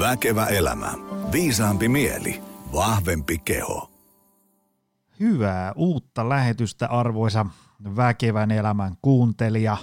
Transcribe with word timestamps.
Väkevä 0.00 0.46
elämä. 0.46 0.92
Viisaampi 1.32 1.88
mieli. 1.88 2.42
Vahvempi 2.72 3.38
keho. 3.38 3.90
Hyvää 5.20 5.72
uutta 5.76 6.28
lähetystä 6.28 6.86
arvoisa 6.86 7.46
väkevän 7.96 8.50
elämän 8.50 8.94
kuuntelija. 9.02 9.76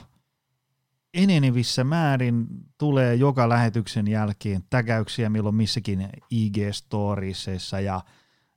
Enenevissä 1.14 1.84
määrin 1.84 2.48
tulee 2.78 3.16
joka 3.16 3.50
lähetyksen 3.50 4.08
jälkeen 4.08 4.64
täkäyksiä 4.70 5.30
milloin 5.30 5.56
missäkin 5.56 6.10
IG-storiesseissa 6.32 7.80
ja, 7.80 8.02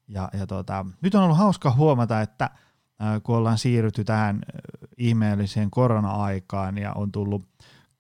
ja, 0.09 0.29
ja 0.33 0.47
tota, 0.47 0.87
nyt 1.03 1.15
on 1.15 1.23
ollut 1.23 1.39
hauska 1.39 1.71
huomata, 1.71 2.21
että 2.21 2.45
äh, 2.45 3.23
kun 3.23 3.37
ollaan 3.37 3.59
siirrytty 3.59 4.05
tähän 4.05 4.37
äh, 4.37 4.89
ihmeelliseen 4.99 5.71
korona-aikaan 5.71 6.79
ja 6.79 6.93
on 6.93 7.13
tullut 7.13 7.49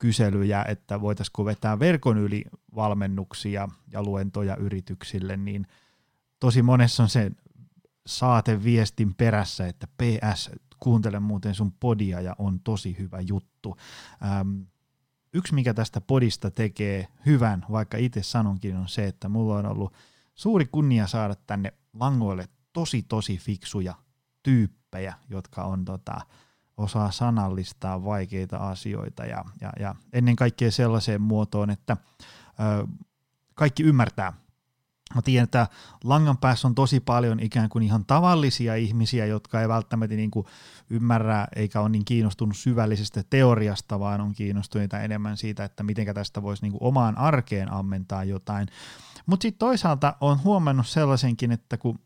kyselyjä, 0.00 0.64
että 0.68 1.00
voitaisiinko 1.00 1.44
vetää 1.44 1.78
verkon 1.78 2.18
yli 2.18 2.44
valmennuksia 2.74 3.68
ja 3.92 4.02
luentoja 4.02 4.56
yrityksille, 4.56 5.36
niin 5.36 5.66
tosi 6.40 6.62
monessa 6.62 7.02
on 7.02 7.08
se 7.08 7.30
saateviestin 8.06 9.14
perässä, 9.14 9.66
että 9.66 9.86
PS, 9.86 10.50
kuuntele 10.80 11.20
muuten 11.20 11.54
sun 11.54 11.72
podia 11.72 12.20
ja 12.20 12.36
on 12.38 12.60
tosi 12.60 12.96
hyvä 12.98 13.20
juttu. 13.20 13.76
Ähm, 14.24 14.60
yksi, 15.32 15.54
mikä 15.54 15.74
tästä 15.74 16.00
podista 16.00 16.50
tekee 16.50 17.08
hyvän, 17.26 17.66
vaikka 17.70 17.96
itse 17.96 18.22
sanonkin, 18.22 18.76
on 18.76 18.88
se, 18.88 19.06
että 19.06 19.28
mulla 19.28 19.56
on 19.56 19.66
ollut 19.66 19.92
suuri 20.34 20.66
kunnia 20.66 21.06
saada 21.06 21.34
tänne 21.46 21.72
langoille 21.92 22.48
tosi 22.72 23.02
tosi 23.02 23.38
fiksuja 23.38 23.94
tyyppejä, 24.42 25.14
jotka 25.28 25.64
on 25.64 25.84
tota, 25.84 26.20
osaa 26.80 27.10
sanallistaa 27.10 28.04
vaikeita 28.04 28.56
asioita 28.56 29.24
ja, 29.24 29.44
ja, 29.60 29.72
ja 29.80 29.94
ennen 30.12 30.36
kaikkea 30.36 30.70
sellaiseen 30.70 31.22
muotoon, 31.22 31.70
että 31.70 31.96
ö, 32.60 32.86
kaikki 33.54 33.82
ymmärtää. 33.82 34.32
Mä 35.14 35.22
tiedän, 35.22 35.44
että 35.44 35.66
langan 36.04 36.38
päässä 36.38 36.68
on 36.68 36.74
tosi 36.74 37.00
paljon 37.00 37.40
ikään 37.40 37.68
kuin 37.68 37.82
ihan 37.82 38.04
tavallisia 38.04 38.74
ihmisiä, 38.74 39.26
jotka 39.26 39.60
ei 39.60 39.68
välttämättä 39.68 40.16
niin 40.16 40.30
kuin 40.30 40.46
ymmärrä 40.90 41.46
eikä 41.56 41.80
ole 41.80 41.88
niin 41.88 42.04
kiinnostunut 42.04 42.56
syvällisestä 42.56 43.22
teoriasta, 43.30 44.00
vaan 44.00 44.20
on 44.20 44.32
kiinnostuneita 44.32 45.00
enemmän 45.00 45.36
siitä, 45.36 45.64
että 45.64 45.82
miten 45.82 46.14
tästä 46.14 46.42
voisi 46.42 46.62
niin 46.62 46.72
kuin 46.72 46.82
omaan 46.82 47.18
arkeen 47.18 47.72
ammentaa 47.72 48.24
jotain. 48.24 48.68
Mutta 49.26 49.42
sitten 49.42 49.58
toisaalta 49.58 50.16
on 50.20 50.42
huomannut 50.44 50.86
sellaisenkin, 50.86 51.52
että 51.52 51.76
kun 51.76 51.98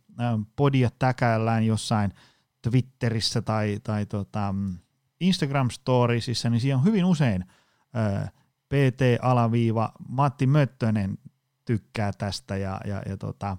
podia 0.56 0.91
täkäillään 0.98 1.67
jossain– 1.67 2.14
Twitterissä 2.70 3.43
tai, 3.43 3.81
tai 3.83 4.07
tota, 4.07 4.55
Instagram-storiesissa, 5.20 6.51
niin 6.51 6.61
siinä 6.61 6.77
on 6.77 6.84
hyvin 6.84 7.05
usein 7.05 7.45
ää, 7.95 8.31
PT-alaviiva 8.69 9.93
Matti 10.09 10.47
Möttönen 10.47 11.19
tykkää 11.65 12.12
tästä 12.12 12.57
ja, 12.57 12.81
ja, 12.85 13.03
ja 13.09 13.17
tota, 13.17 13.57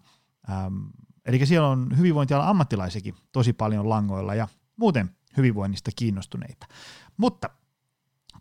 äm, 0.50 0.90
eli 1.26 1.46
siellä 1.46 1.68
on 1.68 1.98
hyvinvointialan 1.98 2.48
ammattilaisikin 2.48 3.16
tosi 3.32 3.54
paljon 3.54 3.90
langoilla 3.90 4.36
ja 4.36 4.48
muuten 4.76 5.16
hyvinvoinnista 5.38 5.92
kiinnostuneita. 5.96 6.68
Mutta 7.18 7.50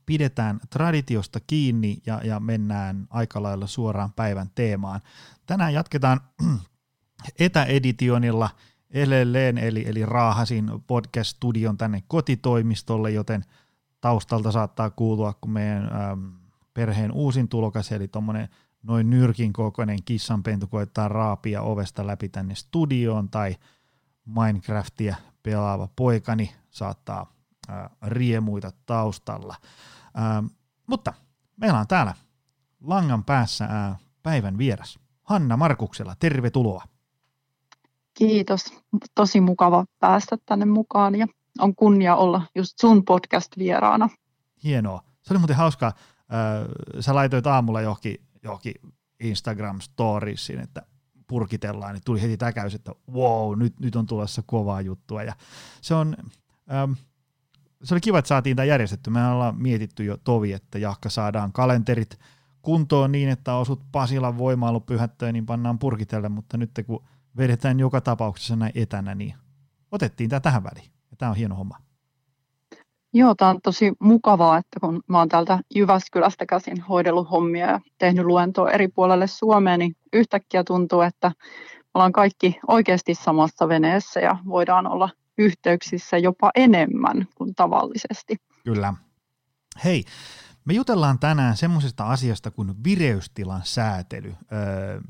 pidetään 0.06 0.60
traditiosta 0.70 1.40
kiinni 1.46 2.02
ja, 2.06 2.20
ja 2.24 2.40
mennään 2.40 3.06
aika 3.10 3.42
lailla 3.42 3.66
suoraan 3.66 4.12
päivän 4.12 4.50
teemaan. 4.54 5.00
Tänään 5.46 5.74
jatketaan 5.74 6.20
etäeditionilla– 7.38 8.50
edelleen, 8.94 9.58
eli, 9.58 9.84
eli 9.86 10.06
raahasin 10.06 10.70
podcast-studion 10.86 11.76
tänne 11.78 12.02
kotitoimistolle, 12.08 13.10
joten 13.10 13.44
taustalta 14.00 14.52
saattaa 14.52 14.90
kuulua, 14.90 15.34
kun 15.40 15.50
meidän 15.50 15.82
ähm, 15.82 16.26
perheen 16.74 17.12
uusin 17.12 17.48
tulokas, 17.48 17.92
eli 17.92 18.08
tuommoinen 18.08 18.48
noin 18.82 19.10
nyrkin 19.10 19.52
kokoinen 19.52 19.98
kissanpentu 20.04 20.66
koittaa 20.66 21.08
raapia 21.08 21.62
ovesta 21.62 22.06
läpi 22.06 22.28
tänne 22.28 22.54
studioon, 22.54 23.28
tai 23.28 23.56
Minecraftia 24.24 25.16
pelaava 25.42 25.88
poikani 25.96 26.54
saattaa 26.70 27.32
äh, 27.70 27.90
riemuita 28.02 28.72
taustalla. 28.86 29.56
Ähm, 30.18 30.46
mutta 30.86 31.12
meillä 31.56 31.78
on 31.78 31.86
täällä 31.86 32.14
langan 32.80 33.24
päässä 33.24 33.64
äh, 33.64 33.98
päivän 34.22 34.58
vieras. 34.58 34.98
Hanna 35.22 35.56
Markuksella, 35.56 36.14
tervetuloa. 36.18 36.93
Kiitos. 38.14 38.64
Tosi 39.14 39.40
mukava 39.40 39.84
päästä 39.98 40.36
tänne 40.46 40.64
mukaan 40.64 41.14
ja 41.14 41.26
on 41.58 41.74
kunnia 41.74 42.16
olla 42.16 42.42
just 42.54 42.78
sun 42.80 43.04
podcast-vieraana. 43.04 44.08
Hienoa. 44.64 45.02
Se 45.22 45.32
oli 45.32 45.38
muuten 45.38 45.56
hauskaa. 45.56 45.92
Sä 47.00 47.14
laitoit 47.14 47.46
aamulla 47.46 47.80
johonkin, 47.80 48.16
johonkin 48.42 48.74
Instagram-storiesiin, 49.20 50.60
että 50.60 50.82
purkitellaan, 51.26 51.94
niin 51.94 52.02
tuli 52.04 52.22
heti 52.22 52.36
täkäys, 52.36 52.74
että 52.74 52.92
wow, 53.12 53.58
nyt, 53.58 53.80
nyt 53.80 53.96
on 53.96 54.06
tulossa 54.06 54.42
kovaa 54.46 54.80
juttua. 54.80 55.22
Ja 55.22 55.34
se 55.80 55.94
on, 55.94 56.16
ähm, 56.72 56.92
se 57.82 57.94
oli 57.94 58.00
kiva, 58.00 58.18
että 58.18 58.28
saatiin 58.28 58.56
tämä 58.56 58.66
järjestetty. 58.66 59.10
Me 59.10 59.28
ollaan 59.28 59.62
mietitty 59.62 60.04
jo 60.04 60.16
tovi, 60.16 60.52
että 60.52 60.78
jahka 60.78 61.10
saadaan 61.10 61.52
kalenterit 61.52 62.18
kuntoon 62.62 63.12
niin, 63.12 63.28
että 63.28 63.54
osut 63.54 63.82
Pasilan 63.92 64.38
voimailupyhättöön, 64.38 65.32
niin 65.32 65.46
pannaan 65.46 65.78
purkitelle, 65.78 66.28
mutta 66.28 66.56
nyt 66.56 66.70
kun 66.86 67.04
vedetään 67.36 67.80
joka 67.80 68.00
tapauksessa 68.00 68.56
näin 68.56 68.72
etänä, 68.74 69.14
niin 69.14 69.34
otettiin 69.90 70.30
tämä 70.30 70.40
tähän 70.40 70.64
väliin. 70.64 70.90
Ja 71.10 71.16
tämä 71.16 71.30
on 71.30 71.36
hieno 71.36 71.54
homma. 71.54 71.76
Joo, 73.12 73.34
tämä 73.34 73.50
on 73.50 73.60
tosi 73.62 73.92
mukavaa, 74.00 74.58
että 74.58 74.80
kun 74.80 75.02
mä 75.08 75.18
oon 75.18 75.28
täältä 75.28 75.58
Jyväskylästä 75.74 76.46
käsin 76.46 76.80
hoidellut 76.80 77.30
hommia 77.30 77.66
ja 77.66 77.80
tehnyt 77.98 78.26
luentoa 78.26 78.70
eri 78.70 78.88
puolelle 78.88 79.26
Suomeen, 79.26 79.78
niin 79.78 79.96
yhtäkkiä 80.12 80.64
tuntuu, 80.64 81.00
että 81.00 81.32
ollaan 81.94 82.12
kaikki 82.12 82.58
oikeasti 82.68 83.14
samassa 83.14 83.68
veneessä 83.68 84.20
ja 84.20 84.36
voidaan 84.46 84.86
olla 84.86 85.08
yhteyksissä 85.38 86.18
jopa 86.18 86.50
enemmän 86.54 87.28
kuin 87.34 87.54
tavallisesti. 87.54 88.36
Kyllä. 88.64 88.94
Hei, 89.84 90.04
me 90.64 90.72
jutellaan 90.74 91.18
tänään 91.18 91.56
semmoisesta 91.56 92.04
asiasta 92.04 92.50
kuin 92.50 92.84
vireystilan 92.84 93.60
säätely. 93.64 94.34
Öö, 94.52 95.00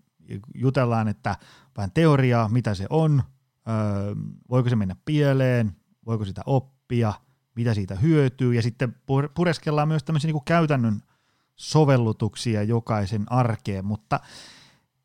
jutellaan, 0.54 1.08
että 1.08 1.36
vähän 1.76 1.90
teoriaa, 1.94 2.48
mitä 2.48 2.74
se 2.74 2.86
on, 2.90 3.22
öö, 3.68 4.14
voiko 4.50 4.68
se 4.68 4.76
mennä 4.76 4.96
pieleen, 5.04 5.76
voiko 6.06 6.24
sitä 6.24 6.42
oppia, 6.46 7.12
mitä 7.54 7.74
siitä 7.74 7.94
hyötyy, 7.94 8.54
ja 8.54 8.62
sitten 8.62 8.96
pureskellaan 9.34 9.88
myös 9.88 10.04
tämmöisiä 10.04 10.28
niin 10.28 10.34
kuin 10.34 10.44
käytännön 10.44 11.02
sovellutuksia 11.56 12.62
jokaisen 12.62 13.32
arkeen, 13.32 13.84
mutta 13.84 14.20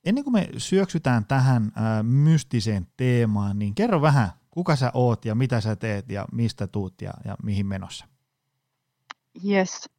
ennen 0.06 0.24
kuin 0.24 0.34
me 0.34 0.50
syöksytään 0.58 1.25
tähän 1.25 1.72
ää, 1.75 2.03
mystiseen 2.03 2.88
teemaan, 2.97 3.59
niin 3.59 3.75
kerro 3.75 4.02
vähän, 4.02 4.29
kuka 4.52 4.75
sä 4.75 4.91
oot 4.94 5.25
ja 5.25 5.35
mitä 5.35 5.62
sä 5.62 5.75
teet 5.75 6.09
ja 6.09 6.25
mistä 6.31 6.68
tuut 6.68 7.02
ja, 7.02 7.13
ja 7.25 7.35
mihin 7.44 7.66
menossa? 7.66 8.06
Yes. 9.50 9.90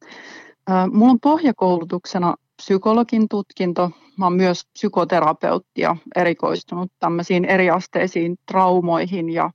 Mulla 0.91 1.11
on 1.11 1.19
pohjakoulutuksena 1.19 2.35
psykologin 2.55 3.29
tutkinto. 3.29 3.91
Mä 4.21 4.25
oon 4.25 4.33
myös 4.33 4.65
psykoterapeutti 4.73 5.81
ja 5.81 5.95
erikoistunut 6.15 6.91
tämmöisiin 6.99 7.45
eriasteisiin 7.45 8.37
traumoihin 8.51 9.29
ja 9.29 9.51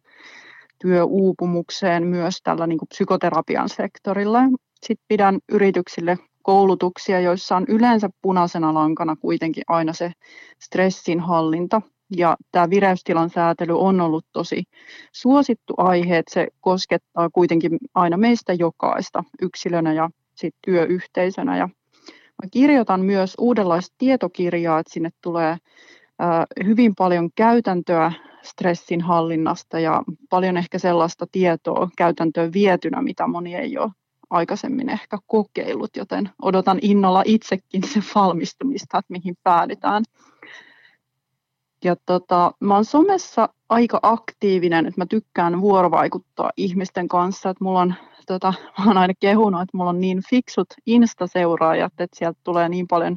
työuupumukseen 0.79 2.07
myös 2.07 2.41
tällä 2.43 2.67
niin 2.67 2.79
kuin 2.79 2.89
psykoterapian 2.89 3.69
sektorilla. 3.69 4.39
Sitten 4.87 5.05
pidän 5.09 5.39
yrityksille 5.49 6.19
koulutuksia, 6.43 7.21
joissa 7.21 7.57
on 7.57 7.65
yleensä 7.69 8.11
punaisena 8.23 8.75
lankana 8.75 9.17
kuitenkin 9.17 9.63
aina 9.69 9.93
se 9.93 10.13
stressin 10.63 11.21
hallinta. 11.21 11.83
Ja 12.17 12.37
tämä 12.53 12.71
vireystilan 12.71 13.31
säätely 13.31 13.79
on 13.79 14.01
ollut 14.01 14.25
tosi 14.33 14.63
suosittu 15.13 15.75
aihe, 15.77 16.19
että 16.19 16.35
se 16.35 16.49
koskettaa 16.61 17.31
kuitenkin 17.31 17.79
aina 17.95 18.17
meistä 18.17 18.53
jokaista 18.53 19.25
yksilönä 19.43 19.93
ja 19.93 20.11
sit 20.35 20.55
työyhteisönä. 20.65 21.57
Ja 21.57 21.69
Mä 22.43 22.49
kirjoitan 22.51 23.01
myös 23.01 23.35
uudenlaista 23.39 23.95
tietokirjaa, 23.99 24.79
että 24.79 24.93
sinne 24.93 25.11
tulee 25.23 25.57
hyvin 26.65 26.95
paljon 26.95 27.31
käytäntöä 27.35 28.13
stressin 28.43 29.01
hallinnasta 29.01 29.81
ja 29.81 30.03
paljon 30.31 30.57
ehkä 30.57 30.79
sellaista 30.79 31.27
tietoa 31.33 31.89
käytäntöön 31.97 32.53
vietynä, 32.53 33.03
mitä 33.03 33.27
moni 33.27 33.55
ei 33.55 33.79
ole 33.79 33.91
aikaisemmin 34.31 34.89
ehkä 34.89 35.19
kokeillut, 35.27 35.97
joten 35.97 36.31
odotan 36.43 36.79
innolla 36.83 37.23
itsekin 37.27 37.83
sen 37.85 38.03
valmistumista, 38.15 38.99
että 38.99 39.13
mihin 39.13 39.35
päädytään. 39.43 40.03
Ja 41.87 41.97
tota, 42.07 42.53
mä 42.61 42.75
oon 42.75 42.85
somessa 42.85 43.49
aika 43.69 44.01
aktiivinen, 44.03 44.87
että 44.87 45.01
mä 45.01 45.07
tykkään 45.07 45.61
vuorovaikuttaa 45.61 46.51
ihmisten 46.57 47.09
kanssa, 47.09 47.51
että 47.51 47.65
mulla 47.65 47.81
on 47.81 47.95
tota, 48.27 48.55
mä 48.79 48.85
oon 48.87 48.99
aina 48.99 49.15
kehunut, 49.21 49.63
että 49.63 49.77
mulla 49.77 49.91
on 49.91 50.01
niin 50.01 50.23
fiksut 50.31 50.67
Insta-seuraajat, 50.87 51.93
että 51.99 52.19
sieltä 52.19 52.39
tulee 52.45 52.69
niin 52.69 52.87
paljon 52.89 53.17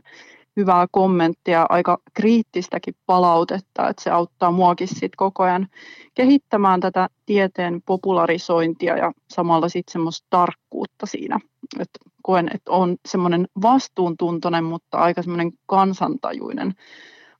hyvää 0.58 0.88
kommenttia, 0.92 1.66
aika 1.70 1.98
kriittistäkin 2.14 2.96
palautetta, 3.06 3.90
että 3.90 4.04
se 4.04 4.10
auttaa 4.10 4.52
muakin 4.52 4.88
sit 4.88 5.16
koko 5.16 5.44
ajan 5.44 5.68
kehittämään 6.16 6.80
tätä 6.80 7.10
tieteen 7.26 7.82
popularisointia 7.86 8.98
ja 8.98 9.12
samalla 9.30 9.70
sitten 9.70 9.92
semmoista 9.92 10.28
tarkkuutta 10.30 11.06
siinä. 11.06 11.40
Et 11.80 11.90
koen, 12.24 12.50
että 12.54 12.72
on 12.72 12.98
semmoinen 13.08 13.48
vastuuntuntoinen, 13.62 14.64
mutta 14.64 14.98
aika 14.98 15.22
semmoinen 15.22 15.52
kansantajuinen 15.66 16.74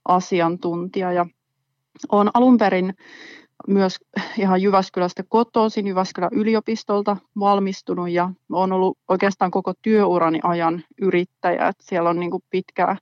asiantuntija. 0.04 1.12
Ja 1.12 1.26
olen 2.12 2.30
alun 2.34 2.58
perin 2.58 2.94
myös 3.68 3.98
ihan 4.38 4.62
Jyväskylästä 4.62 5.22
kotoisin, 5.28 5.86
Jyväskylän 5.86 6.30
yliopistolta 6.32 7.16
valmistunut 7.38 8.10
ja 8.10 8.30
olen 8.52 8.72
ollut 8.72 8.98
oikeastaan 9.08 9.50
koko 9.50 9.74
työurani 9.82 10.40
ajan 10.42 10.84
yrittäjä. 11.02 11.68
Että 11.68 11.84
siellä 11.86 12.10
on 12.10 12.20
niin 12.20 12.30
pitkää 12.50 12.96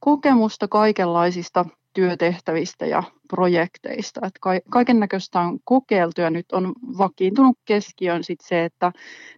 kokemusta 0.00 0.68
kaikenlaisista 0.68 1.64
työtehtävistä 1.92 2.86
ja 2.86 3.02
projekteista. 3.28 4.20
Että 4.26 4.40
kaiken 4.70 5.00
näköistä 5.00 5.40
on 5.40 5.58
kokeiltu 5.64 6.20
ja 6.20 6.30
nyt 6.30 6.52
on 6.52 6.72
vakiintunut 6.98 7.58
keskiön 7.64 8.24
sit 8.24 8.40
se, 8.42 8.64
että 8.64 8.92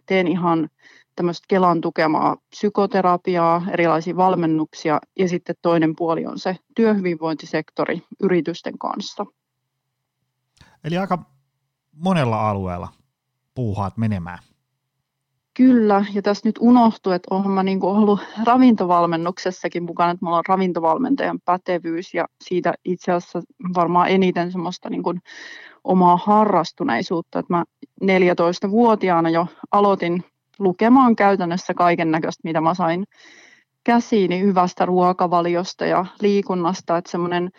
teen 0.05 0.27
ihan 0.27 0.69
tämmöistä 1.19 1.45
Kelan 1.47 1.81
tukemaa 1.81 2.37
psykoterapiaa, 2.49 3.61
erilaisia 3.71 4.15
valmennuksia 4.15 4.99
ja 5.19 5.27
sitten 5.27 5.55
toinen 5.61 5.95
puoli 5.95 6.25
on 6.25 6.39
se 6.39 6.55
työhyvinvointisektori 6.75 8.01
yritysten 8.23 8.77
kanssa. 8.77 9.25
Eli 10.83 10.97
aika 10.97 11.25
monella 11.95 12.49
alueella 12.49 12.87
puuhaat 13.55 13.97
menemään. 13.97 14.39
Kyllä, 15.53 16.05
ja 16.13 16.21
tässä 16.21 16.49
nyt 16.49 16.55
unohtuu, 16.59 17.11
että 17.11 17.35
olen 17.35 17.51
mä 17.51 17.63
niin 17.63 17.83
ollut 17.83 18.19
ravintovalmennuksessakin 18.45 19.83
mukana, 19.83 20.11
että 20.11 20.25
mulla 20.25 20.37
on 20.37 20.45
ravintovalmentajan 20.47 21.39
pätevyys 21.45 22.13
ja 22.13 22.25
siitä 22.41 22.73
itse 22.85 23.11
asiassa 23.11 23.41
varmaan 23.75 24.09
eniten 24.09 24.51
semmoista 24.51 24.89
niin 24.89 25.03
kuin 25.03 25.21
omaa 25.83 26.17
harrastuneisuutta, 26.17 27.39
että 27.39 27.53
mä 27.53 27.63
14-vuotiaana 28.03 29.29
jo 29.29 29.47
aloitin 29.71 30.23
lukemaan 30.59 31.15
käytännössä 31.15 31.73
kaiken 31.73 32.11
näköistä, 32.11 32.41
mitä 32.43 32.61
mä 32.61 32.73
sain 32.73 33.05
käsiini 33.83 34.41
hyvästä 34.41 34.85
ruokavaliosta 34.85 35.85
ja 35.85 36.05
liikunnasta, 36.21 36.97
että 36.97 37.11
semmoinen 37.11 37.49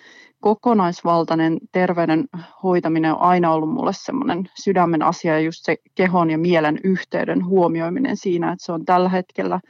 kokonaisvaltainen 0.41 1.59
terveyden 1.73 2.25
hoitaminen 2.63 3.13
on 3.13 3.21
aina 3.21 3.53
ollut 3.53 3.73
mulle 3.73 3.93
semmoinen 3.95 4.49
sydämen 4.63 5.03
asia 5.03 5.33
ja 5.33 5.41
just 5.41 5.59
se 5.63 5.77
kehon 5.95 6.31
ja 6.31 6.39
mielen 6.39 6.81
yhteyden 6.85 7.47
huomioiminen 7.47 8.17
siinä, 8.17 8.53
että 8.53 8.65
se 8.65 8.73
on 8.73 8.85
tällä 8.85 9.09
hetkellä 9.09 9.61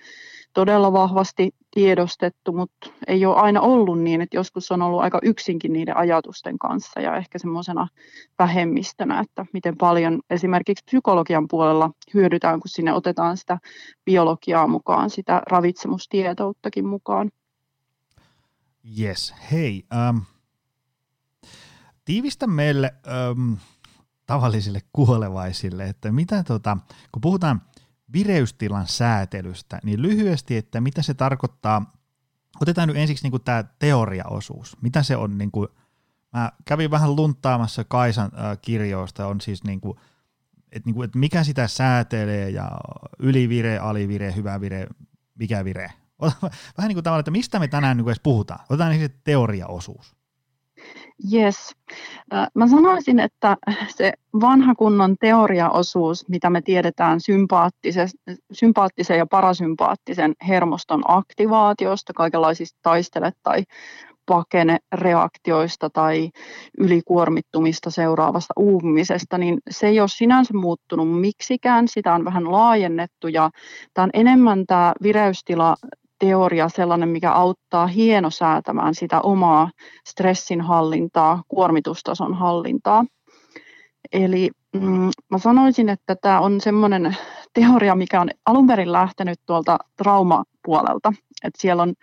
todella 0.53 0.93
vahvasti 0.93 1.55
tiedostettu, 1.71 2.53
mutta 2.53 2.91
ei 3.07 3.27
ole 3.27 3.37
aina 3.37 3.61
ollut 3.61 4.01
niin, 4.01 4.21
että 4.21 4.37
joskus 4.37 4.73
on 4.73 4.83
ollut 4.83 5.01
aika 5.01 5.19
yksinkin 5.23 5.73
niiden 5.73 5.97
ajatusten 5.97 6.59
kanssa 6.59 7.01
ja 7.01 7.17
ehkä 7.17 7.39
semmoisena 7.39 7.89
vähemmistönä, 8.39 9.21
että 9.21 9.47
miten 9.53 9.77
paljon 9.77 10.21
esimerkiksi 10.31 10.85
psykologian 10.85 11.49
puolella 11.49 11.91
hyödytään, 12.15 12.61
kun 12.61 12.69
sinne 12.69 12.93
otetaan 12.93 13.37
sitä 13.37 13.59
biologiaa 14.05 14.67
mukaan, 14.67 15.11
sitä 15.11 15.43
ravitsemustietouttakin 15.51 16.87
mukaan. 16.87 17.31
Yes, 19.01 19.35
hei. 19.53 19.85
Um, 20.11 20.23
tiivistä 22.05 22.47
meille 22.47 22.95
um, 23.31 23.57
tavallisille 24.27 24.81
kuolevaisille, 24.93 25.85
että 25.85 26.13
mitä 26.13 26.45
tota, 26.45 26.77
kun 27.13 27.21
puhutaan 27.21 27.63
vireystilan 28.13 28.87
säätelystä, 28.87 29.79
niin 29.85 30.03
lyhyesti, 30.03 30.57
että 30.57 30.81
mitä 30.81 31.03
se 31.03 31.15
tarkoittaa, 31.15 31.93
otetaan 32.61 32.89
nyt 32.89 32.97
ensiksi 32.97 33.29
niin 33.29 33.43
tämä 33.43 33.65
teoriaosuus, 33.79 34.77
mitä 34.83 35.03
se 35.03 35.17
on, 35.17 35.39
niin 35.39 35.51
kuin, 35.51 35.69
mä 36.33 36.53
kävin 36.65 36.91
vähän 36.91 37.17
luntaamassa 37.17 37.85
Kaisan 37.85 38.31
äh, 38.35 38.59
kirjoista, 38.63 39.27
on 39.27 39.41
siis 39.41 39.65
niin 39.65 39.81
kuin, 39.81 39.99
että, 40.73 40.89
niin 40.89 40.95
kuin, 40.95 41.05
että 41.05 41.19
mikä 41.19 41.45
sitä 41.45 41.69
säätelee 41.69 42.51
ja 42.51 42.71
ylivire, 43.19 43.79
alivire, 43.79 44.35
hyvä 44.37 44.61
vire, 44.61 44.87
mikä 45.35 45.65
vire. 45.65 45.93
Vähän 46.79 46.89
niin 46.89 46.97
kuin 46.97 47.05
tavallaan, 47.05 47.21
että 47.21 47.31
mistä 47.31 47.59
me 47.59 47.69
tänään 47.69 47.97
niin 47.97 48.09
edes 48.09 48.21
puhutaan. 48.23 48.61
Otetaan 48.69 48.91
niin 48.91 49.03
se 49.03 49.15
teoriaosuus. 49.25 50.20
Yes. 51.33 51.77
Mä 52.55 52.69
sanoisin, 52.69 53.21
että 53.21 53.57
se 53.89 54.13
vanha 54.41 54.75
kunnon 54.75 55.17
teoriaosuus, 55.21 56.29
mitä 56.29 56.51
me 56.51 56.63
tiedetään 56.63 57.21
sympaattisen, 58.53 59.19
ja 59.19 59.27
parasympaattisen 59.27 60.35
hermoston 60.49 61.03
aktivaatiosta, 61.09 62.13
kaikenlaisista 62.13 62.79
taistele- 62.83 63.33
tai 63.43 63.65
pakenereaktioista 64.27 65.91
tai 65.91 66.31
ylikuormittumista 66.79 67.91
seuraavasta 67.91 68.55
uupumisesta, 68.57 69.39
niin 69.39 69.59
se 69.71 69.87
ei 69.87 70.01
ole 70.01 70.09
sinänsä 70.09 70.55
muuttunut 70.55 71.21
miksikään, 71.21 71.89
sitä 71.89 72.15
on 72.15 72.25
vähän 72.25 72.53
laajennettu 72.53 73.29
ja 73.29 73.51
tämä 73.95 74.05
on 74.05 74.11
enemmän 74.13 74.67
tämä 74.67 74.93
vireystila 75.03 75.77
teoria 76.21 76.69
sellainen, 76.69 77.09
mikä 77.09 77.33
auttaa 77.33 77.87
hienosäätämään 77.87 78.95
sitä 78.95 79.21
omaa 79.21 79.71
stressin 80.09 80.61
hallintaa, 80.61 81.43
kuormitustason 81.49 82.35
hallintaa. 82.35 83.05
Eli 84.13 84.51
mm, 84.73 85.11
mä 85.31 85.39
sanoisin, 85.39 85.89
että 85.89 86.17
tämä 86.17 86.41
on 86.41 86.61
semmoinen 86.61 87.17
teoria, 87.53 87.95
mikä 87.95 88.21
on 88.21 88.31
alun 88.47 88.67
perin 88.67 88.93
lähtenyt 88.93 89.39
tuolta 89.47 89.79
traumapuolelta. 89.97 91.13
Että 91.45 91.61
siellä 91.61 91.83
on 91.83 91.95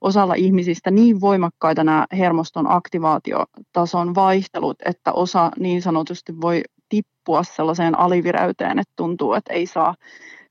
osalla 0.00 0.34
ihmisistä 0.34 0.90
niin 0.90 1.20
voimakkaita 1.20 1.84
nämä 1.84 2.06
hermoston 2.12 2.70
aktivaatiotason 2.70 4.14
vaihtelut, 4.14 4.76
että 4.84 5.12
osa 5.12 5.50
niin 5.58 5.82
sanotusti 5.82 6.40
voi 6.40 6.62
tippua 6.88 7.42
sellaiseen 7.42 7.98
alivireyteen, 7.98 8.78
että 8.78 8.92
tuntuu, 8.96 9.32
että 9.32 9.52
ei 9.52 9.66
saa 9.66 9.94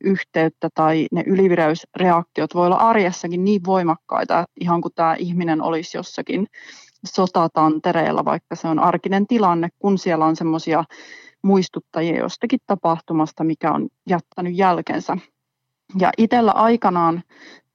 yhteyttä 0.04 0.70
tai 0.74 1.08
ne 1.12 1.24
ylivireysreaktiot 1.26 2.56
voi 2.56 2.66
olla 2.66 2.76
arjessakin 2.76 3.44
niin 3.44 3.62
voimakkaita, 3.66 4.40
että 4.40 4.54
ihan 4.62 4.82
kuin 4.82 4.94
tämä 4.96 5.16
ihminen 5.20 5.62
olisi 5.62 5.98
jossakin 5.98 6.48
sotatantereella, 7.06 8.26
vaikka 8.26 8.56
se 8.56 8.68
on 8.68 8.80
arkinen 8.80 9.28
tilanne, 9.28 9.70
kun 9.80 9.98
siellä 9.98 10.26
on 10.26 10.36
semmoisia 10.36 10.84
muistuttajia 11.42 12.18
jostakin 12.18 12.60
tapahtumasta, 12.68 13.44
mikä 13.44 13.72
on 13.72 13.88
jättänyt 14.10 14.58
jälkensä. 14.58 15.18
Ja 16.00 16.12
itsellä 16.18 16.52
aikanaan 16.52 17.24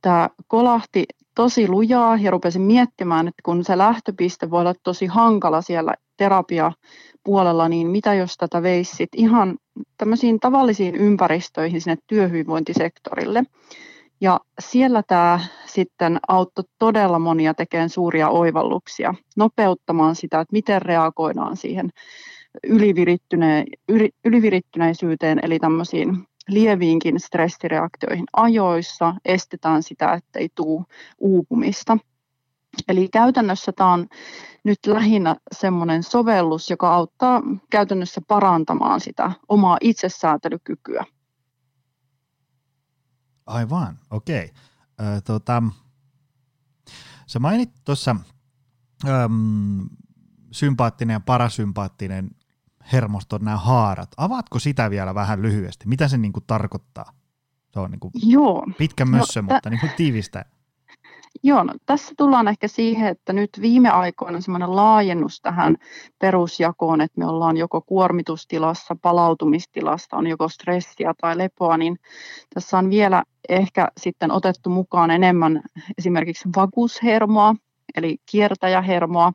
tämä 0.03 0.31
kolahti 0.47 1.05
tosi 1.35 1.69
lujaa 1.69 2.17
ja 2.17 2.31
rupesin 2.31 2.63
miettimään, 2.63 3.29
että 3.29 3.43
kun 3.45 3.65
se 3.65 3.79
lähtöpiste 3.79 4.51
voi 4.51 4.61
olla 4.61 4.75
tosi 4.83 5.07
hankala 5.07 5.63
siellä 5.63 5.95
terapia 6.19 6.73
puolella, 7.25 7.69
niin 7.69 7.87
mitä 7.87 8.15
jos 8.15 8.37
tätä 8.37 8.63
veisi 8.63 9.07
ihan 9.17 9.59
tämmöisiin 9.97 10.41
tavallisiin 10.41 10.95
ympäristöihin 10.95 11.81
sinne 11.81 11.97
työhyvinvointisektorille. 12.07 13.45
Ja 14.21 14.41
siellä 14.61 15.03
tämä 15.03 15.41
sitten 15.67 16.19
auttoi 16.29 16.65
todella 16.79 17.19
monia 17.19 17.55
tekemään 17.55 17.91
suuria 17.91 18.29
oivalluksia, 18.29 19.15
nopeuttamaan 19.37 20.15
sitä, 20.15 20.41
että 20.41 20.53
miten 20.53 20.83
reagoidaan 20.83 21.57
siihen 21.57 21.91
ylivirittyneisyyteen, 24.25 25.41
eli 25.43 25.59
tämmöisiin 25.59 26.27
lieviinkin 26.49 27.21
stressireaktioihin 27.21 28.25
ajoissa, 28.33 29.15
estetään 29.25 29.83
sitä, 29.83 30.13
ettei 30.13 30.49
tule 30.55 30.85
uupumista. 31.19 31.99
Eli 32.89 33.09
käytännössä 33.09 33.73
tämä 33.73 33.93
on 33.93 34.07
nyt 34.65 34.79
lähinnä 34.87 35.37
semmoinen 35.53 36.03
sovellus, 36.03 36.71
joka 36.71 36.95
auttaa 36.95 37.43
käytännössä 37.71 38.21
parantamaan 38.29 39.01
sitä 39.01 39.33
omaa 39.49 39.79
itsesäätelykykyä. 39.81 41.05
Aivan, 43.47 43.99
okei. 44.11 44.45
Okay. 44.99 45.21
tota, 45.25 45.63
sä 47.27 47.39
mainit 47.39 47.71
tuossa 47.85 48.17
sympaattinen 50.53 51.15
ja 51.15 51.21
parasympaattinen 51.21 52.31
hermoston 52.93 53.45
nämä 53.45 53.57
haarat. 53.57 54.11
Avaatko 54.17 54.59
sitä 54.59 54.91
vielä 54.91 55.15
vähän 55.15 55.43
lyhyesti? 55.43 55.89
Mitä 55.89 56.09
se 56.09 56.19
niinku 56.19 56.41
tarkoittaa? 56.41 57.13
Se 57.73 57.81
on 57.81 57.91
niinku 57.91 58.11
Joo. 58.15 58.67
pitkä 58.79 59.05
mössö, 59.05 59.43
no, 59.43 59.49
mutta 59.55 59.71
niinku 59.71 59.87
tiivistä. 59.97 60.45
Joo, 61.43 61.65
no, 61.65 61.75
tässä 61.87 62.15
tullaan 62.17 62.49
ehkä 62.49 62.69
siihen, 62.69 63.09
että 63.09 63.33
nyt 63.33 63.51
viime 63.61 63.89
aikoina 63.89 64.41
semmoinen 64.41 64.77
laajennus 64.77 65.41
tähän 65.41 65.77
perusjakoon, 66.19 67.01
että 67.01 67.19
me 67.19 67.27
ollaan 67.27 67.57
joko 67.57 67.81
kuormitustilassa, 67.81 68.97
palautumistilassa, 69.03 70.17
on 70.17 70.27
joko 70.27 70.49
stressiä 70.49 71.15
tai 71.21 71.39
lepoa, 71.39 71.77
niin 71.77 71.99
tässä 72.55 72.79
on 72.79 72.91
vielä 72.91 73.23
ehkä 73.49 73.89
sitten 74.01 74.31
otettu 74.33 74.71
mukaan 74.71 75.11
enemmän 75.11 75.63
esimerkiksi 75.99 76.49
vakuushermoa, 76.57 77.55
eli 77.97 78.17
kiertäjähermoa, 78.31 79.33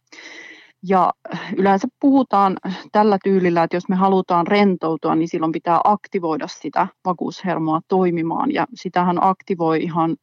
ja 0.88 1.12
yleensä 1.58 1.88
puhutaan 2.00 2.58
tällä 2.92 3.18
tyylillä, 3.24 3.64
että 3.64 3.76
jos 3.76 3.90
me 3.90 3.96
halutaan 3.96 4.48
rentoutua, 4.48 5.16
niin 5.16 5.28
silloin 5.28 5.52
pitää 5.52 5.82
aktivoida 5.84 6.48
sitä 6.48 6.88
vakuushermoa 7.06 7.82
toimimaan. 7.88 8.54
Ja 8.54 8.68
sitähän 8.74 9.24
aktivoi 9.24 9.84
ihan 9.84 10.16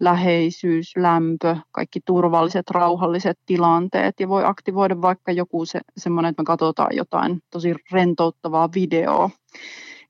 läheisyys, 0.00 0.96
lämpö, 0.96 1.56
kaikki 1.72 2.00
turvalliset, 2.04 2.70
rauhalliset 2.70 3.38
tilanteet. 3.46 4.20
Ja 4.20 4.28
voi 4.28 4.44
aktivoida 4.44 5.02
vaikka 5.02 5.32
joku 5.32 5.64
se, 5.64 5.80
semmoinen, 5.96 6.30
että 6.30 6.42
me 6.42 6.44
katsotaan 6.44 6.96
jotain 6.96 7.42
tosi 7.50 7.74
rentouttavaa 7.92 8.68
videoa. 8.74 9.30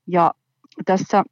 Ja 0.07 0.33
tässä 0.85 1.23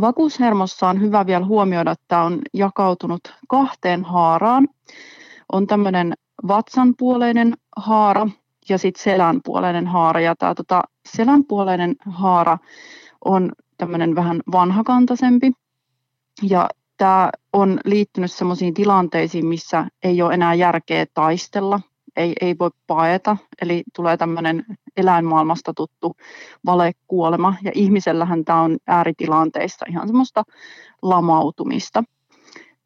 Vakuushermossa 0.00 0.88
on 0.88 1.00
hyvä 1.00 1.26
vielä 1.26 1.44
huomioida, 1.44 1.90
että 1.90 2.04
tämä 2.08 2.22
on 2.22 2.38
jakautunut 2.54 3.20
kahteen 3.48 4.04
haaraan. 4.04 4.68
On 5.52 5.66
tämmöinen 5.66 6.14
vatsanpuoleinen 6.48 7.54
haara 7.76 8.28
ja 8.68 8.78
sitten 8.78 9.02
selänpuoleinen 9.02 9.86
haara. 9.86 10.20
Ja 10.20 10.36
tämä 10.36 10.54
tota, 10.54 10.82
selänpuoleinen 11.06 11.96
haara 12.06 12.58
on 13.24 13.52
tämmöinen 13.78 14.14
vähän 14.14 14.40
vanhakantaisempi. 14.52 15.52
Ja 16.42 16.68
tämä 16.96 17.30
on 17.52 17.80
liittynyt 17.84 18.32
sellaisiin 18.32 18.74
tilanteisiin, 18.74 19.46
missä 19.46 19.86
ei 20.02 20.22
ole 20.22 20.34
enää 20.34 20.54
järkeä 20.54 21.06
taistella, 21.14 21.80
ei, 22.16 22.32
ei 22.40 22.56
voi 22.58 22.70
paeta, 22.86 23.36
eli 23.62 23.82
tulee 23.96 24.16
tämmöinen 24.16 24.64
eläinmaailmasta 24.96 25.74
tuttu 25.74 26.16
valekuolema, 26.66 27.54
ja 27.62 27.72
ihmisellähän 27.74 28.44
tämä 28.44 28.62
on 28.62 28.76
ääritilanteissa 28.86 29.86
ihan 29.88 30.08
semmoista 30.08 30.42
lamautumista. 31.02 32.04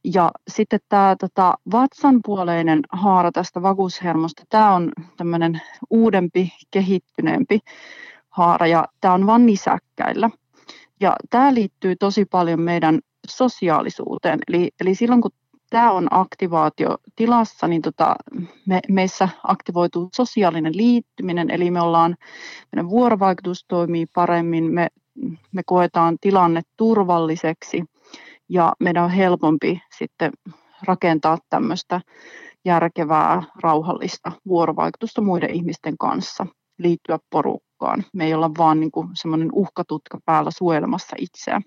Ja 0.04 0.30
sitten 0.48 0.80
tämä 0.88 1.16
tota, 1.20 1.54
vatsanpuoleinen 1.72 2.80
haara 2.92 3.32
tästä 3.32 3.62
vagushermosta, 3.62 4.42
tämä 4.48 4.74
on 4.74 4.92
tämmöinen 5.16 5.60
uudempi, 5.90 6.52
kehittyneempi 6.70 7.60
haara, 8.30 8.66
ja 8.66 8.84
tämä 9.00 9.14
on 9.14 9.26
vain 9.26 9.46
nisäkkäillä. 9.46 10.30
Ja 11.00 11.16
tämä 11.30 11.54
liittyy 11.54 11.96
tosi 11.96 12.24
paljon 12.24 12.60
meidän 12.60 12.98
sosiaalisuuteen. 13.28 14.38
Eli, 14.48 14.70
eli 14.80 14.94
silloin 14.94 15.20
kun 15.20 15.30
tämä 15.70 15.92
on 15.92 16.08
aktivaatiotilassa, 16.10 17.68
niin 17.68 17.82
tota, 17.82 18.16
me, 18.66 18.80
meissä 18.88 19.28
aktivoituu 19.44 20.08
sosiaalinen 20.16 20.76
liittyminen, 20.76 21.50
eli 21.50 21.70
me 21.70 21.80
ollaan, 21.80 22.16
meidän 22.72 22.90
vuorovaikutus 22.90 23.64
toimii 23.68 24.06
paremmin, 24.14 24.74
me, 24.74 24.88
me 25.52 25.62
koetaan 25.66 26.16
tilanne 26.20 26.62
turvalliseksi 26.76 27.84
ja 28.48 28.72
meidän 28.80 29.04
on 29.04 29.10
helpompi 29.10 29.80
sitten 29.98 30.32
rakentaa 30.86 31.38
tämmöistä 31.50 32.00
järkevää, 32.64 33.42
rauhallista 33.62 34.32
vuorovaikutusta 34.46 35.20
muiden 35.20 35.50
ihmisten 35.50 35.98
kanssa, 35.98 36.46
liittyä 36.78 37.18
porukkaan. 37.30 38.04
Me 38.12 38.24
ei 38.26 38.34
olla 38.34 38.50
vaan 38.58 38.80
niin 38.80 38.90
semmoinen 39.14 39.48
uhkatutka 39.52 40.18
päällä 40.24 40.50
suojelemassa 40.50 41.16
itseä. 41.18 41.60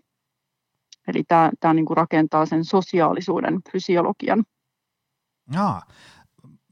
Eli 1.15 1.23
tämä, 1.27 1.51
tämä 1.59 1.73
niin 1.73 1.85
kuin 1.85 1.97
rakentaa 1.97 2.45
sen 2.45 2.65
sosiaalisuuden 2.65 3.59
fysiologian. 3.71 4.43
Jaa. 5.53 5.81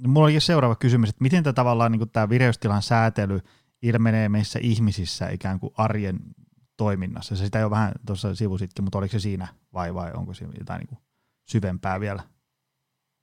Mulla 0.07 0.25
oli 0.25 0.39
seuraava 0.39 0.75
kysymys, 0.75 1.09
että 1.09 1.23
miten 1.23 1.43
tämä 1.43 1.53
tavallaan 1.53 1.91
niin 1.91 1.99
kuin 1.99 2.09
tämä 2.09 2.29
vireystilan 2.29 2.81
säätely 2.81 3.39
ilmenee 3.81 4.29
meissä 4.29 4.59
ihmisissä 4.61 5.29
ikään 5.29 5.59
kuin 5.59 5.73
arjen 5.77 6.19
toiminnassa? 6.77 7.35
Se 7.35 7.45
sitä 7.45 7.59
jo 7.59 7.69
vähän 7.69 7.91
tuossa 8.05 8.35
sivusitkin, 8.35 8.83
mutta 8.83 8.97
oliko 8.97 9.11
se 9.11 9.19
siinä 9.19 9.47
vai, 9.73 9.93
vai 9.93 10.11
onko 10.13 10.33
se 10.33 10.45
jotain 10.59 10.79
niin 10.79 10.87
kuin 10.87 10.99
syvempää 11.49 11.99
vielä? 11.99 12.23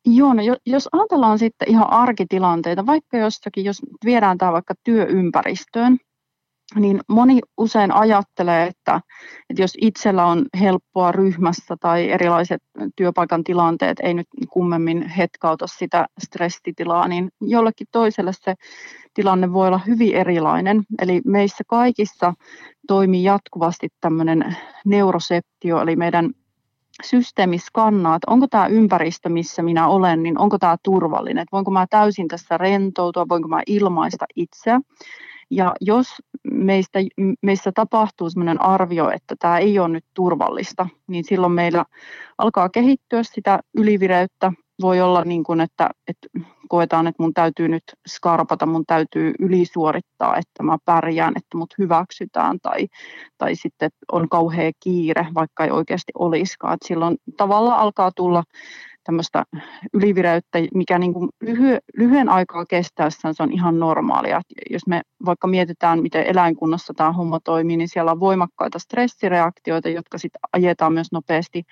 Joo, 0.06 0.34
no 0.34 0.42
jos 0.66 0.88
ajatellaan 0.92 1.38
sitten 1.38 1.70
ihan 1.70 1.92
arkitilanteita, 1.92 2.86
vaikka 2.86 3.16
jostakin, 3.16 3.64
jos 3.64 3.82
viedään 4.04 4.38
tämä 4.38 4.52
vaikka 4.52 4.74
työympäristöön, 4.84 5.98
niin 6.74 7.00
moni 7.08 7.40
usein 7.56 7.92
ajattelee, 7.92 8.66
että, 8.66 9.00
että 9.50 9.62
jos 9.62 9.72
itsellä 9.80 10.26
on 10.26 10.46
helppoa 10.60 11.12
ryhmässä 11.12 11.76
tai 11.80 12.10
erilaiset 12.10 12.62
työpaikan 12.96 13.44
tilanteet 13.44 14.00
ei 14.02 14.14
nyt 14.14 14.26
kummemmin 14.50 15.08
hetkauta 15.08 15.66
sitä 15.66 16.06
stressitilaa, 16.24 17.08
niin 17.08 17.28
jollekin 17.40 17.86
toiselle 17.92 18.32
se 18.34 18.54
tilanne 19.14 19.52
voi 19.52 19.66
olla 19.66 19.80
hyvin 19.86 20.14
erilainen. 20.14 20.82
Eli 21.02 21.20
meissä 21.24 21.64
kaikissa 21.66 22.34
toimii 22.86 23.24
jatkuvasti 23.24 23.88
tämmöinen 24.00 24.56
neuroseptio, 24.84 25.80
eli 25.80 25.96
meidän 25.96 26.30
systeemi 27.04 27.58
skannaa, 27.58 28.16
että 28.16 28.30
onko 28.30 28.46
tämä 28.50 28.66
ympäristö, 28.66 29.28
missä 29.28 29.62
minä 29.62 29.88
olen, 29.88 30.22
niin 30.22 30.38
onko 30.38 30.58
tämä 30.58 30.76
turvallinen, 30.82 31.42
että 31.42 31.52
voinko 31.52 31.70
mä 31.70 31.86
täysin 31.90 32.28
tässä 32.28 32.58
rentoutua, 32.58 33.28
voinko 33.28 33.48
mä 33.48 33.62
ilmaista 33.66 34.24
itseä. 34.36 34.80
Ja 35.50 35.74
jos 35.80 36.06
meistä, 36.52 36.98
meissä 37.42 37.72
tapahtuu 37.72 38.30
sellainen 38.30 38.62
arvio, 38.62 39.10
että 39.10 39.34
tämä 39.38 39.58
ei 39.58 39.78
ole 39.78 39.88
nyt 39.88 40.04
turvallista, 40.14 40.88
niin 41.06 41.24
silloin 41.24 41.52
meillä 41.52 41.84
alkaa 42.38 42.68
kehittyä 42.68 43.22
sitä 43.22 43.60
ylivireyttä. 43.74 44.52
Voi 44.82 45.00
olla 45.00 45.24
niin 45.24 45.44
kuin, 45.44 45.60
että, 45.60 45.90
että 46.08 46.28
koetaan, 46.68 47.06
että 47.06 47.22
mun 47.22 47.34
täytyy 47.34 47.68
nyt 47.68 47.82
skarpata, 48.08 48.66
mun 48.66 48.84
täytyy 48.86 49.32
ylisuorittaa, 49.38 50.36
että 50.36 50.62
mä 50.62 50.76
pärjään, 50.84 51.32
että 51.36 51.56
mut 51.56 51.74
hyväksytään 51.78 52.58
tai, 52.62 52.86
tai 53.38 53.54
sitten 53.54 53.90
on 54.12 54.28
kauhea 54.28 54.70
kiire, 54.80 55.26
vaikka 55.34 55.64
ei 55.64 55.70
oikeasti 55.70 56.12
olisikaan. 56.18 56.74
Et 56.74 56.82
silloin 56.84 57.16
tavallaan 57.36 57.78
alkaa 57.78 58.10
tulla 58.16 58.42
tämmöistä 59.06 59.44
ylivireyttä, 59.94 60.58
mikä 60.74 60.98
niin 60.98 61.12
kuin 61.12 61.28
lyhy, 61.40 61.78
lyhyen 61.96 62.28
aikaa 62.28 62.66
kestäessä 62.66 63.32
se 63.32 63.42
on 63.42 63.52
ihan 63.52 63.78
normaalia. 63.78 64.40
Jos 64.70 64.86
me 64.86 65.00
vaikka 65.26 65.46
mietitään, 65.46 66.02
miten 66.02 66.26
eläinkunnassa 66.26 66.94
tämä 66.96 67.12
homma 67.12 67.40
toimii, 67.44 67.76
niin 67.76 67.88
siellä 67.88 68.12
on 68.12 68.20
voimakkaita 68.20 68.78
stressireaktioita, 68.78 69.88
jotka 69.88 70.18
sitten 70.18 70.40
ajetaan 70.52 70.92
myös 70.92 71.12
nopeasti 71.12 71.62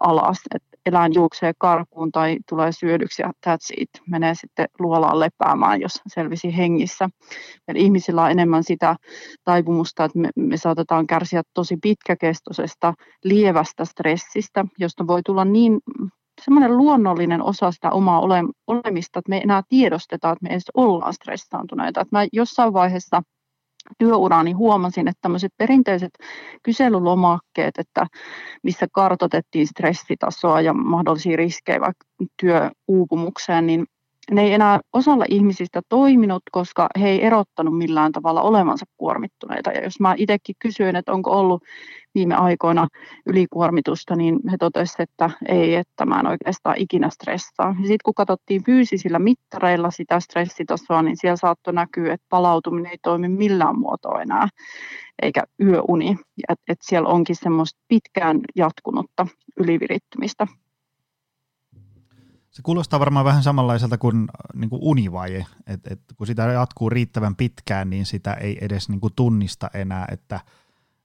alas. 0.00 0.38
Et 0.54 0.62
eläin 0.86 1.14
juoksee 1.14 1.52
karkuun 1.58 2.12
tai 2.12 2.36
tulee 2.48 2.72
syödyksi 2.72 3.22
ja 3.22 3.30
that's 3.46 3.74
it. 3.76 3.88
Menee 4.06 4.34
sitten 4.34 4.66
luolaan 4.78 5.20
lepäämään, 5.20 5.80
jos 5.80 6.02
selvisi 6.06 6.56
hengissä. 6.56 7.08
Eli 7.68 7.80
ihmisillä 7.80 8.22
on 8.22 8.30
enemmän 8.30 8.64
sitä 8.64 8.96
taipumusta, 9.44 10.04
että 10.04 10.18
me, 10.18 10.28
me 10.36 10.56
saatetaan 10.56 11.06
kärsiä 11.06 11.42
tosi 11.54 11.76
pitkäkestoisesta 11.82 12.94
lievästä 13.24 13.84
stressistä, 13.84 14.64
josta 14.78 15.06
voi 15.06 15.20
tulla 15.22 15.44
niin 15.44 15.80
semmoinen 16.44 16.76
luonnollinen 16.76 17.42
osa 17.42 17.72
sitä 17.72 17.90
omaa 17.90 18.20
ole, 18.20 18.40
olemista, 18.66 19.18
että 19.18 19.30
me 19.30 19.38
enää 19.38 19.62
tiedosteta, 19.68 20.30
että 20.30 20.42
me 20.42 20.48
edes 20.48 20.70
ollaan 20.74 21.14
stressaantuneita. 21.14 22.00
Että 22.00 22.16
mä 22.16 22.26
jossain 22.32 22.72
vaiheessa 22.72 23.22
työuraani 23.98 24.52
huomasin, 24.52 25.08
että 25.08 25.18
tämmöiset 25.22 25.52
perinteiset 25.56 26.10
kyselylomakkeet, 26.62 27.78
että 27.78 28.06
missä 28.62 28.86
kartotettiin 28.92 29.66
stressitasoa 29.66 30.60
ja 30.60 30.72
mahdollisia 30.72 31.36
riskejä 31.36 31.80
vaikka 31.80 32.04
työuupumukseen, 32.40 33.66
niin 33.66 33.86
ne 34.30 34.42
ei 34.42 34.52
enää 34.52 34.80
osalla 34.92 35.24
ihmisistä 35.28 35.80
toiminut, 35.88 36.42
koska 36.52 36.88
he 37.00 37.08
ei 37.08 37.24
erottanut 37.24 37.78
millään 37.78 38.12
tavalla 38.12 38.42
olevansa 38.42 38.86
kuormittuneita. 38.96 39.70
Ja 39.70 39.84
jos 39.84 40.00
mä 40.00 40.14
itsekin 40.16 40.54
kysyin, 40.58 40.96
että 40.96 41.12
onko 41.12 41.30
ollut 41.30 41.62
viime 42.14 42.34
aikoina 42.34 42.88
ylikuormitusta, 43.26 44.16
niin 44.16 44.38
he 44.50 44.56
totesivat, 44.56 45.00
että 45.00 45.30
ei, 45.48 45.74
että 45.74 46.06
mä 46.06 46.20
en 46.20 46.26
oikeastaan 46.26 46.76
ikinä 46.78 47.10
stressaa. 47.10 47.74
Sitten 47.74 47.98
kun 48.04 48.14
katsottiin 48.14 48.64
fyysisillä 48.64 49.18
mittareilla 49.18 49.90
sitä 49.90 50.20
stressitasoa, 50.20 51.02
niin 51.02 51.16
siellä 51.16 51.36
saattoi 51.36 51.74
näkyä, 51.74 52.14
että 52.14 52.26
palautuminen 52.28 52.92
ei 52.92 52.98
toimi 53.02 53.28
millään 53.28 53.78
muotoa 53.78 54.22
enää, 54.22 54.48
eikä 55.22 55.44
yöuni. 55.62 56.16
Että 56.48 56.64
et 56.68 56.78
siellä 56.82 57.08
onkin 57.08 57.36
semmoista 57.36 57.80
pitkään 57.88 58.40
jatkunutta 58.56 59.26
ylivirittymistä. 59.56 60.46
Se 62.58 62.62
kuulostaa 62.62 63.00
varmaan 63.00 63.24
vähän 63.24 63.42
samanlaiselta 63.42 63.98
kuin, 63.98 64.28
niin 64.54 64.70
kuin 64.70 64.82
univaje, 64.82 65.46
että 65.66 65.90
et 65.92 66.00
kun 66.16 66.26
sitä 66.26 66.42
jatkuu 66.42 66.90
riittävän 66.90 67.36
pitkään, 67.36 67.90
niin 67.90 68.06
sitä 68.06 68.34
ei 68.34 68.58
edes 68.60 68.88
niin 68.88 69.00
kuin 69.00 69.12
tunnista 69.16 69.70
enää, 69.74 70.06
että, 70.10 70.40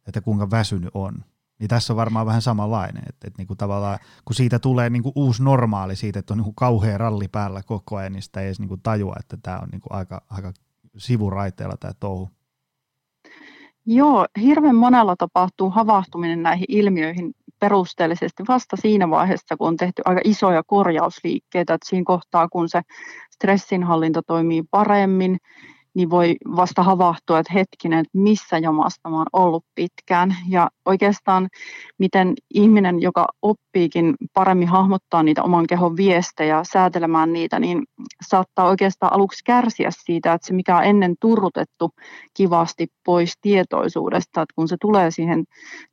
että 0.08 0.22
kuinka 0.22 0.52
väsynyt 0.52 0.90
on. 0.94 1.14
Niin 1.60 1.68
tässä 1.68 1.94
on 1.94 1.98
varmaan 1.98 2.26
vähän 2.26 2.42
samanlainen, 2.42 3.04
että, 3.10 3.28
että 3.28 3.44
niin 3.44 3.58
tavallaan 3.58 4.00
kun 4.26 4.36
siitä 4.36 4.60
tulee 4.60 4.90
niin 4.90 5.04
kuin 5.04 5.14
uusi 5.16 5.44
normaali 5.44 5.96
siitä, 5.96 6.20
että 6.20 6.34
on 6.34 6.38
niin 6.38 6.44
kuin 6.44 6.56
kauhea 6.56 6.98
ralli 6.98 7.28
päällä 7.28 7.62
koko 7.64 7.96
ajan, 7.96 8.14
niin 8.14 8.24
sitä 8.24 8.42
ei 8.42 8.46
edes 8.46 8.60
niin 8.60 8.70
kuin 8.70 8.82
tajua, 8.82 9.16
että 9.20 9.38
tämä 9.44 9.60
on 9.60 9.70
niin 9.72 9.82
kuin 9.82 9.94
aika, 9.94 10.22
aika 10.30 10.54
sivuraiteella 10.98 11.78
tämä 11.78 11.94
touhu. 12.00 12.30
Joo, 13.86 14.26
hirveän 14.42 14.76
monella 14.76 15.16
tapahtuu 15.16 15.70
havahtuminen 15.70 16.44
näihin 16.44 16.66
ilmiöihin 16.68 17.36
perusteellisesti 17.64 18.44
vasta 18.48 18.76
siinä 18.78 19.10
vaiheessa, 19.10 19.58
kun 19.58 19.68
on 19.68 19.78
tehty 19.78 20.02
aika 20.06 20.22
isoja 20.24 20.64
korjausliikkeitä, 20.68 21.74
että 21.74 21.90
siinä 21.90 22.04
kohtaa, 22.06 22.48
kun 22.50 22.70
se 22.70 22.82
stressinhallinta 23.32 24.22
toimii 24.28 24.64
paremmin, 24.72 25.38
niin 25.94 26.10
voi 26.10 26.36
vasta 26.56 26.84
havahtua, 26.84 27.40
että 27.40 27.54
hetkinen, 27.54 28.00
että 28.00 28.18
missä 28.18 28.58
jamasta 28.58 29.10
mä 29.10 29.18
oon 29.18 29.26
ollut 29.34 29.66
pitkään. 29.76 30.36
Ja 30.50 30.70
oikeastaan 30.86 31.50
miten 31.98 32.34
ihminen, 32.54 33.02
joka 33.02 33.28
oppiikin 33.42 34.16
paremmin 34.34 34.68
hahmottaa 34.68 35.24
niitä 35.24 35.44
oman 35.44 35.68
kehon 35.68 35.98
viestejä, 35.98 36.62
säätelemään 36.72 37.34
niitä, 37.34 37.60
niin 37.60 37.84
saattaa 38.28 38.68
oikeastaan 38.68 39.14
aluksi 39.14 39.44
kärsiä 39.46 39.90
siitä, 39.92 40.34
että 40.34 40.48
se 40.48 40.54
mikä 40.54 40.78
on 40.78 40.84
ennen 40.84 41.16
turrutettu 41.20 41.92
kivasti 42.34 42.88
pois 43.06 43.34
tietoisuudesta, 43.42 44.42
että 44.42 44.54
kun 44.56 44.68
se 44.68 44.76
tulee 44.82 45.12
siihen 45.12 45.44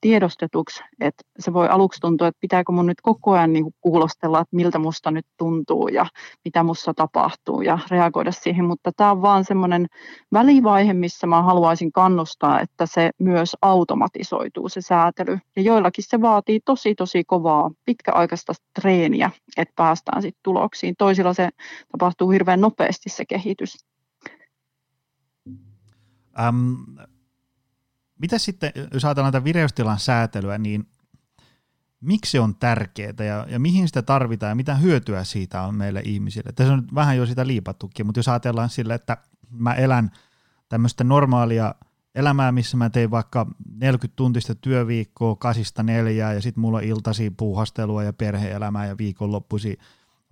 tiedostetuksi, 0.00 0.82
että 1.00 1.22
se 1.38 1.52
voi 1.52 1.68
aluksi 1.68 2.00
tuntua, 2.00 2.28
että 2.28 2.40
pitääkö 2.40 2.72
mun 2.72 2.86
nyt 2.86 3.00
koko 3.02 3.32
ajan 3.32 3.52
niin 3.52 3.64
kuulostella, 3.80 4.40
että 4.40 4.56
miltä 4.56 4.78
musta 4.78 5.10
nyt 5.10 5.26
tuntuu 5.36 5.88
ja 5.88 6.06
mitä 6.44 6.62
musta 6.62 6.94
tapahtuu 6.94 7.60
ja 7.60 7.78
reagoida 7.90 8.32
siihen, 8.32 8.64
mutta 8.64 8.90
tämä 8.96 9.10
on 9.10 9.22
vaan 9.22 9.44
semmoinen 9.44 9.86
välivaihe, 10.32 10.94
missä 10.94 11.26
mä 11.26 11.42
haluaisin 11.42 11.92
kannustaa, 11.92 12.60
että 12.60 12.86
se 12.86 13.10
myös 13.18 13.56
automatisoituu 13.62 14.68
se 14.68 14.80
säätely. 14.80 15.38
Ja 15.56 15.62
joillakin 15.62 16.04
se 16.08 16.20
vaatii 16.20 16.60
tosi 16.64 16.94
tosi 16.94 17.24
kovaa 17.24 17.70
pitkäaikaista 17.84 18.52
treeniä, 18.80 19.30
että 19.56 19.74
päästään 19.76 20.22
sitten 20.22 20.40
tuloksiin. 20.42 20.94
Toisilla 20.98 21.34
se 21.34 21.48
tapahtuu 21.92 22.30
hirveän 22.30 22.60
nopeasti 22.60 23.10
se 23.10 23.24
kehitys. 23.24 23.76
Ähm, 26.40 26.74
mitä 28.18 28.38
sitten, 28.38 28.72
jos 28.94 29.04
ajatellaan 29.04 29.32
tätä 29.32 29.44
vireystilan 29.44 29.98
säätelyä, 29.98 30.58
niin 30.58 30.86
miksi 32.00 32.30
se 32.30 32.40
on 32.40 32.56
tärkeää 32.56 33.12
ja, 33.18 33.46
ja 33.48 33.60
mihin 33.60 33.86
sitä 33.86 34.02
tarvitaan 34.02 34.50
ja 34.50 34.54
mitä 34.54 34.74
hyötyä 34.74 35.24
siitä 35.24 35.62
on 35.62 35.74
meille 35.74 36.02
ihmisille. 36.04 36.52
Tässä 36.52 36.72
on 36.72 36.88
vähän 36.94 37.16
jo 37.16 37.26
sitä 37.26 37.46
liipattukin, 37.46 38.06
mutta 38.06 38.18
jos 38.18 38.28
ajatellaan 38.28 38.68
sille, 38.68 38.94
että 38.94 39.16
mä 39.50 39.74
elän 39.74 40.10
tämmöistä 40.68 41.04
normaalia 41.04 41.74
elämää, 42.14 42.52
missä 42.52 42.76
mä 42.76 42.90
tein 42.90 43.10
vaikka 43.10 43.46
40 43.74 44.16
tuntista 44.16 44.54
työviikkoa 44.54 45.36
kasista 45.36 45.82
neljää 45.82 46.32
ja 46.32 46.42
sitten 46.42 46.60
mulla 46.60 46.78
on 46.78 46.84
iltasi 46.84 47.30
puuhastelua 47.30 48.04
ja 48.04 48.12
perheelämää 48.12 48.86
ja 48.86 48.98
viikonloppuisi 48.98 49.78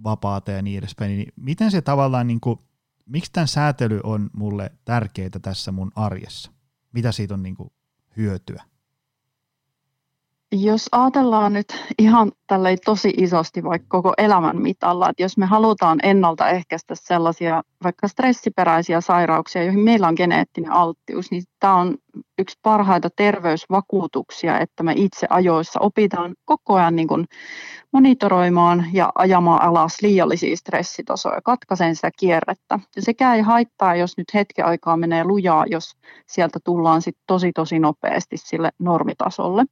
vapaata 0.05 0.51
ja 0.51 0.63
niin 0.63 0.79
edespäin, 0.79 1.17
niin 1.17 1.33
miten 1.37 1.71
se 1.71 1.83
tavallaan, 1.83 2.27
niin 2.27 2.41
kuin, 2.41 2.59
miksi 3.07 3.33
tämän 3.33 3.49
säätely 3.49 4.01
on 4.03 4.31
mulle 4.33 4.73
tärkeää 4.85 5.31
tässä 5.43 5.73
mun 5.73 5.93
arjessa? 5.95 6.53
Mitä 6.93 7.13
siitä 7.13 7.35
on 7.35 7.43
niin 7.43 7.55
kuin 7.55 7.71
hyötyä? 8.17 8.65
Jos 10.53 10.89
ajatellaan 10.93 11.53
nyt 11.53 11.85
ihan 11.99 12.33
tällei 12.47 12.77
tosi 12.77 13.15
isosti 13.17 13.65
vaikka 13.65 13.87
koko 13.89 14.13
elämän 14.19 14.63
mitalla, 14.63 15.11
että 15.11 15.23
jos 15.23 15.37
me 15.37 15.47
halutaan 15.47 15.99
ennaltaehkäistä 16.03 16.95
sellaisia 16.97 17.63
vaikka 17.85 18.09
stressiperäisiä 18.09 19.01
sairauksia, 19.01 19.65
joihin 19.65 19.81
meillä 19.81 20.09
on 20.09 20.15
geneettinen 20.17 20.73
alttius, 20.73 21.31
niin 21.31 21.43
tämä 21.61 21.75
on 21.75 21.97
yksi 22.39 22.59
parhaita 22.63 23.09
terveysvakuutuksia, 23.17 24.61
että 24.61 24.83
me 24.83 24.93
itse 24.97 25.27
ajoissa 25.31 25.81
opitaan 25.81 26.35
koko 26.45 26.75
ajan 26.75 26.97
niin 26.97 27.09
kuin 27.09 27.27
monitoroimaan 27.93 28.87
ja 28.93 29.13
ajamaan 29.15 29.63
alas 29.63 30.03
liiallisia 30.03 30.57
stressitasoja, 30.57 31.41
katkaisen 31.45 31.97
sitä 31.97 32.11
kierrettä. 32.19 32.79
Ja 32.97 33.03
sekä 33.03 33.35
ei 33.35 33.41
haittaa, 33.41 33.97
jos 33.97 34.17
nyt 34.17 34.35
hetken 34.35 34.67
aikaa 34.67 34.97
menee 34.97 35.25
lujaa, 35.25 35.65
jos 35.67 35.97
sieltä 36.27 36.59
tullaan 36.65 37.03
sit 37.03 37.17
tosi 37.27 37.53
tosi 37.53 37.79
nopeasti 37.79 38.37
sille 38.37 38.71
normitasolle. 38.79 39.65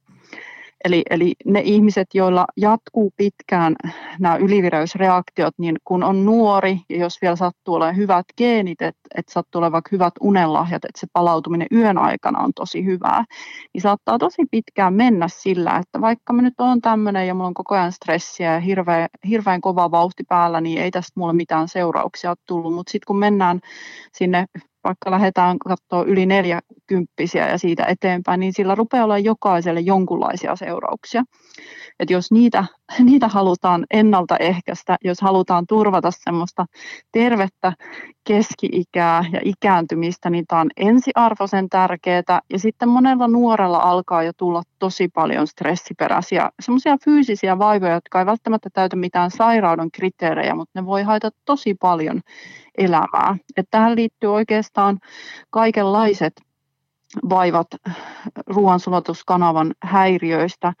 Eli, 0.85 1.03
eli 1.09 1.33
ne 1.45 1.61
ihmiset, 1.63 2.07
joilla 2.13 2.45
jatkuu 2.57 3.13
pitkään 3.17 3.75
nämä 4.19 4.35
ylivireysreaktiot, 4.35 5.53
niin 5.57 5.75
kun 5.83 6.03
on 6.03 6.25
nuori 6.25 6.79
ja 6.89 6.97
jos 6.97 7.21
vielä 7.21 7.35
sattuu 7.35 7.73
olemaan 7.73 7.95
hyvät 7.97 8.25
geenit, 8.37 8.81
että 8.81 9.01
et 9.15 9.29
sattuu 9.29 9.59
olemaan 9.59 9.71
vaikka 9.71 9.89
hyvät 9.91 10.13
unenlahjat, 10.21 10.85
että 10.85 10.99
se 10.99 11.07
palautuminen 11.13 11.67
yön 11.71 11.97
aikana 11.97 12.39
on 12.39 12.51
tosi 12.55 12.85
hyvää, 12.85 13.23
niin 13.73 13.81
saattaa 13.81 14.17
tosi 14.17 14.43
pitkään 14.51 14.93
mennä 14.93 15.27
sillä, 15.27 15.77
että 15.77 16.01
vaikka 16.01 16.33
mä 16.33 16.41
nyt 16.41 16.53
on 16.57 16.81
tämmöinen 16.81 17.27
ja 17.27 17.33
mulla 17.33 17.47
on 17.47 17.53
koko 17.53 17.75
ajan 17.75 17.91
stressiä 17.91 18.53
ja 18.53 18.59
hirveän, 18.59 19.07
hirveän 19.27 19.61
kova 19.61 19.91
vauhti 19.91 20.23
päällä, 20.23 20.61
niin 20.61 20.81
ei 20.81 20.91
tästä 20.91 21.19
mulle 21.19 21.33
mitään 21.33 21.67
seurauksia 21.67 22.35
tullut, 22.47 22.73
mutta 22.73 22.91
sitten 22.91 23.07
kun 23.07 23.19
mennään 23.19 23.59
sinne 24.13 24.45
vaikka 24.87 25.11
lähdetään 25.11 25.59
katsoa 25.59 26.03
yli 26.03 26.25
40 26.25 27.13
ja 27.33 27.57
siitä 27.57 27.85
eteenpäin, 27.85 28.39
niin 28.39 28.53
sillä 28.53 28.75
rupeaa 28.75 29.03
olla 29.03 29.17
jokaiselle 29.17 29.79
jonkunlaisia 29.79 30.55
seurauksia. 30.55 31.23
Et 31.99 32.09
jos 32.09 32.31
niitä, 32.31 32.65
niitä 33.09 33.27
halutaan 33.27 33.85
ennaltaehkäistä, 33.91 34.97
jos 35.03 35.21
halutaan 35.21 35.65
turvata 35.67 36.09
semmoista 36.11 36.65
tervettä 37.11 37.73
keski-ikää 38.27 39.25
ja 39.33 39.39
ikääntymistä, 39.43 40.29
niin 40.29 40.45
tämä 40.47 40.61
on 40.61 40.69
ensiarvoisen 40.77 41.69
tärkeää. 41.69 42.41
Ja 42.49 42.59
sitten 42.59 42.89
monella 42.89 43.27
nuorella 43.27 43.77
alkaa 43.77 44.23
jo 44.23 44.31
tulla 44.37 44.61
tosi 44.79 45.07
paljon 45.07 45.47
stressiperäisiä, 45.47 46.49
semmoisia 46.59 46.97
fyysisiä 47.05 47.59
vaivoja, 47.59 47.93
jotka 47.93 48.19
ei 48.19 48.25
välttämättä 48.25 48.69
täytä 48.73 48.95
mitään 48.95 49.31
sairauden 49.31 49.91
kriteerejä, 49.91 50.55
mutta 50.55 50.81
ne 50.81 50.85
voi 50.85 51.03
haitata 51.03 51.37
tosi 51.45 51.73
paljon 51.73 52.21
elämää. 52.77 53.37
Et 53.57 53.67
tähän 53.71 53.95
liittyy 53.95 54.33
oikeastaan 54.33 54.99
kaikenlaiset 55.49 56.33
vaivat 57.29 57.67
ruoansulatuskanavan 58.47 59.73
häiriöistä, 59.83 60.73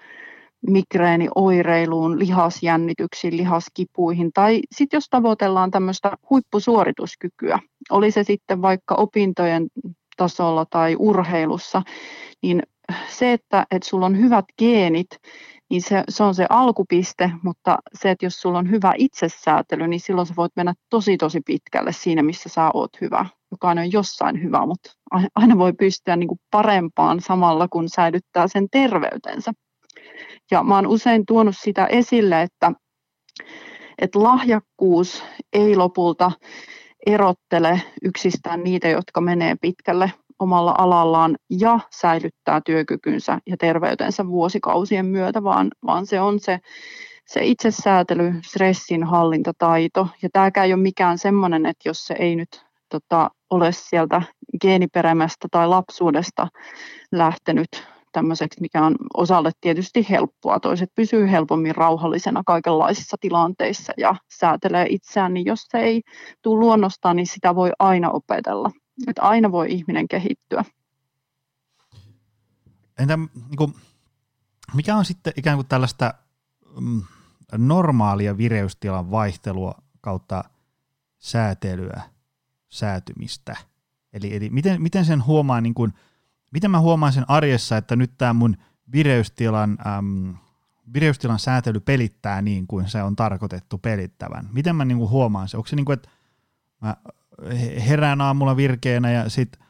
migreenioireiluun, 0.67 2.19
lihasjännityksiin, 2.19 3.37
lihaskipuihin 3.37 4.31
tai 4.33 4.61
sitten 4.71 4.97
jos 4.97 5.09
tavoitellaan 5.09 5.71
tämmöistä 5.71 6.11
huippusuorituskykyä, 6.29 7.59
oli 7.89 8.11
se 8.11 8.23
sitten 8.23 8.61
vaikka 8.61 8.95
opintojen 8.95 9.67
tasolla 10.17 10.65
tai 10.69 10.95
urheilussa, 10.99 11.81
niin 12.43 12.63
se, 13.09 13.33
että, 13.33 13.65
että 13.71 13.89
sulla 13.89 14.05
on 14.05 14.17
hyvät 14.17 14.45
geenit, 14.59 15.07
niin 15.69 15.81
se, 15.81 16.03
se 16.09 16.23
on 16.23 16.35
se 16.35 16.45
alkupiste, 16.49 17.31
mutta 17.43 17.77
se, 17.93 18.11
että 18.11 18.25
jos 18.25 18.41
sulla 18.41 18.59
on 18.59 18.69
hyvä 18.69 18.93
itsesäätely, 18.97 19.87
niin 19.87 19.99
silloin 19.99 20.27
sä 20.27 20.33
voit 20.37 20.51
mennä 20.55 20.73
tosi 20.89 21.17
tosi 21.17 21.41
pitkälle 21.45 21.91
siinä, 21.91 22.23
missä 22.23 22.49
sä 22.49 22.71
oot 22.73 23.01
hyvä. 23.01 23.25
Jokainen 23.51 23.83
on 23.83 23.91
jossain 23.91 24.43
hyvä, 24.43 24.65
mutta 24.65 24.91
aina 25.35 25.57
voi 25.57 25.73
pystyä 25.73 26.15
niin 26.15 26.27
kuin 26.27 26.39
parempaan 26.51 27.21
samalla, 27.21 27.67
kun 27.67 27.89
säilyttää 27.89 28.47
sen 28.47 28.67
terveytensä. 28.71 29.51
Ja 30.51 30.63
mä 30.63 30.75
oon 30.75 30.87
usein 30.87 31.25
tuonut 31.25 31.55
sitä 31.57 31.85
esille, 31.85 32.41
että, 32.41 32.71
että 34.01 34.23
lahjakkuus 34.23 35.23
ei 35.53 35.75
lopulta 35.75 36.31
erottele 37.05 37.81
yksistään 38.03 38.63
niitä, 38.63 38.87
jotka 38.87 39.21
menee 39.21 39.55
pitkälle 39.61 40.11
omalla 40.39 40.75
alallaan 40.77 41.35
ja 41.49 41.79
säilyttää 41.91 42.61
työkykynsä 42.65 43.39
ja 43.47 43.57
terveytensä 43.57 44.27
vuosikausien 44.27 45.05
myötä, 45.05 45.43
vaan, 45.43 45.67
vaan 45.85 46.05
se 46.05 46.21
on 46.21 46.39
se, 46.39 46.59
se 47.25 47.45
itsesäätely, 47.45 48.33
stressin 48.47 49.03
hallintataito. 49.03 50.07
Ja 50.21 50.29
tämäkään 50.33 50.67
ei 50.67 50.73
ole 50.73 50.81
mikään 50.81 51.17
semmoinen, 51.17 51.65
että 51.65 51.89
jos 51.89 52.05
se 52.05 52.15
ei 52.19 52.35
nyt 52.35 52.65
tota, 52.89 53.29
ole 53.49 53.71
sieltä 53.71 54.21
geeniperämästä 54.61 55.47
tai 55.51 55.67
lapsuudesta 55.67 56.47
lähtenyt 57.11 57.69
tämmöiseksi, 58.11 58.61
mikä 58.61 58.85
on 58.85 58.95
osalle 59.13 59.51
tietysti 59.61 60.09
helppoa. 60.09 60.59
Toiset 60.59 60.89
pysyy 60.95 61.31
helpommin 61.31 61.75
rauhallisena 61.75 62.41
kaikenlaisissa 62.45 63.17
tilanteissa 63.19 63.93
ja 63.97 64.15
säätelee 64.39 64.85
itseään, 64.89 65.33
niin 65.33 65.45
jos 65.45 65.59
se 65.61 65.77
ei 65.77 66.01
tule 66.41 66.59
luonnostaan, 66.59 67.15
niin 67.15 67.27
sitä 67.27 67.55
voi 67.55 67.71
aina 67.79 68.09
opetella. 68.09 68.69
Että 69.07 69.21
aina 69.21 69.51
voi 69.51 69.71
ihminen 69.71 70.07
kehittyä. 70.07 70.65
Entä 72.99 73.17
niin 73.17 73.57
kuin, 73.57 73.73
mikä 74.73 74.95
on 74.95 75.05
sitten 75.05 75.33
ikään 75.35 75.57
kuin 75.57 75.67
tällaista 75.67 76.13
mm, 76.79 77.01
normaalia 77.57 78.37
vireystilan 78.37 79.11
vaihtelua 79.11 79.81
kautta 80.01 80.43
säätelyä, 81.17 82.01
säätymistä? 82.69 83.55
Eli, 84.13 84.35
eli 84.35 84.49
miten, 84.49 84.81
miten 84.81 85.05
sen 85.05 85.25
huomaa, 85.25 85.61
niin 85.61 85.73
kuin, 85.73 85.93
miten 86.51 86.71
mä 86.71 86.79
huomaan 86.79 87.13
sen 87.13 87.25
arjessa, 87.27 87.77
että 87.77 87.95
nyt 87.95 88.11
tämä 88.17 88.33
mun 88.33 88.57
vireystilan, 88.91 89.77
äm, 89.87 90.35
vireystilan 90.93 91.39
säätely 91.39 91.79
pelittää 91.79 92.41
niin 92.41 92.67
kuin 92.67 92.89
se 92.89 93.03
on 93.03 93.15
tarkoitettu 93.15 93.77
pelittävän? 93.77 94.49
Miten 94.51 94.75
mä 94.75 94.85
niin 94.85 94.97
kuin 94.97 95.09
huomaan 95.09 95.47
se? 95.47 95.57
Onko 95.57 95.67
se 95.67 95.75
niin 95.75 95.85
kuin, 95.85 95.93
että 95.93 96.09
mä 96.81 96.95
herään 97.87 98.21
aamulla 98.21 98.57
virkeänä 98.57 99.11
ja 99.11 99.29
sitten 99.29 99.67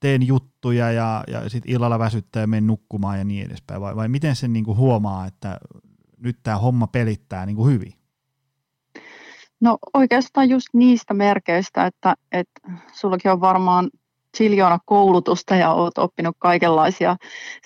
teen 0.00 0.26
juttuja 0.26 0.92
ja, 0.92 1.24
ja 1.28 1.48
sitten 1.48 1.72
illalla 1.72 1.98
väsyttää 1.98 2.40
ja 2.40 2.46
menen 2.46 2.66
nukkumaan 2.66 3.18
ja 3.18 3.24
niin 3.24 3.46
edespäin, 3.46 3.80
vai, 3.80 3.96
vai 3.96 4.08
miten 4.08 4.36
sen 4.36 4.52
niinku 4.52 4.76
huomaa, 4.76 5.26
että 5.26 5.58
nyt 6.18 6.38
tämä 6.42 6.58
homma 6.58 6.86
pelittää 6.86 7.46
niinku 7.46 7.66
hyvin? 7.66 7.92
No 9.60 9.78
oikeastaan 9.94 10.48
just 10.48 10.66
niistä 10.72 11.14
merkeistä, 11.14 11.86
että, 11.86 12.14
että 12.32 12.60
sullakin 12.92 13.30
on 13.30 13.40
varmaan 13.40 13.90
siljoona 14.36 14.78
koulutusta 14.84 15.56
ja 15.56 15.72
olet 15.72 15.98
oppinut 15.98 16.36
kaikenlaisia 16.38 17.16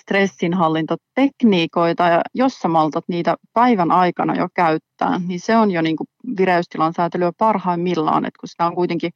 stressinhallintatekniikoita 0.01 2.07
ja 2.07 2.21
jos 2.33 2.59
sä 2.59 2.67
maltat 2.67 3.03
niitä 3.07 3.35
päivän 3.53 3.91
aikana 3.91 4.35
jo 4.35 4.47
käyttää, 4.53 5.21
niin 5.27 5.39
se 5.39 5.57
on 5.57 5.71
jo 5.71 5.81
niin 5.81 5.97
kuin 5.97 6.07
vireystilan 6.37 6.93
säätelyä 6.93 7.31
parhaimmillaan, 7.37 8.25
että 8.25 8.39
kun 8.39 8.49
sitä 8.49 8.65
on 8.65 8.75
kuitenkin 8.75 9.11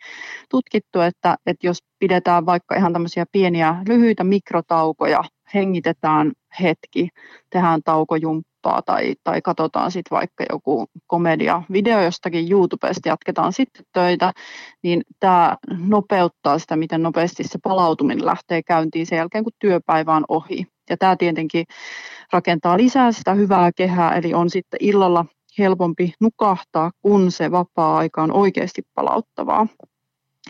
tutkittu, 0.49 1.01
että, 1.01 1.35
että 1.45 1.67
jos 1.67 1.77
pidetään 1.99 2.45
vaikka 2.45 2.75
ihan 2.75 2.93
tämmöisiä 2.93 3.25
pieniä 3.31 3.75
lyhyitä 3.87 4.23
mikrotaukoja, 4.23 5.23
hengitetään 5.53 6.31
hetki, 6.61 7.09
tehdään 7.49 7.81
taukojumppaa, 7.83 8.54
soppaa 8.65 8.81
tai, 8.81 9.15
tai 9.23 9.41
katsotaan 9.41 9.91
sitten 9.91 10.15
vaikka 10.15 10.43
joku 10.49 10.85
komedia-video 11.07 12.01
jostakin 12.01 12.51
YouTubesta, 12.51 13.09
jatketaan 13.09 13.53
sitten 13.53 13.85
töitä, 13.93 14.33
niin 14.83 15.01
tämä 15.19 15.57
nopeuttaa 15.87 16.59
sitä, 16.59 16.75
miten 16.75 17.03
nopeasti 17.03 17.43
se 17.43 17.59
palautuminen 17.63 18.25
lähtee 18.25 18.63
käyntiin 18.63 19.05
sen 19.05 19.17
jälkeen, 19.17 19.43
kun 19.43 19.53
työpäivä 19.59 20.15
on 20.15 20.25
ohi. 20.27 20.65
Ja 20.89 20.97
tämä 20.97 21.15
tietenkin 21.15 21.65
rakentaa 22.33 22.77
lisää 22.77 23.11
sitä 23.11 23.33
hyvää 23.33 23.71
kehää, 23.71 24.15
eli 24.15 24.33
on 24.33 24.49
sitten 24.49 24.77
illalla 24.81 25.25
helpompi 25.59 26.13
nukahtaa, 26.21 26.91
kun 27.01 27.31
se 27.31 27.51
vapaa-aika 27.51 28.23
on 28.23 28.31
oikeasti 28.31 28.81
palauttavaa. 28.93 29.67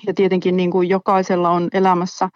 Ja 0.07 0.13
tietenkin 0.13 0.57
niin 0.57 0.71
kuin 0.71 0.89
jokaisella 0.89 1.49
on 1.49 1.67
elämässä 1.73 2.29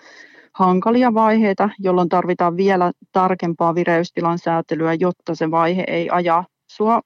hankalia 0.60 1.14
vaiheita, 1.14 1.70
jolloin 1.80 2.10
tarvitaan 2.10 2.58
vielä 2.58 2.92
tarkempaa 3.12 3.76
vireystilan 3.76 4.40
säätelyä, 4.40 4.94
jotta 4.94 5.36
se 5.36 5.52
vaihe 5.52 5.84
ei 5.88 6.10
aja 6.10 6.44
sua 6.68 7.02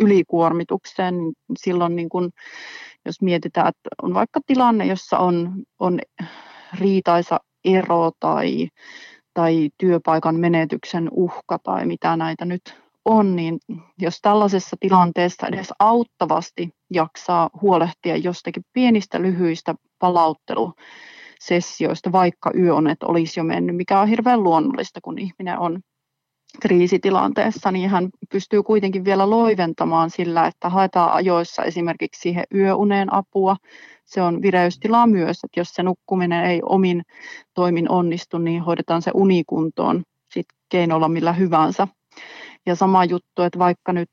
ylikuormitukseen. 0.00 1.14
Silloin 1.58 1.96
niin 1.96 2.08
kun, 2.08 2.30
jos 3.04 3.22
mietitään, 3.22 3.68
että 3.68 3.88
on 4.02 4.14
vaikka 4.14 4.40
tilanne, 4.46 4.86
jossa 4.86 5.18
on, 5.18 5.62
on 5.78 5.98
riitaisa 6.80 7.40
ero 7.64 8.10
tai, 8.20 8.68
tai 9.34 9.70
työpaikan 9.78 10.40
menetyksen 10.40 11.08
uhka 11.12 11.58
tai 11.58 11.86
mitä 11.86 12.16
näitä 12.16 12.44
nyt 12.44 12.62
on, 13.04 13.36
niin 13.36 13.58
jos 13.98 14.18
tällaisessa 14.22 14.76
tilanteessa 14.80 15.46
edes 15.46 15.72
auttavasti 15.78 16.70
jaksaa 16.90 17.50
huolehtia 17.62 18.16
jostakin 18.16 18.62
pienistä 18.72 19.22
lyhyistä 19.22 19.74
palauttelusessioista, 21.34 22.12
vaikka 22.12 22.50
yöonet 22.58 23.02
olisi 23.02 23.40
jo 23.40 23.44
mennyt, 23.44 23.76
mikä 23.76 24.00
on 24.00 24.08
hirveän 24.08 24.42
luonnollista, 24.42 25.00
kun 25.00 25.18
ihminen 25.18 25.58
on 25.58 25.80
kriisitilanteessa, 26.60 27.72
niin 27.72 27.90
hän 27.90 28.08
pystyy 28.30 28.62
kuitenkin 28.62 29.04
vielä 29.04 29.30
loiventamaan 29.30 30.10
sillä, 30.10 30.46
että 30.46 30.68
haetaan 30.68 31.12
ajoissa 31.12 31.64
esimerkiksi 31.64 32.20
siihen 32.20 32.44
yöuneen 32.54 33.14
apua. 33.14 33.56
Se 34.04 34.22
on 34.22 34.42
vireystilaa 34.42 35.06
myös, 35.06 35.36
että 35.44 35.60
jos 35.60 35.68
se 35.68 35.82
nukkuminen 35.82 36.44
ei 36.44 36.60
omin 36.62 37.02
toimin 37.54 37.90
onnistu, 37.90 38.38
niin 38.38 38.62
hoidetaan 38.62 39.02
se 39.02 39.10
unikuntoon 39.14 40.02
sit 40.30 40.46
keinolla 40.68 41.08
millä 41.08 41.32
hyvänsä. 41.32 41.88
Ja 42.66 42.74
sama 42.74 43.04
juttu, 43.04 43.42
että 43.42 43.58
vaikka 43.58 43.92
nyt 43.92 44.08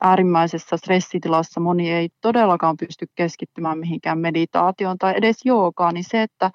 äärimmäisessä 0.00 0.76
stressitilassa 0.76 1.60
moni 1.60 1.90
ei 1.90 2.08
todellakaan 2.20 2.76
pysty 2.76 3.06
keskittymään 3.14 3.78
mihinkään 3.78 4.18
meditaatioon 4.18 4.98
tai 4.98 5.14
edes 5.16 5.36
joogaan, 5.44 5.94
niin 5.94 6.04
se, 6.04 6.22
että 6.22 6.50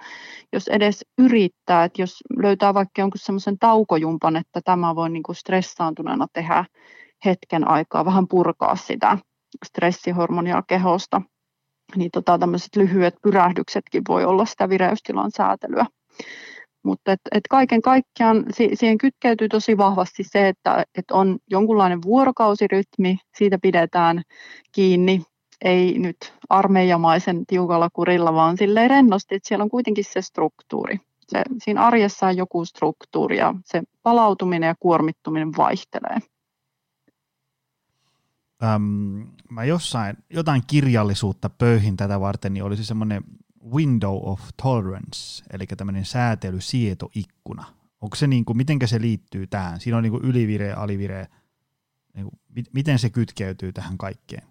jos 0.53 0.67
edes 0.67 1.05
yrittää, 1.17 1.83
että 1.83 2.01
jos 2.01 2.23
löytää 2.37 2.73
vaikka 2.73 3.01
jonkun 3.01 3.19
semmoisen 3.19 3.59
taukojumpan, 3.59 4.35
että 4.35 4.61
tämä 4.65 4.95
voi 4.95 5.09
niin 5.09 5.23
kuin 5.23 5.35
stressaantuneena 5.35 6.27
tehdä 6.33 6.65
hetken 7.25 7.67
aikaa, 7.67 8.05
vähän 8.05 8.27
purkaa 8.27 8.75
sitä 8.75 9.17
stressihormonia 9.65 10.63
kehosta, 10.67 11.21
niin 11.95 12.11
tota, 12.11 12.37
tämmöiset 12.37 12.75
lyhyet 12.75 13.15
pyrähdyksetkin 13.23 14.03
voi 14.07 14.25
olla 14.25 14.45
sitä 14.45 14.69
vireystilan 14.69 15.31
säätelyä. 15.31 15.85
Mutta 16.85 17.11
et, 17.11 17.19
et 17.31 17.43
kaiken 17.49 17.81
kaikkiaan 17.81 18.45
siihen 18.73 18.97
kytkeytyy 18.97 19.49
tosi 19.49 19.77
vahvasti 19.77 20.23
se, 20.23 20.47
että 20.47 20.85
et 20.97 21.11
on 21.11 21.37
jonkunlainen 21.49 22.01
vuorokausirytmi, 22.01 23.17
siitä 23.37 23.57
pidetään 23.61 24.21
kiinni, 24.71 25.21
ei 25.61 25.99
nyt 25.99 26.17
armeijamaisen 26.49 27.45
tiukalla 27.45 27.89
kurilla, 27.93 28.33
vaan 28.33 28.57
silleen 28.57 28.89
rennosti, 28.89 29.35
että 29.35 29.47
siellä 29.47 29.63
on 29.63 29.69
kuitenkin 29.69 30.03
se 30.03 30.21
struktuuri. 30.21 30.99
Se, 31.27 31.43
siinä 31.63 31.81
arjessa 31.81 32.27
on 32.27 32.37
joku 32.37 32.65
struktuuri 32.65 33.37
ja 33.37 33.55
se 33.65 33.83
palautuminen 34.03 34.67
ja 34.67 34.75
kuormittuminen 34.79 35.51
vaihtelee. 35.57 36.17
Öm, 38.63 39.27
mä 39.49 39.63
jossain, 39.63 40.17
jotain 40.29 40.61
kirjallisuutta 40.67 41.49
pöyhin 41.49 41.97
tätä 41.97 42.19
varten, 42.19 42.53
niin 42.53 42.63
olisi 42.63 42.85
semmoinen 42.85 43.23
window 43.73 44.19
of 44.23 44.41
tolerance, 44.63 45.43
eli 45.53 45.65
tämmöinen 45.67 46.05
säätelysietoikkuna. 46.05 47.65
Onko 48.01 48.15
se 48.15 48.27
niin 48.27 48.45
kuin, 48.45 48.57
miten 48.57 48.79
se 48.85 49.01
liittyy 49.01 49.47
tähän? 49.47 49.79
Siinä 49.79 49.97
on 49.97 50.03
niin 50.03 50.11
kuin 50.11 50.25
ylivire, 50.25 50.73
alivire, 50.73 51.27
niin 52.15 52.29
kuin, 52.29 52.65
miten 52.73 52.99
se 52.99 53.09
kytkeytyy 53.09 53.73
tähän 53.73 53.97
kaikkeen? 53.97 54.43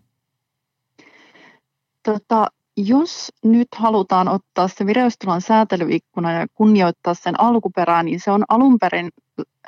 Tota, 2.02 2.46
jos 2.76 3.32
nyt 3.44 3.68
halutaan 3.76 4.28
ottaa 4.28 4.68
se 4.68 4.86
vireystilan 4.86 5.40
säätelyikkuna 5.40 6.32
ja 6.32 6.46
kunnioittaa 6.54 7.14
sen 7.14 7.40
alkuperää, 7.40 8.02
niin 8.02 8.20
se 8.20 8.30
on 8.30 8.44
alun 8.48 8.78
perin, 8.78 9.10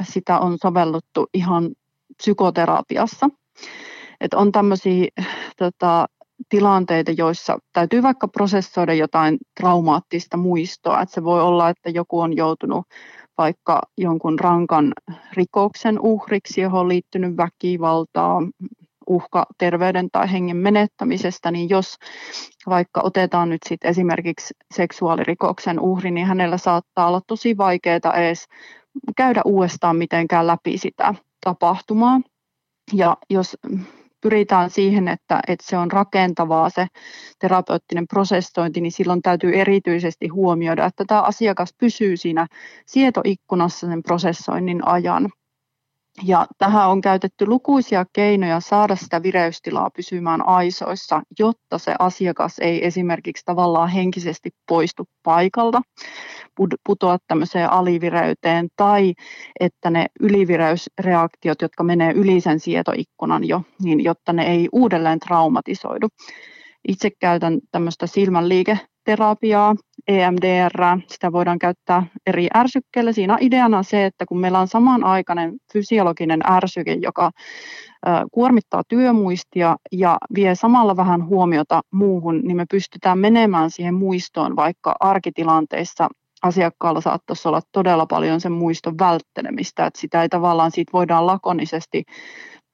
sitä 0.02 0.38
on 0.38 0.59
sovelluttu 0.62 1.26
ihan 1.35 1.70
psykoterapiassa. 2.16 3.28
Et 4.20 4.35
on 4.35 4.52
tämmöisiä 4.52 5.06
tota, 5.56 6.06
tilanteita, 6.49 7.12
joissa 7.12 7.59
täytyy 7.72 8.03
vaikka 8.03 8.29
prosessoida 8.29 8.94
jotain 8.94 9.38
traumaattista 9.61 10.37
muistoa. 10.37 11.03
Että 11.03 11.14
se 11.14 11.25
voi 11.25 11.42
olla, 11.42 11.68
että 11.68 11.90
joku 11.90 12.20
on 12.20 12.37
joutunut 12.37 12.87
vaikka 13.38 13.83
jonkun 13.99 14.38
rankan 14.38 14.92
rikoksen 15.33 16.01
uhriksi, 16.01 16.61
johon 16.61 16.81
on 16.81 16.88
liittynyt 16.88 17.37
väkivaltaa, 17.37 18.42
uhka 19.07 19.46
terveyden 19.59 20.09
tai 20.12 20.33
hengen 20.33 20.57
menettämisestä, 20.57 21.51
niin 21.51 21.68
jos 21.68 21.96
vaikka 22.68 23.01
otetaan 23.05 23.49
nyt 23.49 23.61
sit 23.68 23.85
esimerkiksi 23.85 24.55
seksuaalirikoksen 24.75 25.81
uhri, 25.81 26.11
niin 26.11 26.27
hänellä 26.27 26.59
saattaa 26.59 27.09
olla 27.09 27.20
tosi 27.27 27.57
vaikeaa 27.57 28.14
edes 28.16 28.46
käydä 29.16 29.42
uudestaan 29.44 29.96
mitenkään 29.96 30.46
läpi 30.46 30.79
sitä 30.79 31.14
tapahtumaa. 31.44 32.20
Ja 32.92 33.16
jos 33.31 33.57
pyritään 34.26 34.70
siihen, 34.70 35.08
että, 35.08 35.40
että 35.48 35.66
se 35.66 35.78
on 35.78 35.92
rakentavaa 35.92 36.70
se 36.70 36.86
terapeuttinen 37.38 38.06
prosessointi, 38.06 38.80
niin 38.80 38.92
silloin 38.92 39.22
täytyy 39.22 39.54
erityisesti 39.54 40.28
huomioida, 40.28 40.86
että 40.86 41.04
tämä 41.06 41.22
asiakas 41.22 41.74
pysyy 41.78 42.16
siinä 42.16 42.46
sietoikkunassa 42.86 43.86
sen 43.86 44.02
prosessoinnin 44.02 44.88
ajan. 44.88 45.28
Ja 46.24 46.46
tähän 46.59 46.88
on 46.88 47.00
käytetty 47.00 47.46
lukuisia 47.46 48.05
keinoja 48.12 48.61
saada 48.61 48.96
sitä 48.96 49.22
vireystilaa 49.22 49.90
pysymään 49.96 50.48
aisoissa, 50.48 51.22
jotta 51.38 51.79
se 51.79 51.94
asiakas 51.98 52.59
ei 52.59 52.87
esimerkiksi 52.87 53.42
tavallaan 53.44 53.88
henkisesti 53.88 54.50
poistu 54.68 55.09
paikalta, 55.22 55.83
putoa 56.87 57.18
tämmöiseen 57.29 57.70
alivireyteen 57.70 58.68
tai 58.76 59.14
että 59.61 59.90
ne 59.90 60.07
ylivireysreaktiot, 60.20 61.62
jotka 61.62 61.85
menee 61.85 62.12
yli 62.12 62.40
sen 62.40 62.61
sietoikkunan 62.61 63.44
jo, 63.44 63.62
niin 63.83 64.05
jotta 64.05 64.33
ne 64.33 64.42
ei 64.42 64.68
uudelleen 64.72 65.18
traumatisoidu. 65.18 66.09
Itse 66.88 67.11
käytän 67.20 67.59
tämmöistä 67.70 68.07
silmänliiketerapiaa, 69.07 69.75
EMDR, 70.09 71.01
sitä 71.07 71.33
voidaan 71.33 71.59
käyttää 71.59 72.07
eri 72.27 72.49
ärsykkeillä. 72.57 73.12
Siinä 73.12 73.38
ideana 73.40 73.83
se, 73.83 74.05
että 74.05 74.27
kun 74.27 74.40
meillä 74.40 74.61
on 74.61 74.69
samanaikainen 74.69 75.53
fysiologinen 75.73 76.40
ärsyke, 76.51 76.92
joka 76.92 77.31
kuormittaa 78.33 78.83
työmuistia 78.88 79.77
ja 79.92 80.16
vie 80.35 80.55
samalla 80.55 80.97
vähän 80.97 81.27
huomiota 81.27 81.81
muuhun, 81.92 82.40
niin 82.40 82.57
me 82.57 82.64
pystytään 82.71 83.19
menemään 83.19 83.71
siihen 83.71 83.95
muistoon 83.95 84.57
vaikka 84.57 84.95
arkitilanteissa 85.01 86.09
asiakkaalla 86.42 87.01
saattaisi 87.01 87.49
olla 87.49 87.61
todella 87.73 88.07
paljon 88.07 88.40
sen 88.40 88.53
muiston 88.53 88.99
välttelemistä, 88.99 89.87
että 89.87 90.01
sitä 90.01 90.23
ei 90.23 90.29
tavallaan 90.29 90.71
siitä 90.71 90.92
voidaan 90.92 91.27
lakonisesti 91.27 92.03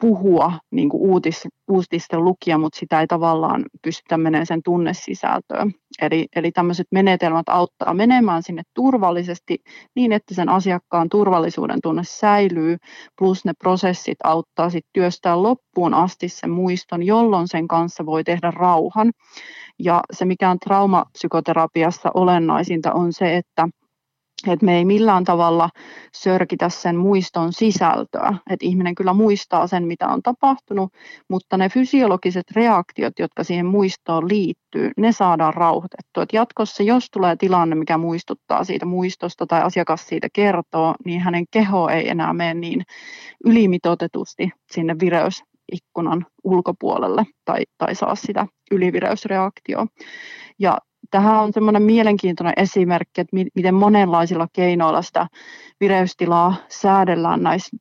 puhua 0.00 0.52
niin 0.70 0.88
kuin 0.88 1.02
uutis, 1.02 1.48
uutisten 1.70 2.24
lukia, 2.24 2.58
mutta 2.58 2.78
sitä 2.78 3.00
ei 3.00 3.06
tavallaan 3.06 3.64
pystytä 3.82 4.18
menemään 4.18 4.46
sen 4.46 4.60
tunnesisältöön. 4.64 5.72
Eli, 6.02 6.26
eli 6.36 6.52
tämmöiset 6.52 6.86
menetelmät 6.90 7.48
auttaa 7.48 7.94
menemään 7.94 8.42
sinne 8.42 8.62
turvallisesti 8.74 9.58
niin, 9.96 10.12
että 10.12 10.34
sen 10.34 10.48
asiakkaan 10.48 11.08
turvallisuuden 11.08 11.78
tunne 11.82 12.02
säilyy, 12.04 12.76
plus 13.18 13.44
ne 13.44 13.52
prosessit 13.58 14.18
auttaa 14.24 14.70
sitten 14.70 14.90
työstää 14.92 15.42
loppuun 15.42 15.94
asti 15.94 16.28
sen 16.28 16.50
muiston, 16.50 17.02
jolloin 17.02 17.48
sen 17.48 17.68
kanssa 17.68 18.06
voi 18.06 18.24
tehdä 18.24 18.50
rauhan. 18.50 19.12
Ja 19.78 20.00
se, 20.12 20.24
mikä 20.24 20.50
on 20.50 20.58
traumapsykoterapiassa 20.58 22.10
olennaisinta, 22.14 22.92
on 22.92 23.12
se, 23.12 23.36
että 23.36 23.68
että 24.50 24.66
me 24.66 24.76
ei 24.76 24.84
millään 24.84 25.24
tavalla 25.24 25.68
sörkitä 26.14 26.68
sen 26.68 26.96
muiston 26.96 27.52
sisältöä. 27.52 28.34
Että 28.50 28.66
ihminen 28.66 28.94
kyllä 28.94 29.12
muistaa 29.12 29.66
sen, 29.66 29.86
mitä 29.86 30.08
on 30.08 30.22
tapahtunut, 30.22 30.92
mutta 31.28 31.56
ne 31.56 31.68
fysiologiset 31.68 32.50
reaktiot, 32.56 33.18
jotka 33.18 33.44
siihen 33.44 33.66
muistoon 33.66 34.28
liittyy, 34.28 34.90
ne 34.96 35.12
saadaan 35.12 35.54
rauhoitettua. 35.54 36.22
Et 36.22 36.32
jatkossa, 36.32 36.82
jos 36.82 37.06
tulee 37.12 37.36
tilanne, 37.36 37.76
mikä 37.76 37.98
muistuttaa 37.98 38.64
siitä 38.64 38.86
muistosta 38.86 39.46
tai 39.46 39.62
asiakas 39.62 40.06
siitä 40.08 40.28
kertoo, 40.32 40.94
niin 41.04 41.20
hänen 41.20 41.44
keho 41.50 41.88
ei 41.88 42.08
enää 42.08 42.32
mene 42.32 42.54
niin 42.54 42.82
ylimitotetusti 43.44 44.50
sinne 44.72 44.96
vireysikkunan 45.00 46.26
ulkopuolelle 46.44 47.24
tai, 47.44 47.62
tai 47.78 47.94
saa 47.94 48.14
sitä 48.14 48.46
ylivireysreaktioa. 48.70 49.86
Ja 50.58 50.78
tähän 51.12 51.40
on 51.40 51.52
semmoinen 51.52 51.82
mielenkiintoinen 51.82 52.54
esimerkki, 52.56 53.20
että 53.20 53.36
miten 53.54 53.74
monenlaisilla 53.74 54.48
keinoilla 54.52 55.02
sitä 55.02 55.26
vireystilaa 55.80 56.54
säädellään 56.68 57.42
näissä 57.42 57.76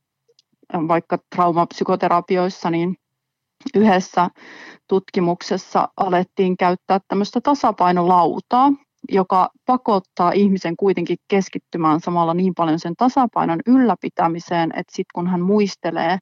vaikka 0.73 1.17
traumapsykoterapioissa, 1.35 2.69
niin 2.69 2.95
yhdessä 3.75 4.29
tutkimuksessa 4.87 5.87
alettiin 5.97 6.57
käyttää 6.57 6.99
tämmöistä 7.07 7.41
tasapainolautaa, 7.41 8.71
joka 9.09 9.49
pakottaa 9.65 10.31
ihmisen 10.31 10.77
kuitenkin 10.77 11.17
keskittymään 11.27 11.99
samalla 11.99 12.33
niin 12.33 12.53
paljon 12.55 12.79
sen 12.79 12.93
tasapainon 12.97 13.59
ylläpitämiseen, 13.67 14.69
että 14.69 14.95
sitten 14.95 15.11
kun 15.15 15.27
hän 15.27 15.41
muistelee, 15.41 16.17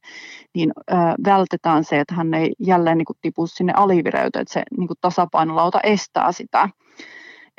niin 0.55 0.71
ö, 0.91 0.95
vältetään 1.25 1.83
se, 1.83 1.99
että 1.99 2.15
hän 2.15 2.33
ei 2.33 2.53
jälleen 2.59 2.97
niin 2.97 3.05
kuin, 3.05 3.17
tipu 3.21 3.47
sinne 3.47 3.73
alivireyteen, 3.75 4.41
että 4.41 4.53
se 4.53 4.63
niin 4.77 4.87
kuin, 4.87 4.97
tasapainolauta 5.01 5.79
estää 5.83 6.31
sitä. 6.31 6.69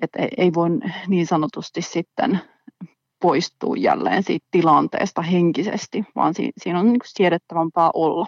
että 0.02 0.28
ei 0.36 0.54
voi 0.54 0.68
niin 1.08 1.26
sanotusti 1.26 1.82
sitten 1.82 2.40
poistua 3.22 3.74
jälleen 3.78 4.22
siitä 4.22 4.46
tilanteesta 4.50 5.22
henkisesti, 5.22 6.04
vaan 6.16 6.34
siinä 6.58 6.80
on 6.80 6.86
niin 6.86 7.00
siedettävämpää 7.04 7.90
olla. 7.94 8.26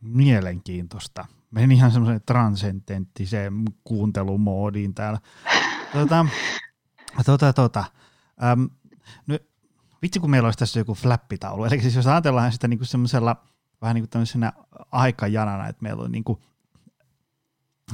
Mielenkiintoista. 0.00 1.24
Menin 1.50 1.72
ihan 1.72 1.92
semmoiseen 1.92 2.20
transcendenttiseen 2.26 3.62
kuuntelumoodiin 3.84 4.94
täällä. 4.94 5.18
Tota, 5.92 6.26
tota, 7.26 7.52
tota. 7.52 7.84
Ähm, 8.44 8.64
no, 9.26 9.38
vitsi 10.02 10.20
kun 10.20 10.30
meillä 10.30 10.46
olisi 10.46 10.58
tässä 10.58 10.80
joku 10.80 10.94
flappitaulu. 10.94 11.64
Eli 11.64 11.80
siis 11.80 11.94
jos 11.94 12.06
ajatellaan 12.06 12.52
sitä 12.52 12.68
niin 12.68 12.86
semmoisella 12.86 13.36
vähän 13.82 13.94
niin 13.94 14.08
kuin 14.12 14.50
aikajanana, 14.92 15.68
että 15.68 15.82
meillä 15.82 16.02
on 16.02 16.12
niin 16.12 16.24
kuin, 16.24 16.38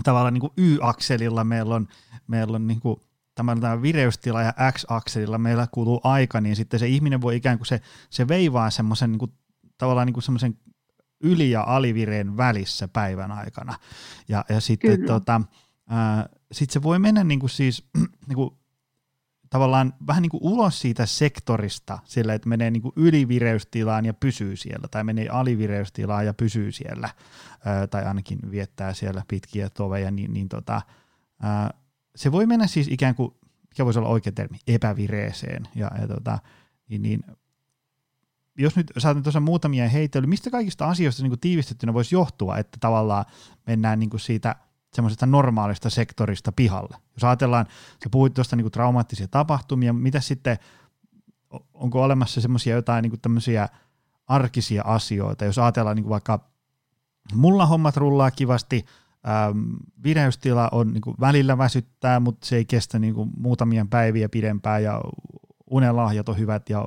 tavallaan 0.03 0.35
niin 0.35 0.51
Y-akselilla 0.57 1.45
meillä 1.45 1.75
on, 1.75 1.89
meillä 2.27 2.57
on 2.57 2.67
niin 2.67 2.81
kuin 2.81 2.97
tämä, 3.35 3.57
tämä 3.61 3.83
vireystila 3.83 4.43
ja 4.43 4.53
X-akselilla 4.73 5.39
meillä 5.39 5.67
kuuluu 5.73 6.01
aika, 6.05 6.41
niin 6.41 6.57
sitten 6.57 6.81
se 6.81 6.89
ihminen 6.89 7.21
voi 7.21 7.37
ikään 7.37 7.59
kuin 7.59 7.67
se, 7.67 7.81
se 8.11 8.29
veivaa 8.29 8.71
semmoisen 8.71 9.13
niin 9.13 9.19
kuin, 9.19 9.33
tavallaan 9.79 10.07
niin 10.07 10.15
kuin 10.15 10.25
semmoisen 10.25 10.59
yli- 11.23 11.51
ja 11.51 11.63
alivireen 11.63 12.37
välissä 12.37 12.89
päivän 12.89 13.33
aikana. 13.33 13.75
Ja, 14.29 14.45
ja 14.49 14.61
sitten 14.61 15.05
tota, 15.07 15.41
ää, 15.89 16.29
sit 16.53 16.71
se 16.71 16.83
voi 16.83 16.99
mennä 16.99 17.25
niin 17.25 17.41
kuin 17.41 17.51
siis 17.51 17.85
niin 18.29 18.37
kuin 18.37 18.51
tavallaan 19.51 19.93
vähän 20.07 20.23
niin 20.23 20.31
kuin 20.31 20.43
ulos 20.43 20.81
siitä 20.81 21.07
sektorista 21.07 21.99
sillä, 22.05 22.35
että 22.35 22.49
menee 22.49 22.71
niin 22.71 22.83
kuin 22.83 22.93
ylivireystilaan 22.97 24.05
ja 24.05 24.15
pysyy 24.15 24.57
siellä, 24.57 24.89
tai 24.89 25.05
menee 25.05 25.29
alivireystilaan 25.29 26.27
ja 26.27 26.35
pysyy 26.35 26.73
siellä, 26.73 27.09
ää, 27.65 27.87
tai 27.87 28.05
ainakin 28.05 28.39
viettää 28.51 28.95
siellä 28.95 29.23
pitkiä 29.29 29.71
toveja, 29.71 30.11
niin, 30.11 30.33
niin 30.33 30.49
tota, 30.49 30.83
ää, 31.43 31.71
se 32.17 32.33
voi 32.33 32.47
mennä 32.47 32.67
siis 32.67 32.89
ikään 32.89 33.15
kuin, 33.15 33.35
mikä 33.69 33.85
voisi 33.85 33.99
olla 33.99 34.09
oikea 34.09 34.33
termi, 34.33 34.59
epävireeseen, 34.67 35.69
ja, 35.75 35.91
ja 36.01 36.09
tota, 36.09 36.39
niin, 36.89 37.03
niin 37.03 37.21
jos 38.59 38.77
nyt 38.77 38.93
saat 38.99 39.23
tuossa 39.23 39.41
muutamia 39.41 39.89
heitellä, 39.89 40.27
mistä 40.27 40.51
kaikista 40.51 40.87
asioista 40.87 41.23
niin 41.23 41.41
tiivistettynä 41.41 41.95
voisi 41.95 42.15
johtua, 42.15 42.59
että 42.59 42.79
tavallaan 42.81 43.25
mennään 43.67 43.99
niin 43.99 44.11
kuin 44.11 44.21
siitä– 44.21 44.57
semmoisesta 44.95 45.27
normaalista 45.27 45.91
sektorista 45.91 46.53
pihalle. 46.53 46.97
Jos 47.15 47.25
ajatellaan, 47.25 47.67
sä 48.05 48.11
puhuit 48.11 48.35
tuosta 48.35 48.57
niin 48.57 48.71
traumaattisia 48.71 49.29
tapahtumia, 49.29 49.93
mitä 49.93 50.21
sitten, 50.21 50.59
onko 51.75 52.03
olemassa 52.03 52.41
semmoisia 52.41 52.77
jotain 52.77 53.03
niin 53.03 53.21
tämmöisiä 53.21 53.69
arkisia 54.27 54.83
asioita, 54.87 55.45
jos 55.45 55.59
ajatellaan 55.59 55.97
niin 55.97 56.09
vaikka 56.09 56.51
mulla 57.35 57.67
hommat 57.67 57.97
rullaa 57.97 58.31
kivasti, 58.31 58.85
vireystila 60.05 60.69
on 60.73 60.93
niin 60.93 61.01
kuin 61.01 61.17
välillä 61.21 61.59
väsyttää, 61.59 62.21
mutta 62.21 62.47
se 62.47 62.57
ei 62.57 62.65
kestä 62.65 62.99
niin 62.99 63.15
kuin 63.15 63.31
muutamia 63.37 63.87
päiviä 63.91 64.29
pidempään 64.29 64.83
ja 64.83 65.01
unelahjat 65.71 66.29
on 66.29 66.39
hyvät 66.39 66.71
ja 66.71 66.87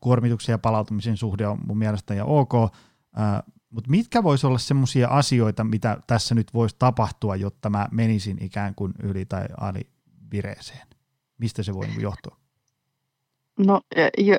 kuormituksen 0.00 0.52
ja 0.52 0.58
palautumisen 0.58 1.16
suhde 1.16 1.46
on 1.46 1.58
mun 1.66 1.78
mielestä 1.78 2.14
ja 2.14 2.24
ok, 2.24 2.54
äh, 2.54 3.42
mutta 3.70 3.90
mitkä 3.90 4.22
voisi 4.22 4.46
olla 4.46 4.58
semmoisia 4.58 5.08
asioita, 5.08 5.64
mitä 5.64 5.98
tässä 6.06 6.34
nyt 6.34 6.54
voisi 6.54 6.76
tapahtua, 6.78 7.36
jotta 7.36 7.70
mä 7.70 7.88
menisin 7.90 8.38
ikään 8.40 8.74
kuin 8.74 8.92
yli- 9.02 9.26
tai 9.26 9.46
alivireeseen? 9.60 10.86
Mistä 11.38 11.62
se 11.62 11.74
voi 11.74 11.86
johtua? 11.98 12.36
No, 13.58 13.80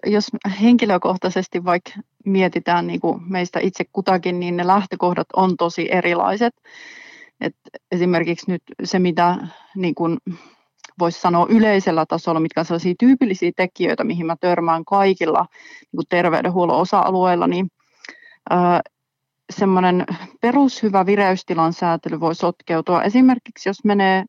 jos 0.06 0.28
henkilökohtaisesti 0.62 1.66
vaikka 1.66 1.92
mietitään 2.26 2.88
niin 2.88 3.00
kuin 3.00 3.32
meistä 3.32 3.60
itse 3.60 3.86
kutakin, 3.94 4.40
niin 4.40 4.58
ne 4.58 4.68
lähtökohdat 4.68 5.28
on 5.36 5.58
tosi 5.58 5.88
erilaiset. 5.92 6.54
Et 7.42 7.56
esimerkiksi 7.92 8.52
nyt 8.52 8.64
se, 8.84 9.00
mitä 9.00 9.48
niin 9.76 9.96
kuin 9.96 10.18
voisi 11.00 11.22
sanoa 11.22 11.46
yleisellä 11.50 12.06
tasolla, 12.06 12.40
mitkä 12.40 12.62
on 12.62 12.66
sellaisia 12.66 12.94
tyypillisiä 13.00 13.52
tekijöitä, 13.56 14.04
mihin 14.04 14.26
mä 14.26 14.36
törmään 14.40 14.86
kaikilla 14.86 15.46
niin 15.82 15.98
kuin 15.98 16.08
terveydenhuollon 16.10 16.78
osa-alueilla, 16.78 17.48
niin 17.48 17.72
semmoinen 19.50 20.06
perushyvä 20.42 21.06
vireystilan 21.06 21.74
säätely 21.74 22.20
voi 22.20 22.36
sotkeutua. 22.36 23.04
Esimerkiksi 23.04 23.70
jos 23.70 23.84
menee 23.84 24.26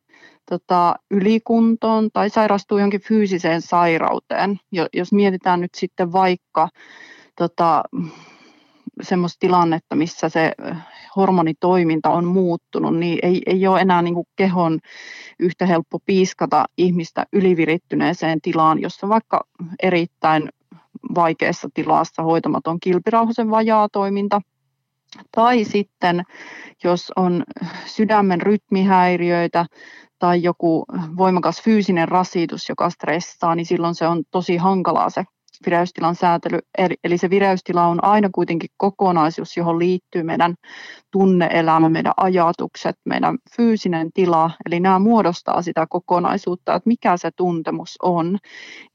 tota, 0.51 0.95
ylikuntoon 1.11 2.11
tai 2.13 2.31
sairastuu 2.31 2.79
johonkin 2.79 3.01
fyysiseen 3.01 3.63
sairauteen. 3.63 4.61
Jos 4.93 5.13
mietitään 5.13 5.61
nyt 5.61 5.75
sitten 5.75 6.13
vaikka 6.13 6.69
tota, 7.37 7.83
semmoista 9.03 9.41
tilannetta, 9.41 9.97
missä 9.97 10.29
se 10.29 10.53
hormonitoiminta 11.17 12.11
on 12.11 12.25
muuttunut, 12.25 12.97
niin 12.97 13.19
ei, 13.23 13.43
ei 13.47 13.67
ole 13.67 13.81
enää 13.81 14.03
niin 14.03 14.15
kuin 14.15 14.27
kehon 14.37 14.79
yhtä 15.39 15.67
helppo 15.67 15.99
piiskata 16.07 16.65
ihmistä 16.79 17.27
ylivirittyneeseen 17.33 18.41
tilaan, 18.41 18.81
jossa 18.81 19.09
vaikka 19.09 19.45
erittäin 19.83 20.49
vaikeassa 21.15 21.69
tilassa 21.75 22.23
hoitamaton 22.23 22.81
kilpirauhasen 22.81 23.51
vajaa 23.51 23.89
toiminta– 23.93 24.41
tai 25.33 25.65
sitten, 25.65 26.23
jos 26.85 27.13
on 27.17 27.45
sydämen 27.87 28.43
rytmihäiriöitä 28.43 29.67
tai 30.19 30.43
joku 30.43 30.85
voimakas 31.17 31.63
fyysinen 31.63 32.09
rasitus, 32.09 32.69
joka 32.69 32.91
stressaa, 32.91 33.55
niin 33.55 33.67
silloin 33.67 33.95
se 33.95 34.07
on 34.07 34.23
tosi 34.31 34.57
hankalaa 34.57 35.11
se 35.11 35.25
vireystilan 35.67 36.15
säätely. 36.15 36.59
Eli 37.05 37.19
se 37.19 37.31
vireystila 37.31 37.87
on 37.87 38.05
aina 38.05 38.29
kuitenkin 38.33 38.71
kokonaisuus, 38.77 39.57
johon 39.57 39.79
liittyy 39.79 40.23
meidän 40.23 40.55
tunneelämä, 41.11 41.89
meidän 41.89 42.13
ajatukset, 42.17 42.97
meidän 43.05 43.39
fyysinen 43.57 44.11
tila. 44.15 44.51
Eli 44.67 44.81
nämä 44.81 44.99
muodostaa 44.99 45.63
sitä 45.63 45.87
kokonaisuutta, 45.91 46.75
että 46.75 46.89
mikä 46.89 47.17
se 47.17 47.31
tuntemus 47.37 47.97
on. 48.03 48.39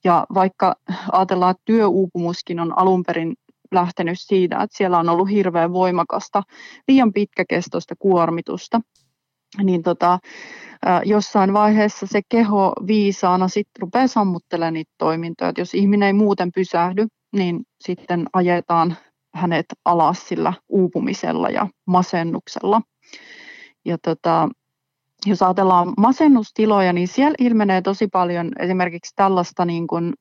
Ja 0.04 0.26
vaikka 0.34 0.76
ajatellaan, 1.12 1.52
että 1.52 1.63
työuupumuskin 1.65 2.60
on 2.60 2.78
alun 2.78 3.04
perin 3.04 3.34
lähtenyt 3.71 4.19
siitä, 4.19 4.63
että 4.63 4.78
siellä 4.78 4.99
on 4.99 5.10
ollut 5.10 5.30
hirveän 5.30 5.73
voimakasta, 5.73 6.43
liian 6.88 7.13
pitkäkestoista 7.13 7.95
kuormitusta. 7.99 8.82
Niin 9.58 9.84
tota, 9.84 10.20
jossain 11.06 11.54
vaiheessa 11.54 12.08
se 12.08 12.22
keho 12.30 12.74
viisaana 12.88 13.48
sitten 13.48 13.82
rupeaa 13.82 14.08
sammuttelemaan 14.08 14.74
niitä 14.74 14.92
toimintoja. 14.98 15.50
Et 15.50 15.58
jos 15.58 15.74
ihminen 15.74 16.08
ei 16.08 16.13
muuten 16.13 16.52
pysähdy, 16.56 17.08
niin 17.36 17.63
sitten 17.84 18.26
ajetaan 18.34 18.98
hänet 19.36 19.66
alas 19.86 20.28
sillä 20.28 20.54
uupumisella 20.70 21.50
ja 21.50 21.68
masennuksella. 21.88 22.82
Ja 23.86 23.98
tota, 23.98 24.50
jos 25.26 25.42
ajatellaan 25.42 25.94
masennustiloja, 25.98 26.94
niin 26.94 27.08
siellä 27.08 27.36
ilmenee 27.39 27.82
tosi 27.82 28.08
paljon 28.08 28.52
esimerkiksi 28.60 29.13
tällaista 29.16 29.66
niin 29.66 29.88
kuin 29.88 30.13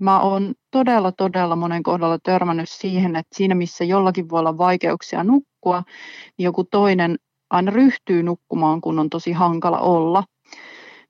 Mä 0.00 0.20
oon 0.20 0.54
todella, 0.70 1.12
todella 1.12 1.56
monen 1.56 1.82
kohdalla 1.82 2.18
törmännyt 2.22 2.68
siihen, 2.68 3.16
että 3.16 3.36
siinä 3.36 3.54
missä 3.54 3.84
jollakin 3.84 4.30
voi 4.30 4.40
olla 4.40 4.58
vaikeuksia 4.58 5.24
nukkua, 5.24 5.82
niin 6.38 6.44
joku 6.44 6.64
toinen 6.64 7.16
aina 7.50 7.70
ryhtyy 7.70 8.22
nukkumaan, 8.22 8.80
kun 8.80 8.98
on 8.98 9.10
tosi 9.10 9.32
hankala 9.32 9.78
olla. 9.78 10.24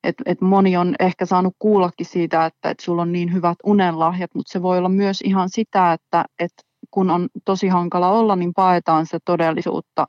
Et, 0.05 0.14
et 0.27 0.40
moni 0.40 0.77
on 0.77 0.94
ehkä 1.01 1.27
saanut 1.27 1.55
kuullakin 1.59 2.07
siitä, 2.07 2.46
että 2.46 2.70
et 2.70 2.81
sulla 2.81 3.03
on 3.03 3.12
niin 3.12 3.33
hyvät 3.33 3.57
unenlahjat, 3.64 4.31
mutta 4.35 4.53
se 4.53 4.62
voi 4.62 4.79
olla 4.79 4.88
myös 4.88 5.20
ihan 5.20 5.48
sitä, 5.51 5.92
että 5.92 6.24
et 6.38 6.53
kun 6.90 7.11
on 7.11 7.29
tosi 7.44 7.68
hankala 7.68 8.11
olla, 8.11 8.37
niin 8.37 8.53
paetaan 8.55 9.07
se 9.07 9.18
todellisuutta 9.24 10.07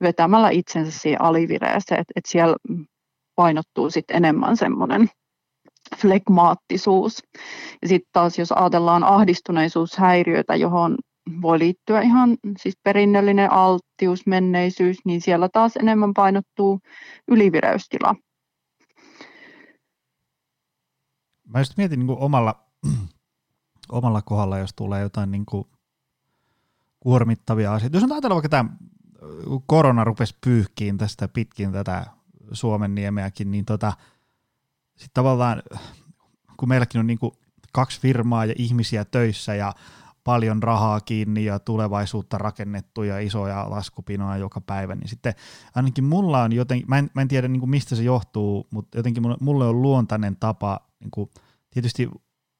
vetämällä 0.00 0.50
itsensä 0.50 0.98
siihen 0.98 1.22
alivireeseen, 1.22 2.00
että 2.00 2.12
et 2.16 2.24
siellä 2.26 2.56
painottuu 3.34 3.90
sitten 3.90 4.16
enemmän 4.16 4.56
semmoinen 4.56 5.08
flegmaattisuus. 5.96 7.22
Ja 7.82 7.88
sitten 7.88 8.10
taas 8.12 8.38
jos 8.38 8.52
ajatellaan 8.52 9.04
ahdistuneisuushäiriöitä, 9.04 10.56
johon 10.56 10.96
voi 11.42 11.58
liittyä 11.58 12.00
ihan 12.00 12.36
siis 12.58 12.78
perinnöllinen 12.82 13.52
alttius, 13.52 14.26
menneisyys, 14.26 14.96
niin 15.04 15.20
siellä 15.20 15.48
taas 15.48 15.76
enemmän 15.76 16.14
painottuu 16.14 16.80
ylivireystila. 17.28 18.14
Mä 21.48 21.58
just 21.58 21.76
mietin 21.76 21.98
niin 21.98 22.06
kuin 22.06 22.18
omalla, 22.18 22.64
omalla 23.92 24.22
kohdalla, 24.22 24.58
jos 24.58 24.74
tulee 24.76 25.02
jotain 25.02 25.30
niin 25.30 25.46
kuin 25.46 25.64
kuormittavia 27.00 27.74
asioita. 27.74 27.96
Jos 27.96 28.04
on 28.04 28.12
ajatella 28.12 28.34
vaikka 28.34 28.48
tämä 28.48 28.70
korona 29.66 30.04
rupesi 30.04 30.36
pyyhkiin 30.40 30.98
tästä 30.98 31.28
pitkin 31.28 31.72
tätä 31.72 32.06
Suomen 32.52 32.94
niemeäkin, 32.94 33.50
niin 33.50 33.64
tota, 33.64 33.92
sitten 34.96 35.14
tavallaan, 35.14 35.62
kun 36.56 36.68
meilläkin 36.68 36.98
on 36.98 37.06
niin 37.06 37.18
kuin 37.18 37.32
kaksi 37.72 38.00
firmaa 38.00 38.44
ja 38.44 38.54
ihmisiä 38.58 39.04
töissä 39.04 39.54
ja 39.54 39.72
paljon 40.30 40.62
rahaa 40.62 41.00
kiinni 41.00 41.44
ja 41.44 41.58
tulevaisuutta 41.58 42.38
rakennettu 42.38 43.02
ja 43.02 43.18
isoja 43.18 43.70
laskupinoja 43.70 44.36
joka 44.36 44.60
päivä, 44.60 44.94
niin 44.94 45.08
sitten 45.08 45.34
ainakin 45.74 46.04
mulla 46.04 46.42
on 46.42 46.52
jotenkin, 46.52 46.88
mä 46.88 46.98
en, 46.98 47.10
mä 47.14 47.22
en 47.22 47.28
tiedä 47.28 47.48
niin 47.48 47.60
kuin 47.60 47.70
mistä 47.70 47.96
se 47.96 48.02
johtuu, 48.02 48.66
mutta 48.70 48.98
jotenkin 48.98 49.22
mulle 49.40 49.64
on 49.66 49.82
luontainen 49.82 50.36
tapa, 50.36 50.80
niin 51.00 51.10
kuin, 51.10 51.30
tietysti 51.70 52.08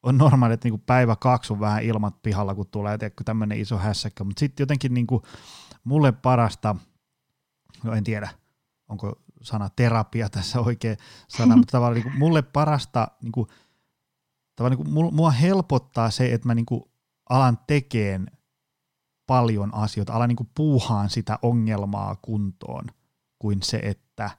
on 0.03 0.19
normaali, 0.19 0.55
että 0.55 0.67
niin 0.67 0.73
kuin 0.73 0.83
päivä 0.87 1.17
kaksi 1.17 1.53
on 1.53 1.61
vähän 1.61 1.83
ilmat 1.83 2.23
pihalla, 2.23 2.55
kun 2.55 2.67
tulee 2.67 2.99
tämmöinen 3.25 3.61
iso 3.61 3.79
hässäkkä, 3.79 4.25
mutta 4.25 4.41
sitten 4.41 4.63
jotenkin 4.63 4.95
niin 4.95 5.07
kuin 5.07 5.23
mulle 5.85 6.13
parasta, 6.13 6.77
no 7.85 7.93
en 7.93 8.05
tiedä, 8.05 8.29
onko 8.89 9.13
sana 9.43 9.69
terapia 9.77 10.29
tässä 10.29 10.61
oikea 10.61 10.97
sana, 11.29 11.57
mutta 11.57 11.73
tavallaan 11.73 11.95
niin 11.95 12.11
kuin 12.11 12.19
mulle 12.19 12.43
parasta, 12.43 13.09
niin 13.23 13.33
kuin, 13.33 13.49
tavallaan 14.57 14.85
niin 14.85 14.95
kuin, 14.95 15.15
mua 15.15 15.31
helpottaa 15.31 16.11
se, 16.11 16.35
että 16.35 16.49
mä 16.49 16.55
niin 16.55 16.67
kuin 16.67 16.90
alan 17.31 17.59
tekeen 17.67 18.27
paljon 19.27 19.75
asioita, 19.75 20.13
alan 20.13 20.29
niin 20.29 20.51
puuhaan 20.55 21.11
sitä 21.11 21.39
ongelmaa 21.43 22.17
kuntoon, 22.23 22.85
kuin 23.39 23.63
se, 23.63 23.77
että, 23.77 24.31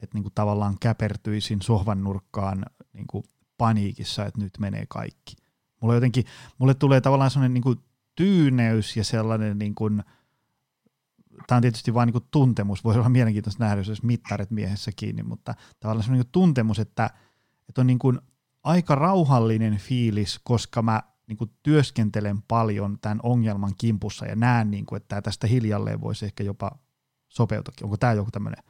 että 0.00 0.18
niin 0.18 0.32
tavallaan 0.34 0.76
käpertyisin 0.80 1.62
sohvan 1.62 2.04
nurkkaan 2.04 2.66
niin 2.92 3.24
paniikissa, 3.58 4.26
että 4.26 4.40
nyt 4.40 4.58
menee 4.58 4.84
kaikki. 4.88 5.36
Mulle 5.80 5.94
jotenkin, 5.94 6.24
mulle 6.58 6.74
tulee 6.74 7.00
tavallaan 7.00 7.30
sellainen 7.30 7.54
niin 7.54 7.62
kuin 7.62 7.78
tyyneys 8.14 8.96
ja 8.96 9.04
sellainen 9.04 9.58
niin 9.58 9.74
kuin, 9.74 10.02
tämä 11.46 11.56
on 11.56 11.62
tietysti 11.62 11.94
vain 11.94 12.10
niin 12.12 12.28
tuntemus, 12.30 12.84
voisi 12.84 12.98
olla 12.98 13.08
mielenkiintoista 13.08 13.64
nähdä, 13.64 13.82
jos 13.86 14.02
mittarit 14.02 14.50
miehessä 14.50 14.90
kiinni, 14.96 15.22
mutta 15.22 15.54
tavallaan 15.80 16.04
sellainen 16.04 16.24
niin 16.24 16.32
tuntemus, 16.32 16.78
että, 16.78 17.10
että 17.68 17.80
on 17.80 17.86
niin 17.86 17.98
kuin 17.98 18.18
aika 18.62 18.94
rauhallinen 18.94 19.76
fiilis, 19.76 20.40
koska 20.44 20.82
mä 20.82 21.02
niin 21.28 21.36
kuin 21.36 21.50
työskentelen 21.62 22.42
paljon 22.42 22.98
tämän 23.00 23.20
ongelman 23.22 23.72
kimpussa 23.78 24.26
ja 24.26 24.36
näen, 24.36 24.70
niin 24.70 24.86
kuin, 24.86 24.96
että 24.96 25.22
tästä 25.22 25.46
hiljalleen 25.46 26.00
voisi 26.00 26.26
ehkä 26.26 26.44
jopa 26.44 26.70
sopeutuakin. 27.28 27.84
Onko 27.84 27.96
tämä 27.96 28.12
joku 28.12 28.30
tämmöinen, 28.30 28.64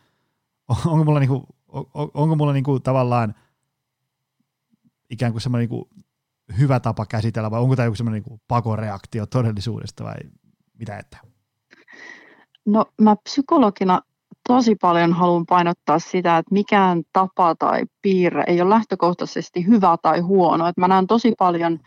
onko 0.87 1.05
mulla, 1.05 1.21
niin 1.21 1.29
kuin, 1.29 1.43
onko 2.15 2.37
mulla 2.37 2.53
niin 2.53 2.65
kuin 2.65 2.83
tavallaan 2.83 3.35
ikään 5.11 5.33
kuin 5.33 5.43
semmoinen 5.43 5.69
niin 5.69 5.79
kuin 5.79 6.05
hyvä 6.59 6.81
tapa 6.81 7.07
käsitellä 7.07 7.51
vai 7.51 7.61
onko 7.61 7.77
tämä 7.77 7.87
joku 7.87 7.97
semmoinen 7.97 8.23
niin 8.29 8.41
pakoreaktio 8.49 9.27
todellisuudesta 9.27 10.05
vai 10.05 10.17
mitä 10.79 10.99
että? 10.99 11.19
No 12.67 12.87
mä 13.01 13.17
psykologina 13.17 14.01
tosi 14.49 14.75
paljon 14.75 15.13
haluan 15.13 15.47
painottaa 15.47 15.99
sitä, 15.99 16.39
että 16.39 16.55
mikään 16.55 17.03
tapa 17.13 17.55
tai 17.55 17.83
piirre 18.03 18.45
ei 18.47 18.61
ole 18.61 18.71
lähtökohtaisesti 18.71 19.67
hyvä 19.67 19.97
tai 20.03 20.21
huono. 20.21 20.67
Että 20.67 20.81
mä 20.81 20.89
näen 20.89 21.07
tosi 21.07 21.33
paljon 21.39 21.79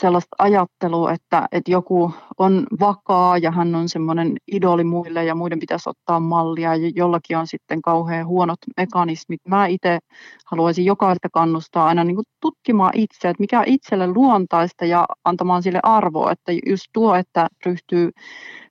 sellaista 0.00 0.36
ajattelua, 0.38 1.12
että, 1.12 1.48
että 1.52 1.70
joku 1.70 2.12
on 2.38 2.66
vakaa 2.80 3.38
ja 3.38 3.50
hän 3.50 3.74
on 3.74 3.88
semmoinen 3.88 4.36
idoli 4.52 4.84
muille 4.84 5.24
ja 5.24 5.34
muiden 5.34 5.58
pitäisi 5.60 5.90
ottaa 5.90 6.20
mallia 6.20 6.76
ja 6.76 6.90
jollakin 6.94 7.38
on 7.38 7.46
sitten 7.46 7.82
kauhean 7.82 8.26
huonot 8.26 8.58
mekanismit. 8.76 9.40
Mä 9.48 9.66
itse 9.66 9.98
haluaisin 10.46 10.84
jokaista 10.84 11.28
kannustaa 11.32 11.86
aina 11.86 12.04
niin 12.04 12.16
kuin 12.16 12.26
tutkimaan 12.40 12.92
itse, 12.94 13.28
että 13.28 13.40
mikä 13.40 13.62
itselle 13.66 14.06
luontaista 14.06 14.84
ja 14.84 15.06
antamaan 15.24 15.62
sille 15.62 15.80
arvoa, 15.82 16.32
että 16.32 16.52
just 16.66 16.84
tuo, 16.92 17.14
että 17.14 17.48
ryhtyy 17.66 18.10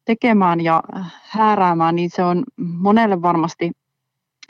tekemään 0.05 0.61
ja 0.61 0.83
hääräämään, 1.23 1.95
niin 1.95 2.09
se 2.09 2.23
on 2.23 2.43
monelle 2.57 3.21
varmasti 3.21 3.71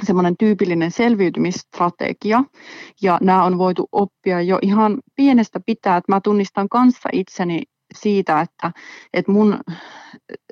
semmoinen 0.05 0.37
tyypillinen 0.39 0.91
selviytymistrategia. 0.91 2.43
Ja 3.01 3.17
nämä 3.21 3.43
on 3.43 3.57
voitu 3.57 3.87
oppia 3.91 4.41
jo 4.41 4.59
ihan 4.61 4.97
pienestä 5.15 5.59
pitää, 5.65 5.97
että 5.97 6.11
mä 6.11 6.21
tunnistan 6.21 6.69
kanssa 6.69 7.09
itseni 7.13 7.61
siitä, 7.95 8.41
että, 8.41 8.71
että 9.13 9.31
mun 9.31 9.59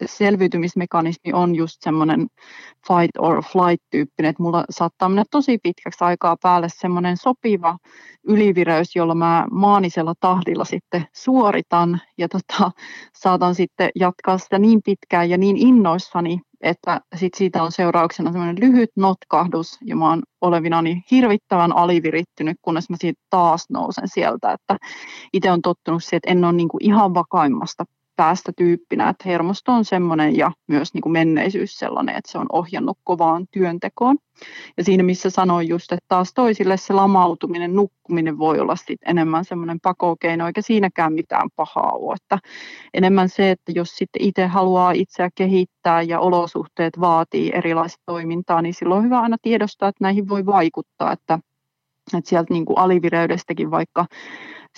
selviytymismekanismi 0.06 1.34
on 1.34 1.56
just 1.56 1.76
semmoinen 1.82 2.28
fight 2.88 3.18
or 3.20 3.44
flight 3.44 3.86
tyyppinen, 3.92 4.30
että 4.30 4.44
mulla 4.44 4.66
saattaa 4.70 5.10
mennä 5.10 5.24
tosi 5.32 5.58
pitkäksi 5.64 6.04
aikaa 6.04 6.38
päälle 6.42 6.68
semmoinen 6.70 7.18
sopiva 7.18 7.78
ylivireys, 8.24 8.96
jolla 8.96 9.16
mä 9.16 9.46
maanisella 9.52 10.14
tahdilla 10.20 10.66
sitten 10.66 11.06
suoritan. 11.16 12.02
Ja 12.18 12.28
tota, 12.30 12.72
saatan 13.16 13.56
sitten 13.56 13.90
jatkaa 13.96 14.38
sitä 14.38 14.60
niin 14.60 14.82
pitkään 14.86 15.30
ja 15.30 15.38
niin 15.38 15.58
innoissani, 15.58 16.40
että 16.64 17.02
sit 17.16 17.34
siitä 17.34 17.64
on 17.64 17.72
seurauksena 17.72 18.32
semmoinen 18.32 18.60
lyhyt 18.60 18.90
notkahdus 18.96 19.78
ja 19.86 19.96
mä 19.96 20.10
oon 20.10 20.24
olevinani 20.42 21.04
hirvittävän 21.12 21.76
alivirittynyt, 21.76 22.58
kunnes 22.62 22.90
mä 22.90 22.96
siitä 23.00 23.22
taas 23.30 23.66
nousen 23.70 24.08
sieltä, 24.08 24.52
että 24.52 24.78
itse 25.34 25.52
on 25.52 25.62
tottunut 25.62 26.04
siihen, 26.04 26.18
että 26.18 26.32
en 26.32 26.46
ole 26.46 26.54
niinku 26.54 26.78
ihan 26.82 27.14
vakaimmasta 27.14 27.86
päästä 28.16 28.52
tyyppinä, 28.58 29.10
että 29.10 29.30
hermosto 29.30 29.72
on 29.72 29.86
semmoinen 29.86 30.38
ja 30.38 30.52
myös 30.68 30.94
niin 30.94 31.02
kuin 31.02 31.14
menneisyys 31.14 31.80
sellainen, 31.80 32.16
että 32.16 32.32
se 32.32 32.38
on 32.38 32.46
ohjannut 32.52 32.98
kovaan 33.04 33.46
työntekoon. 33.52 34.18
Ja 34.78 34.84
siinä 34.84 35.04
missä 35.04 35.30
sanoin 35.30 35.68
just, 35.68 35.92
että 35.92 36.06
taas 36.08 36.34
toisille 36.34 36.78
se 36.78 36.94
lamautuminen, 36.94 37.76
nukkuminen 37.76 38.38
voi 38.38 38.60
olla 38.60 38.76
sit 38.76 39.00
enemmän 39.06 39.46
semmoinen 39.46 39.80
pakokeino, 39.80 40.48
eikä 40.48 40.62
siinäkään 40.62 41.14
mitään 41.14 41.50
pahaa 41.56 41.92
ole. 41.92 42.16
Että 42.16 42.40
enemmän 42.94 43.30
se, 43.30 43.52
että 43.52 43.72
jos 43.76 43.90
sitten 43.90 44.22
itse 44.22 44.48
haluaa 44.48 44.92
itseä 44.92 45.30
kehittää 45.36 46.02
ja 46.02 46.20
olosuhteet 46.20 47.00
vaatii 47.00 47.52
erilaista 47.56 48.02
toimintaa, 48.06 48.62
niin 48.62 48.74
silloin 48.74 48.98
on 48.98 49.06
hyvä 49.06 49.22
aina 49.22 49.38
tiedostaa, 49.42 49.90
että 49.90 50.04
näihin 50.04 50.30
voi 50.30 50.46
vaikuttaa, 50.46 51.12
että, 51.12 51.40
että 52.18 52.30
sieltä 52.30 52.54
niin 52.54 52.66
kuin 52.66 52.78
alivireydestäkin 52.78 53.72
vaikka 53.72 54.06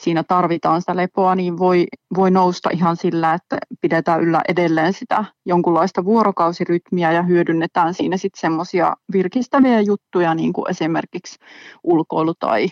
siinä 0.02 0.24
tarvitaan 0.24 0.82
sitä 0.82 0.96
lepoa, 0.96 1.36
niin 1.36 1.58
voi, 1.58 1.86
voi 2.16 2.32
nousta 2.32 2.70
ihan 2.74 2.98
sillä, 2.98 3.34
että 3.34 3.58
pidetään 3.82 4.22
yllä 4.22 4.42
edelleen 4.48 4.94
sitä 4.94 5.26
jonkunlaista 5.46 6.06
vuorokausirytmiä 6.06 7.12
ja 7.12 7.22
hyödynnetään 7.22 7.94
siinä 7.94 8.18
sitten 8.18 8.42
semmoisia 8.42 8.96
virkistäviä 9.14 9.82
juttuja, 9.82 10.36
niin 10.36 10.54
kuin 10.54 10.70
esimerkiksi 10.70 11.36
ulkoilu 11.84 12.34
tai, 12.40 12.70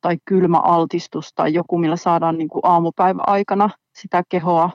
tai 0.00 0.16
kylmä 0.24 0.58
altistus 0.58 1.32
tai 1.34 1.54
joku, 1.54 1.78
millä 1.78 1.96
saadaan 1.96 2.38
niin 2.38 2.48
kuin 2.48 2.62
aamupäivän 2.64 3.28
aikana 3.28 3.70
sitä 3.94 4.22
kehoa, 4.28 4.70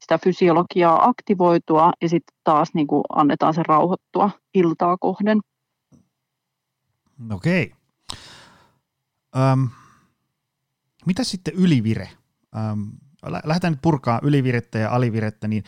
sitä 0.00 0.18
fysiologiaa 0.18 1.08
aktivoitua 1.08 1.90
ja 2.02 2.08
sitten 2.08 2.36
taas 2.44 2.68
niin 2.74 2.86
kuin 2.86 3.02
annetaan 3.08 3.54
se 3.54 3.62
rauhoittua 3.68 4.30
iltaa 4.54 4.96
kohden. 5.00 5.38
Okei. 7.30 7.64
Okay. 7.64 7.81
Um, 9.36 9.68
mitä 11.06 11.24
sitten 11.24 11.54
ylivire? 11.54 12.10
Ähm, 12.56 12.82
lähdetään 13.44 13.72
nyt 13.72 13.82
purkaa 13.82 14.20
ylivirettä 14.22 14.78
ja 14.78 14.90
alivirettä, 14.90 15.48
niin 15.48 15.64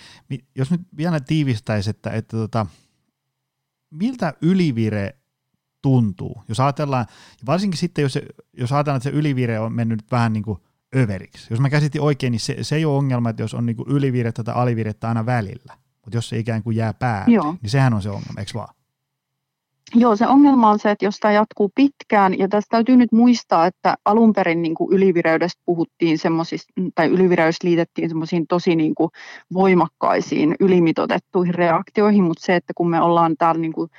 jos 0.54 0.70
nyt 0.70 0.80
vielä 0.96 1.20
tiivistäisi, 1.20 1.90
että, 1.90 2.10
että 2.10 2.36
tota, 2.36 2.66
miltä 3.90 4.34
ylivire 4.42 5.16
tuntuu, 5.82 6.42
jos 6.48 6.60
ajatellaan, 6.60 7.06
varsinkin 7.46 7.78
sitten 7.78 8.02
jos, 8.02 8.18
jos 8.52 8.72
ajatellaan, 8.72 8.96
että 8.96 9.10
se 9.10 9.16
ylivire 9.16 9.58
on 9.58 9.72
mennyt 9.72 10.04
vähän 10.10 10.32
niin 10.32 10.42
kuin 10.42 10.58
överiksi. 10.96 11.46
Jos 11.50 11.60
mä 11.60 11.70
käsitin 11.70 12.00
oikein, 12.00 12.30
niin 12.30 12.40
se, 12.40 12.56
se 12.62 12.76
ei 12.76 12.84
ole 12.84 12.96
ongelma, 12.96 13.30
että 13.30 13.42
jos 13.42 13.54
on 13.54 13.66
niin 13.66 13.76
kuin 13.76 13.88
ylivirettä 13.88 14.44
tai 14.44 14.54
alivirettä 14.54 15.08
aina 15.08 15.26
välillä, 15.26 15.78
mutta 16.04 16.16
jos 16.16 16.28
se 16.28 16.38
ikään 16.38 16.62
kuin 16.62 16.76
jää 16.76 16.94
päälle, 16.94 17.34
Joo. 17.34 17.56
niin 17.62 17.70
sehän 17.70 17.94
on 17.94 18.02
se 18.02 18.10
ongelma, 18.10 18.40
eikö 18.40 18.50
vaan? 18.54 18.74
Joo, 19.94 20.16
se 20.16 20.26
ongelma 20.26 20.70
on 20.70 20.78
se, 20.78 20.90
että 20.90 21.04
jos 21.04 21.18
tämä 21.20 21.32
jatkuu 21.32 21.72
pitkään, 21.74 22.38
ja 22.38 22.48
tässä 22.48 22.68
täytyy 22.70 22.96
nyt 22.96 23.12
muistaa, 23.12 23.66
että 23.66 23.94
alun 24.04 24.32
perin 24.32 24.62
niin 24.62 24.74
kuin 24.74 24.92
ylivireydestä 24.92 25.62
puhuttiin 25.64 26.18
semmoisista, 26.18 26.72
tai 26.94 27.08
ylivireys 27.08 27.56
liitettiin 27.62 28.08
semmoisiin 28.08 28.46
tosi 28.46 28.76
niin 28.76 28.94
kuin 28.94 29.10
voimakkaisiin, 29.52 30.54
ylimitotettuihin 30.60 31.54
reaktioihin, 31.54 32.24
mutta 32.24 32.44
se, 32.46 32.56
että 32.56 32.72
kun 32.76 32.90
me 32.90 33.00
ollaan 33.00 33.36
täällä 33.38 33.60
niin 33.60 33.72
kuin 33.72 33.90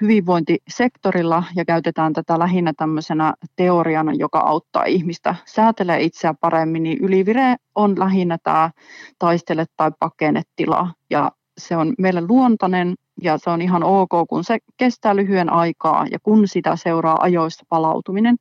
hyvinvointisektorilla 0.00 1.44
ja 1.56 1.64
käytetään 1.64 2.12
tätä 2.12 2.38
lähinnä 2.38 2.72
tämmöisenä 2.76 3.34
teoriana, 3.56 4.12
joka 4.12 4.38
auttaa 4.38 4.84
ihmistä 4.84 5.34
säätelee 5.44 6.02
itseä 6.02 6.34
paremmin, 6.40 6.82
niin 6.82 6.98
ylivire 6.98 7.56
on 7.74 7.98
lähinnä 7.98 8.38
tämä 8.42 8.70
taistele- 9.18 9.66
tai 9.76 9.90
pakennetila, 9.98 10.90
ja 11.10 11.32
se 11.58 11.76
on 11.76 11.94
meille 11.98 12.20
luontainen 12.28 12.94
ja 13.22 13.38
se 13.38 13.50
on 13.50 13.62
ihan 13.62 13.84
ok, 13.84 14.10
kun 14.28 14.44
se 14.44 14.58
kestää 14.76 15.16
lyhyen 15.16 15.52
aikaa 15.52 16.06
ja 16.10 16.18
kun 16.22 16.48
sitä 16.48 16.76
seuraa 16.76 17.16
ajoissa 17.20 17.64
palautuminen. 17.68 18.36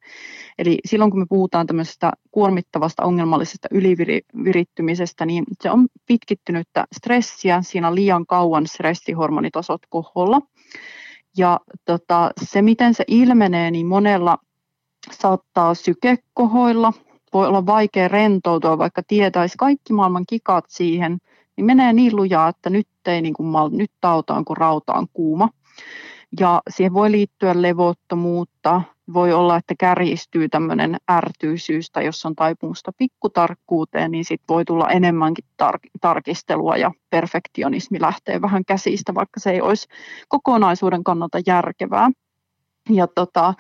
Eli 0.57 0.79
silloin 0.86 1.12
kun 1.12 1.19
me 1.19 1.25
puhutaan 1.29 1.67
tämmöisestä 1.67 2.12
kuormittavasta 2.31 3.03
ongelmallisesta 3.03 3.67
ylivirittymisestä, 3.71 5.25
niin 5.25 5.43
se 5.62 5.71
on 5.71 5.88
pitkittynyttä 6.05 6.86
stressiä, 6.95 7.62
siinä 7.62 7.88
on 7.88 7.95
liian 7.95 8.25
kauan 8.25 8.67
stressihormonitasot 8.67 9.81
koholla. 9.89 10.41
Ja 11.38 11.59
tota, 11.86 12.31
se, 12.43 12.62
miten 12.62 12.93
se 12.93 13.03
ilmenee, 13.07 13.71
niin 13.71 13.88
monella 13.88 14.38
saattaa 15.12 15.73
syke 15.73 16.17
kohoilla, 16.33 16.93
voi 17.33 17.47
olla 17.47 17.65
vaikea 17.65 18.07
rentoutua, 18.07 18.77
vaikka 18.77 19.01
tietäisi 19.07 19.57
kaikki 19.57 19.93
maailman 19.93 20.24
kikat 20.28 20.65
siihen– 20.67 21.17
niin 21.57 21.65
menee 21.65 21.93
niin 21.93 22.15
lujaa, 22.15 22.47
että 22.47 22.69
nyt 22.69 22.88
ei 23.12 23.22
niin 23.22 23.34
kuin 23.34 23.47
mal, 23.47 23.70
nyt 23.70 23.91
tautaan 24.01 24.45
kun 24.45 24.58
rautaan 24.58 25.08
kuuma. 25.14 25.49
Ja 26.39 26.62
siihen 26.70 26.93
voi 26.93 27.12
liittyä 27.12 27.62
levottomuutta, 27.62 28.82
voi 29.14 29.34
olla, 29.34 29.58
että 29.58 29.74
kärjistyy 29.80 30.49
tämmöinen 30.49 30.97
ärtyisyys 31.12 31.91
tai 31.91 32.06
jos 32.06 32.26
on 32.26 32.36
taipumusta 32.36 32.91
pikkutarkkuuteen, 32.97 34.12
niin 34.12 34.26
sitten 34.26 34.54
voi 34.56 34.66
tulla 34.66 34.89
enemmänkin 34.89 35.45
tar- 35.64 35.89
tarkistelua 36.01 36.78
ja 36.78 36.91
perfektionismi 37.10 38.01
lähtee 38.01 38.41
vähän 38.41 38.66
käsistä, 38.66 39.16
vaikka 39.16 39.39
se 39.39 39.51
ei 39.51 39.62
olisi 39.62 39.88
kokonaisuuden 40.28 41.04
kannalta 41.04 41.39
järkevää. 41.47 42.10
Ja 42.89 43.08
tota, 43.08 43.54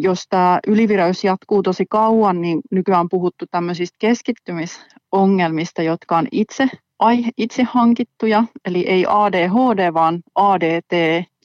jos 0.00 0.24
tämä 0.28 0.60
ylivireys 0.66 1.24
jatkuu 1.24 1.62
tosi 1.62 1.86
kauan, 1.90 2.40
niin 2.40 2.60
nykyään 2.70 3.00
on 3.00 3.08
puhuttu 3.08 3.44
tämmöisistä 3.50 3.96
keskittymisongelmista, 3.98 5.82
jotka 5.82 6.16
on 6.16 6.26
itse 6.32 6.68
aihe, 7.02 7.30
itse 7.36 7.62
hankittuja, 7.62 8.44
eli 8.64 8.86
ei 8.86 9.06
ADHD, 9.08 9.94
vaan 9.94 10.22
ADT, 10.34 10.92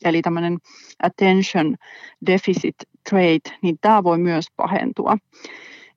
eli 0.06 0.22
tämmöinen 0.22 0.58
attention 1.04 1.76
deficit 2.28 2.76
trait, 3.10 3.44
niin 3.62 3.78
tämä 3.82 4.04
voi 4.04 4.18
myös 4.18 4.46
pahentua. 4.56 5.18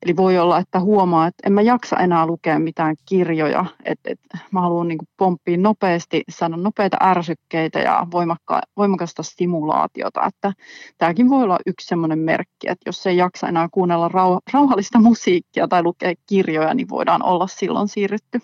Eli 0.05 0.15
voi 0.15 0.37
olla, 0.37 0.57
että 0.57 0.79
huomaa, 0.79 1.27
että 1.27 1.43
en 1.45 1.53
mä 1.53 1.61
jaksa 1.61 1.97
enää 1.97 2.25
lukea 2.25 2.59
mitään 2.59 2.95
kirjoja, 3.05 3.65
että, 3.85 4.11
että 4.11 4.37
mä 4.51 4.61
haluan 4.61 4.87
niin 4.87 4.97
pomppia 5.17 5.57
nopeasti, 5.57 6.23
saada 6.29 6.57
nopeita 6.57 6.97
ärsykkeitä 7.01 7.79
ja 7.79 8.07
voimakka, 8.11 8.61
voimakasta 8.77 9.23
stimulaatiota. 9.23 10.25
Että 10.25 10.53
tämäkin 10.97 11.29
voi 11.29 11.43
olla 11.43 11.57
yksi 11.65 11.87
sellainen 11.87 12.19
merkki, 12.19 12.67
että 12.67 12.83
jos 12.85 13.07
ei 13.07 13.17
jaksa 13.17 13.47
enää 13.47 13.67
kuunnella 13.71 14.07
rauh- 14.07 14.41
rauhallista 14.53 14.99
musiikkia 14.99 15.67
tai 15.67 15.83
lukea 15.83 16.13
kirjoja, 16.25 16.73
niin 16.73 16.89
voidaan 16.89 17.23
olla 17.23 17.47
silloin 17.47 17.87
siirrytty 17.87 18.41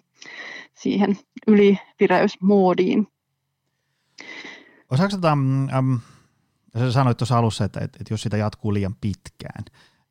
siihen 0.74 1.18
ylivireysmoodiin. 1.48 3.08
Osaako 4.92 5.16
tätä, 5.16 5.34
um, 5.80 6.00
sä 6.78 6.92
sanoit 6.92 7.18
tuossa 7.18 7.38
alussa, 7.38 7.66
että, 7.66 7.80
että, 7.80 7.98
että 8.02 8.14
jos 8.14 8.22
sitä 8.22 8.38
jatkuu 8.38 8.74
liian 8.74 8.96
pitkään, 9.02 9.66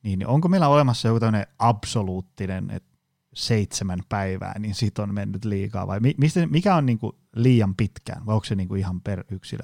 niin 0.07 0.27
onko 0.27 0.49
meillä 0.49 0.69
olemassa 0.69 1.09
joku 1.09 1.21
tämmöinen 1.21 1.47
absoluuttinen, 1.59 2.71
että 2.71 2.97
seitsemän 3.35 3.99
päivää, 4.09 4.59
niin 4.59 4.75
sit 4.75 4.99
on 4.99 5.15
mennyt 5.15 5.45
liikaa, 5.45 5.87
vai 5.87 6.01
mistä, 6.17 6.47
mikä 6.47 6.75
on 6.75 6.87
niin 6.87 6.99
kuin 6.99 7.13
liian 7.37 7.75
pitkään, 7.75 8.27
vai 8.27 8.35
onko 8.35 8.45
se 8.45 8.55
niin 8.55 8.69
kuin 8.69 8.79
ihan 8.79 9.01
per 9.01 9.25
yksilö? 9.31 9.63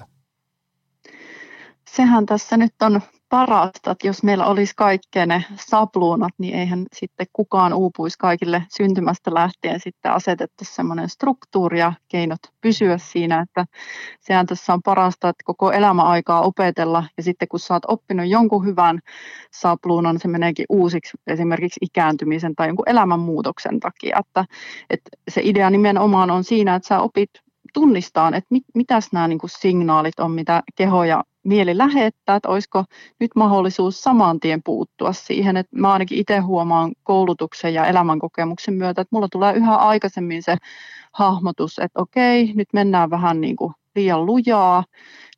Sehän 1.87 2.25
tässä 2.25 2.57
nyt 2.57 2.81
on 2.81 3.01
parasta, 3.33 3.91
että 3.91 4.07
jos 4.07 4.23
meillä 4.23 4.45
olisi 4.45 4.73
kaikkea 4.75 5.25
ne 5.25 5.43
sapluunat, 5.55 6.31
niin 6.37 6.55
eihän 6.55 6.85
sitten 6.93 7.27
kukaan 7.33 7.73
uupuisi 7.73 8.17
kaikille 8.17 8.63
syntymästä 8.69 9.33
lähtien 9.33 9.79
sitten 9.79 10.11
asetettu 10.11 10.63
semmoinen 10.63 11.09
struktuuri 11.09 11.79
ja 11.79 11.93
keinot 12.07 12.39
pysyä 12.61 12.97
siinä, 12.97 13.41
että 13.41 13.65
sehän 14.19 14.45
tässä 14.45 14.73
on 14.73 14.81
parasta, 14.81 15.29
että 15.29 15.43
koko 15.45 15.71
elämä 15.71 16.01
aikaa 16.01 16.41
opetella 16.41 17.03
ja 17.17 17.23
sitten 17.23 17.47
kun 17.47 17.59
oot 17.69 17.83
oppinut 17.87 18.27
jonkun 18.27 18.65
hyvän 18.65 18.99
sapluunan, 19.51 20.19
se 20.19 20.27
meneekin 20.27 20.65
uusiksi 20.69 21.17
esimerkiksi 21.27 21.79
ikääntymisen 21.81 22.55
tai 22.55 22.67
jonkun 22.67 22.89
elämänmuutoksen 22.89 23.79
takia, 23.79 24.17
että, 24.19 24.45
että 24.89 25.09
se 25.29 25.41
idea 25.43 25.69
nimenomaan 25.69 26.31
on 26.31 26.43
siinä, 26.43 26.75
että 26.75 26.87
sä 26.87 27.01
opit 27.01 27.29
tunnistaa, 27.73 28.27
että 28.27 28.47
mit, 28.49 28.63
mitäs 28.75 29.09
nämä 29.11 29.27
niin 29.27 29.39
kuin 29.39 29.49
signaalit 29.49 30.19
on, 30.19 30.31
mitä 30.31 30.63
keho 30.75 31.03
ja 31.03 31.23
mieli 31.43 31.77
lähettää, 31.77 32.35
että 32.35 32.49
olisiko 32.49 32.85
nyt 33.19 33.31
mahdollisuus 33.35 34.03
saman 34.03 34.39
tien 34.39 34.61
puuttua 34.63 35.13
siihen. 35.13 35.57
Että 35.57 35.77
mä 35.79 35.93
ainakin 35.93 36.17
itse 36.17 36.39
huomaan 36.39 36.91
koulutuksen 37.03 37.73
ja 37.73 37.85
elämänkokemuksen 37.85 38.73
myötä, 38.73 39.01
että 39.01 39.15
mulla 39.15 39.27
tulee 39.31 39.53
yhä 39.53 39.75
aikaisemmin 39.75 40.43
se 40.43 40.57
hahmotus, 41.13 41.79
että 41.79 42.01
okei, 42.01 42.53
nyt 42.55 42.67
mennään 42.73 43.09
vähän 43.09 43.41
niin 43.41 43.55
kuin 43.55 43.73
liian 43.95 44.25
lujaa, 44.25 44.83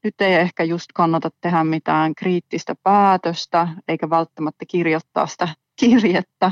nyt 0.03 0.21
ei 0.21 0.33
ehkä 0.33 0.63
just 0.63 0.86
kannata 0.93 1.29
tehdä 1.41 1.63
mitään 1.63 2.15
kriittistä 2.15 2.75
päätöstä, 2.83 3.67
eikä 3.88 4.09
välttämättä 4.09 4.65
kirjoittaa 4.67 5.27
sitä 5.27 5.47
kirjettä, 5.79 6.51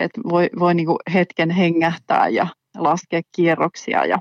että 0.00 0.20
voi, 0.30 0.50
voi 0.58 0.74
niin 0.74 0.86
kuin 0.86 0.98
hetken 1.14 1.50
hengähtää 1.50 2.28
ja 2.28 2.46
laskea 2.76 3.20
kierroksia 3.36 4.06
ja 4.06 4.18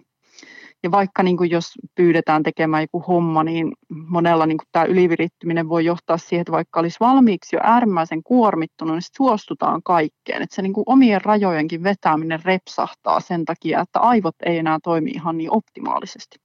ja 0.83 0.91
vaikka 0.91 1.23
niin 1.23 1.37
kuin 1.37 1.49
jos 1.49 1.71
pyydetään 1.95 2.43
tekemään 2.43 2.83
joku 2.83 2.99
homma, 2.99 3.43
niin 3.43 3.73
monella 3.89 4.45
niin 4.45 4.57
kuin 4.57 4.67
tämä 4.71 4.85
ylivirittyminen 4.85 5.69
voi 5.69 5.85
johtaa 5.85 6.17
siihen, 6.17 6.41
että 6.41 6.51
vaikka 6.51 6.79
olisi 6.79 6.97
valmiiksi 6.99 7.55
jo 7.55 7.59
äärimmäisen 7.63 8.23
kuormittunut, 8.23 8.95
niin 8.95 9.01
suostutaan 9.17 9.83
kaikkeen. 9.83 10.41
Että 10.41 10.55
se 10.55 10.61
niin 10.61 10.73
kuin 10.73 10.83
omien 10.85 11.21
rajojenkin 11.21 11.83
vetäminen 11.83 12.39
repsahtaa 12.45 13.19
sen 13.19 13.45
takia, 13.45 13.81
että 13.81 13.99
aivot 13.99 14.35
ei 14.45 14.57
enää 14.57 14.77
toimi 14.83 15.11
ihan 15.11 15.37
niin 15.37 15.51
optimaalisesti. 15.51 16.39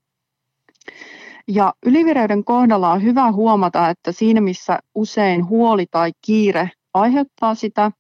Ja 1.49 1.75
ylivireyden 1.87 2.45
kohdalla 2.45 2.93
on 2.93 3.03
hyvä 3.03 3.33
huomata, 3.33 3.91
että 3.91 4.13
siinä 4.13 4.41
missä 4.41 4.79
usein 4.95 5.49
huoli 5.49 5.87
tai 5.91 6.13
kiire 6.27 6.71
aiheuttaa 6.95 7.55
sitä, 7.55 7.91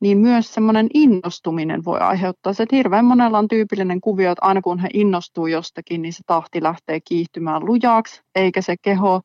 niin 0.00 0.18
myös 0.18 0.54
semmoinen 0.54 0.86
innostuminen 0.94 1.84
voi 1.84 1.98
aiheuttaa. 1.98 2.52
Se, 2.52 2.62
että 2.62 2.76
hirveän 2.76 3.04
monella 3.04 3.38
on 3.38 3.48
tyypillinen 3.48 4.00
kuvio, 4.00 4.32
että 4.32 4.46
aina 4.46 4.60
kun 4.60 4.78
he 4.78 4.88
innostuu 4.94 5.46
jostakin, 5.46 6.02
niin 6.02 6.12
se 6.12 6.22
tahti 6.26 6.62
lähtee 6.62 7.00
kiihtymään 7.00 7.66
lujaaksi, 7.66 8.20
eikä 8.34 8.62
se 8.62 8.74
keho 8.82 9.20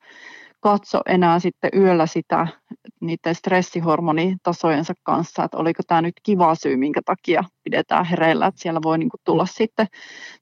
katso 0.62 1.02
enää 1.06 1.40
sitten 1.40 1.70
yöllä 1.76 2.06
sitä 2.06 2.48
niiden 3.00 3.36
stressihormonitasojensa 3.36 4.94
kanssa, 5.04 5.44
että 5.44 5.58
oliko 5.58 5.84
tämä 5.88 6.02
nyt 6.02 6.14
kiva 6.24 6.56
syy, 6.56 6.78
minkä 6.78 7.02
takia 7.06 7.44
pidetään 7.64 8.06
hereillä, 8.06 8.48
että 8.48 8.62
siellä 8.62 8.80
voi 8.84 8.98
niinku 8.98 9.18
tulla 9.24 9.46
sitten 9.46 9.88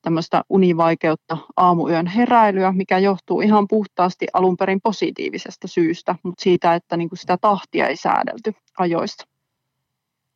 tämmöistä 0.01 0.41
univaikeutta 0.49 1.37
aamuyön 1.57 2.07
heräilyä, 2.07 2.71
mikä 2.71 2.97
johtuu 2.97 3.41
ihan 3.41 3.67
puhtaasti 3.67 4.27
alun 4.33 4.57
perin 4.57 4.79
positiivisesta 4.83 5.67
syystä, 5.67 6.15
mutta 6.23 6.43
siitä, 6.43 6.75
että 6.75 6.97
niinku 6.97 7.15
sitä 7.15 7.37
tahtia 7.41 7.87
ei 7.87 7.95
säädelty 7.95 8.53
ajoista 8.77 9.23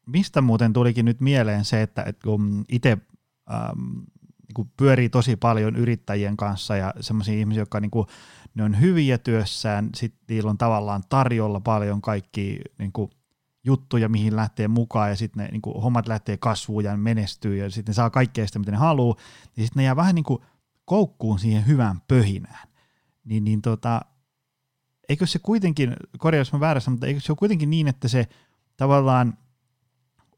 mistä 0.06 0.42
muuten 0.42 0.74
tulikin 0.74 1.06
nyt 1.06 1.22
mieleen 1.22 1.66
se, 1.66 1.82
että, 1.82 2.04
että 2.04 2.24
kun 2.24 2.66
itse 2.70 2.98
ähm, 3.54 4.00
niin 4.58 4.72
pyörii 4.78 5.10
tosi 5.10 5.36
paljon 5.36 5.76
yrittäjien 5.76 6.38
kanssa 6.38 6.76
ja 6.76 6.94
semmoisia 7.00 7.40
ihmisiä, 7.40 7.62
jotka 7.62 7.80
niin 7.80 7.92
kuin, 7.92 8.08
ne 8.56 8.64
on 8.64 8.82
hyviä 8.82 9.18
työssään, 9.18 9.90
sitten 9.96 10.20
niillä 10.30 10.50
on 10.50 10.58
tavallaan 10.58 11.04
tarjolla 11.10 11.60
paljon 11.60 12.02
kaikki 12.02 12.60
niin 12.78 12.92
kuin, 12.92 13.12
juttuja, 13.64 14.10
mihin 14.10 14.36
lähtee 14.36 14.68
mukaan 14.68 15.10
ja 15.10 15.16
sitten 15.16 15.44
ne 15.44 15.52
niin 15.52 15.62
kuin, 15.62 15.82
hommat 15.82 16.08
lähtee 16.08 16.38
kasvuun 16.38 16.84
ja 16.84 16.98
menestyy 16.98 17.58
ja 17.58 17.70
sitten 17.70 17.92
ne 17.92 17.94
saa 17.94 18.10
kaikkea 18.10 18.48
sitä, 18.48 18.60
mitä 18.60 18.72
ne 18.72 18.78
haluaa, 18.78 19.16
niin 19.56 19.66
sitten 19.66 19.82
ne 19.82 19.84
jää 19.84 19.96
vähän 19.96 20.16
niin 20.16 20.24
kuin 20.24 20.40
koukkuun 20.86 21.40
siihen 21.40 21.68
hyvään 21.68 22.02
pöhinään. 22.08 22.68
Niin, 23.24 23.44
niin 23.44 23.62
tota, 23.62 24.02
eikö 25.10 25.26
se 25.26 25.40
kuitenkin, 25.40 25.96
korjaus 26.18 26.54
mä 26.54 26.60
väärässä, 26.60 26.92
mutta 26.92 27.08
eikö 27.08 27.20
se 27.20 27.32
ole 27.32 27.38
kuitenkin 27.38 27.70
niin, 27.70 27.88
että 27.88 28.08
se 28.08 28.28
tavallaan 28.78 29.38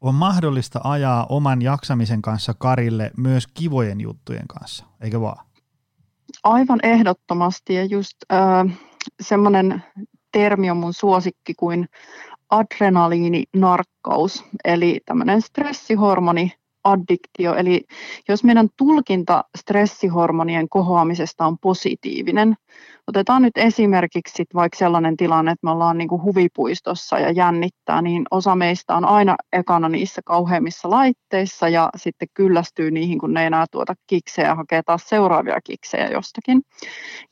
on 0.00 0.14
mahdollista 0.14 0.80
ajaa 0.84 1.26
oman 1.28 1.62
jaksamisen 1.62 2.22
kanssa 2.22 2.54
karille 2.58 3.10
myös 3.16 3.46
kivojen 3.46 4.00
juttujen 4.00 4.48
kanssa, 4.48 4.86
eikö 5.00 5.20
vaan? 5.20 5.46
Aivan 6.44 6.80
ehdottomasti 6.82 7.74
ja 7.74 7.84
just 7.84 8.16
äh, 8.32 8.78
semmoinen 9.20 9.82
termi 10.32 10.70
on 10.70 10.76
mun 10.76 10.94
suosikki 10.94 11.54
kuin 11.54 11.88
adrenaliininarkkaus, 12.50 14.44
eli 14.64 15.00
tämmöinen 15.06 15.42
stressihormoni 15.42 16.52
addiktio, 16.84 17.54
eli 17.54 17.84
jos 18.28 18.44
meidän 18.44 18.68
tulkinta 18.76 19.44
stressihormonien 19.58 20.68
kohoamisesta 20.68 21.46
on 21.46 21.58
positiivinen, 21.58 22.54
Otetaan 23.08 23.42
nyt 23.42 23.58
esimerkiksi 23.58 24.34
sit 24.36 24.48
vaikka 24.54 24.78
sellainen 24.78 25.16
tilanne, 25.16 25.50
että 25.50 25.66
me 25.66 25.70
ollaan 25.70 25.98
niin 25.98 26.08
kuin 26.08 26.22
huvipuistossa 26.22 27.18
ja 27.18 27.30
jännittää, 27.30 28.02
niin 28.02 28.24
osa 28.30 28.54
meistä 28.54 28.96
on 28.96 29.04
aina 29.04 29.36
ekana 29.52 29.88
niissä 29.88 30.22
kauheimmissa 30.24 30.90
laitteissa 30.90 31.68
ja 31.68 31.90
sitten 31.96 32.28
kyllästyy 32.34 32.90
niihin, 32.90 33.18
kun 33.18 33.34
ne 33.34 33.46
enää 33.46 33.66
tuota 33.70 33.94
kiksejä 34.06 34.48
ja 34.48 34.54
hakee 34.54 34.82
taas 34.82 35.08
seuraavia 35.08 35.60
kiksejä 35.64 36.08
jostakin. 36.08 36.62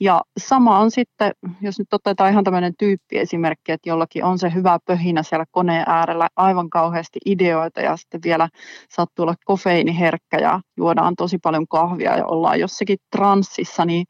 Ja 0.01 0.23
sama 0.39 0.79
on 0.79 0.91
sitten, 0.91 1.33
jos 1.61 1.79
nyt 1.79 1.93
otetaan 1.93 2.31
ihan 2.31 2.45
tämmöinen 2.45 2.73
tyyppiesimerkki, 2.79 3.73
että 3.73 3.89
jollakin 3.89 4.25
on 4.25 4.39
se 4.39 4.55
hyvä 4.55 4.79
pöhinä 4.87 5.23
siellä 5.23 5.45
koneen 5.51 5.85
äärellä, 5.87 6.29
aivan 6.37 6.71
kauheasti 6.71 7.19
ideoita 7.27 7.81
ja 7.81 7.97
sitten 7.97 8.21
vielä 8.25 8.49
sattuu 8.91 9.23
olla 9.23 9.35
kofeiiniherkkä 9.45 10.39
ja 10.39 10.61
juodaan 10.77 11.15
tosi 11.17 11.39
paljon 11.39 11.69
kahvia 11.69 12.17
ja 12.17 12.27
ollaan 12.27 12.61
jossakin 12.61 12.99
transsissa, 13.11 13.85
niin 13.85 14.05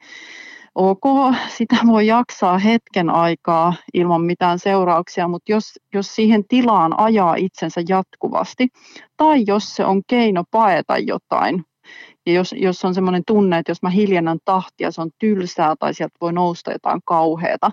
ok, 0.75 1.35
sitä 1.57 1.75
voi 1.87 2.07
jaksaa 2.07 2.57
hetken 2.57 3.09
aikaa 3.09 3.73
ilman 3.93 4.21
mitään 4.21 4.59
seurauksia, 4.59 5.27
mutta 5.27 5.51
jos, 5.51 5.79
jos 5.93 6.15
siihen 6.15 6.43
tilaan 6.47 6.99
ajaa 6.99 7.35
itsensä 7.35 7.81
jatkuvasti, 7.89 8.67
tai 9.17 9.43
jos 9.47 9.75
se 9.75 9.85
on 9.85 10.01
keino 10.07 10.43
paeta 10.51 10.97
jotain, 10.97 11.65
ja 12.25 12.33
jos, 12.33 12.55
jos 12.57 12.85
on 12.85 12.95
semmoinen 12.95 13.23
tunne, 13.27 13.57
että 13.57 13.71
jos 13.71 13.81
mä 13.81 13.89
hiljennän 13.89 14.37
tahtia, 14.45 14.91
se 14.91 15.01
on 15.01 15.09
tylsää 15.19 15.75
tai 15.79 15.93
sieltä 15.93 16.17
voi 16.21 16.33
nousta 16.33 16.71
jotain 16.71 17.01
kauheata, 17.05 17.71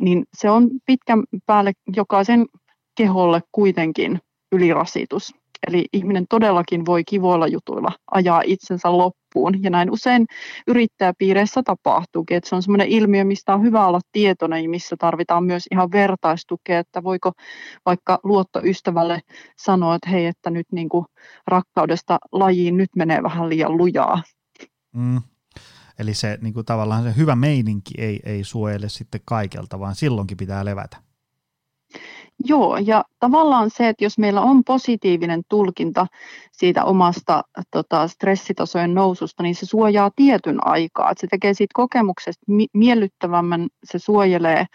niin 0.00 0.24
se 0.34 0.50
on 0.50 0.70
pitkän 0.86 1.24
päälle 1.46 1.72
jokaisen 1.96 2.46
keholle 2.94 3.40
kuitenkin 3.52 4.20
ylirasitus. 4.52 5.39
Eli 5.68 5.84
ihminen 5.92 6.24
todellakin 6.28 6.86
voi 6.86 7.04
kivoilla 7.04 7.46
jutuilla 7.46 7.92
ajaa 8.10 8.42
itsensä 8.44 8.92
loppuun. 8.92 9.62
Ja 9.62 9.70
näin 9.70 9.90
usein 9.90 10.26
yrittäjäpiireissä 10.66 11.62
tapahtuukin, 11.62 12.36
että 12.36 12.48
se 12.48 12.56
on 12.56 12.62
sellainen 12.62 12.88
ilmiö, 12.88 13.24
mistä 13.24 13.54
on 13.54 13.62
hyvä 13.62 13.86
olla 13.86 14.00
tietoinen 14.12 14.62
ja 14.62 14.68
missä 14.70 14.96
tarvitaan 14.98 15.44
myös 15.44 15.64
ihan 15.72 15.92
vertaistukea, 15.92 16.78
että 16.78 17.02
voiko 17.02 17.32
vaikka 17.86 18.18
luottoystävälle 18.22 19.20
sanoa, 19.58 19.94
että 19.94 20.10
hei, 20.10 20.26
että 20.26 20.50
nyt 20.50 20.66
niin 20.72 20.88
kuin 20.88 21.04
rakkaudesta 21.46 22.18
lajiin 22.32 22.76
nyt 22.76 22.90
menee 22.96 23.22
vähän 23.22 23.48
liian 23.48 23.76
lujaa. 23.76 24.22
Mm. 24.94 25.20
Eli 25.98 26.14
se 26.14 26.38
niin 26.40 26.54
kuin 26.54 26.66
tavallaan 26.66 27.02
se 27.02 27.16
hyvä 27.16 27.36
meininki 27.36 27.94
ei, 27.98 28.20
ei 28.24 28.44
suojele 28.44 28.88
sitten 28.88 29.20
kaikelta, 29.24 29.80
vaan 29.80 29.94
silloinkin 29.94 30.36
pitää 30.36 30.64
levätä. 30.64 31.09
Joo, 32.44 32.76
ja 32.76 33.04
tavallaan 33.18 33.70
se, 33.70 33.88
että 33.88 34.04
jos 34.04 34.18
meillä 34.18 34.40
on 34.40 34.64
positiivinen 34.64 35.42
tulkinta 35.48 36.06
siitä 36.52 36.84
omasta 36.84 37.42
tota, 37.70 38.08
stressitasojen 38.08 38.94
noususta, 38.94 39.42
niin 39.42 39.54
se 39.54 39.66
suojaa 39.66 40.10
tietyn 40.16 40.66
aikaa. 40.66 41.10
Että 41.10 41.20
se 41.20 41.26
tekee 41.26 41.54
siitä 41.54 41.72
kokemuksesta 41.74 42.46
miellyttävämmän, 42.74 43.68
se 43.84 43.98
suojelee 43.98 44.66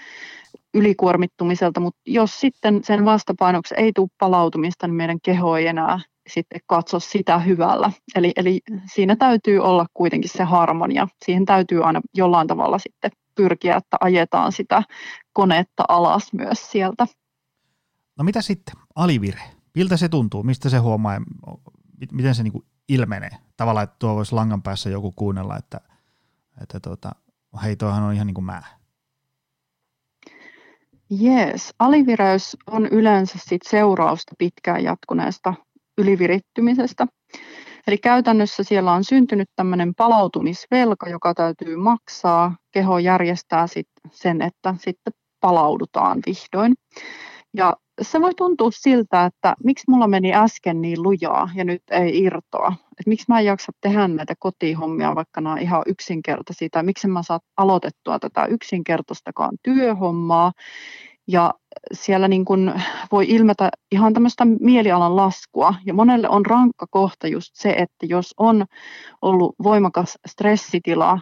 ylikuormittumiselta, 0.73 1.79
mutta 1.79 2.01
jos 2.05 2.39
sitten 2.39 2.83
sen 2.83 3.05
vastapainoksi 3.05 3.75
ei 3.77 3.91
tule 3.95 4.07
palautumista, 4.19 4.87
niin 4.87 4.95
meidän 4.95 5.21
keho 5.23 5.57
ei 5.57 5.67
enää 5.67 5.99
sitten 6.29 6.59
katso 6.67 6.99
sitä 6.99 7.39
hyvällä. 7.39 7.91
Eli, 8.15 8.31
eli 8.35 8.61
siinä 8.93 9.15
täytyy 9.15 9.59
olla 9.59 9.85
kuitenkin 9.93 10.29
se 10.29 10.43
harmonia. 10.43 11.07
Siihen 11.25 11.45
täytyy 11.45 11.83
aina 11.83 12.01
jollain 12.13 12.47
tavalla 12.47 12.79
sitten 12.79 13.11
pyrkiä, 13.35 13.75
että 13.75 13.97
ajetaan 13.99 14.51
sitä 14.51 14.83
konetta 15.33 15.83
alas 15.87 16.33
myös 16.33 16.71
sieltä. 16.71 17.05
No 18.17 18.23
mitä 18.23 18.41
sitten? 18.41 18.75
Alivire. 18.95 19.41
Miltä 19.75 19.97
se 19.97 20.09
tuntuu? 20.09 20.43
Mistä 20.43 20.69
se 20.69 20.77
huomaa? 20.77 21.21
Miten 22.11 22.35
se 22.35 22.43
niin 22.43 22.51
kuin 22.51 22.65
ilmenee? 22.89 23.29
Tavallaan, 23.57 23.83
että 23.83 23.95
tuo 23.99 24.15
voisi 24.15 24.35
langan 24.35 24.61
päässä 24.61 24.89
joku 24.89 25.11
kuunnella, 25.11 25.57
että, 25.57 25.81
että 26.61 26.79
tuota, 26.79 27.11
hei, 27.63 27.75
toihan 27.75 28.03
on 28.03 28.13
ihan 28.13 28.27
niin 28.27 28.35
kuin 28.35 28.45
mä. 28.45 28.63
Jees, 31.09 31.73
alivireys 31.79 32.57
on 32.67 32.85
yleensä 32.85 33.39
sit 33.41 33.61
seurausta 33.69 34.35
pitkään 34.37 34.83
jatkuneesta 34.83 35.53
ylivirittymisestä. 35.97 37.07
Eli 37.87 37.97
käytännössä 37.97 38.63
siellä 38.63 38.91
on 38.91 39.03
syntynyt 39.03 39.49
tämmöinen 39.55 39.95
palautumisvelka, 39.95 41.09
joka 41.09 41.33
täytyy 41.33 41.75
maksaa. 41.75 42.55
Keho 42.71 42.99
järjestää 42.99 43.67
sit 43.67 43.87
sen, 44.11 44.41
että 44.41 44.75
sitten 44.79 45.13
palaudutaan 45.39 46.19
vihdoin. 46.25 46.73
Ja 47.53 47.73
se 48.01 48.21
voi 48.21 48.33
tuntua 48.35 48.69
siltä, 48.71 49.25
että 49.25 49.55
miksi 49.63 49.83
mulla 49.87 50.07
meni 50.07 50.33
äsken 50.33 50.81
niin 50.81 51.03
lujaa 51.03 51.49
ja 51.55 51.63
nyt 51.63 51.83
ei 51.91 52.23
irtoa. 52.23 52.67
Että 52.67 53.09
miksi 53.09 53.25
mä 53.27 53.39
en 53.39 53.45
jaksa 53.45 53.71
tehdä 53.81 54.07
näitä 54.07 54.33
kotihommia, 54.39 55.15
vaikka 55.15 55.41
nämä 55.41 55.53
on 55.53 55.61
ihan 55.61 55.83
yksinkertaisia, 55.85 56.67
tai 56.71 56.83
miksi 56.83 57.07
mä 57.07 57.23
saa 57.23 57.39
aloitettua 57.57 58.19
tätä 58.19 58.45
yksinkertaistakaan 58.45 59.57
työhommaa. 59.63 60.51
Ja 61.27 61.53
siellä 61.93 62.27
niin 62.27 62.45
kuin 62.45 62.73
voi 63.11 63.25
ilmetä 63.27 63.69
ihan 63.91 64.13
tämmöistä 64.13 64.45
mielialan 64.45 65.15
laskua. 65.15 65.75
Ja 65.85 65.93
monelle 65.93 66.29
on 66.29 66.45
rankka 66.45 66.85
kohta 66.89 67.27
just 67.27 67.51
se, 67.53 67.69
että 67.69 68.05
jos 68.05 68.33
on 68.37 68.65
ollut 69.21 69.55
voimakas 69.63 70.17
stressitila, 70.27 71.19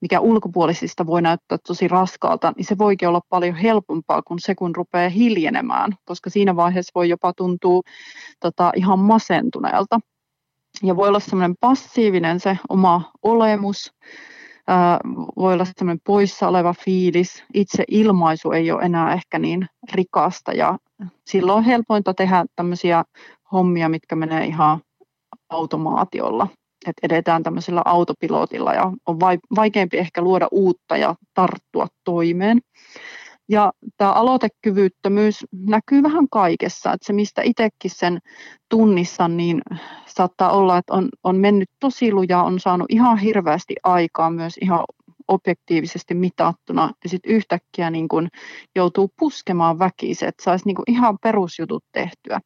mikä 0.00 0.20
ulkopuolisista 0.20 1.06
voi 1.06 1.22
näyttää 1.22 1.58
tosi 1.66 1.88
raskaalta, 1.88 2.52
niin 2.56 2.64
se 2.64 2.78
voikin 2.78 3.08
olla 3.08 3.20
paljon 3.28 3.54
helpompaa 3.54 4.22
kuin 4.22 4.38
se, 4.40 4.54
kun 4.54 4.76
rupeaa 4.76 5.08
hiljenemään, 5.08 5.92
koska 6.04 6.30
siinä 6.30 6.56
vaiheessa 6.56 6.92
voi 6.94 7.08
jopa 7.08 7.32
tuntua 7.32 7.80
tota, 8.40 8.72
ihan 8.76 8.98
masentuneelta. 8.98 10.00
Ja 10.82 10.96
voi 10.96 11.08
olla 11.08 11.20
semmoinen 11.20 11.54
passiivinen 11.60 12.40
se 12.40 12.58
oma 12.68 13.12
olemus, 13.22 13.92
voi 15.36 15.52
olla 15.52 15.64
semmoinen 15.64 16.00
poissa 16.06 16.48
oleva 16.48 16.74
fiilis, 16.84 17.44
itse 17.54 17.84
ilmaisu 17.88 18.52
ei 18.52 18.72
ole 18.72 18.82
enää 18.82 19.12
ehkä 19.12 19.38
niin 19.38 19.66
rikasta 19.92 20.52
ja 20.52 20.78
silloin 21.26 21.58
on 21.58 21.64
helpointa 21.64 22.14
tehdä 22.14 22.44
tämmöisiä 22.56 23.04
hommia, 23.52 23.88
mitkä 23.88 24.16
menee 24.16 24.44
ihan 24.44 24.80
automaatiolla 25.48 26.48
että 26.86 27.06
edetään 27.06 27.42
tämmöisellä 27.42 27.82
autopilotilla 27.84 28.74
ja 28.74 28.92
on 29.06 29.20
vaikeampi 29.56 29.98
ehkä 29.98 30.22
luoda 30.22 30.48
uutta 30.50 30.96
ja 30.96 31.14
tarttua 31.34 31.86
toimeen. 32.04 32.60
Ja 33.48 33.72
tämä 33.96 34.12
aloitekyvyttömyys 34.12 35.46
näkyy 35.52 36.02
vähän 36.02 36.28
kaikessa, 36.30 36.92
että 36.92 37.06
se 37.06 37.12
mistä 37.12 37.42
itsekin 37.42 37.90
sen 37.90 38.18
tunnissan, 38.68 39.36
niin 39.36 39.60
saattaa 40.06 40.50
olla, 40.50 40.78
että 40.78 40.94
on, 40.94 41.08
on 41.24 41.36
mennyt 41.36 41.68
tosi 41.80 42.12
lujaa, 42.12 42.44
on 42.44 42.60
saanut 42.60 42.86
ihan 42.90 43.18
hirveästi 43.18 43.74
aikaa 43.82 44.30
myös 44.30 44.58
ihan 44.62 44.84
objektiivisesti 45.30 46.14
mitattuna 46.14 46.92
ja 47.04 47.08
sitten 47.10 47.32
yhtäkkiä 47.32 47.90
niin 47.90 48.08
kun 48.08 48.28
joutuu 48.76 49.10
puskemaan 49.18 49.78
väkisin, 49.78 50.28
että 50.28 50.44
saisi 50.44 50.66
niin 50.66 50.76
ihan 50.86 51.18
perusjutut 51.22 51.84
tehtyä. 51.92 52.40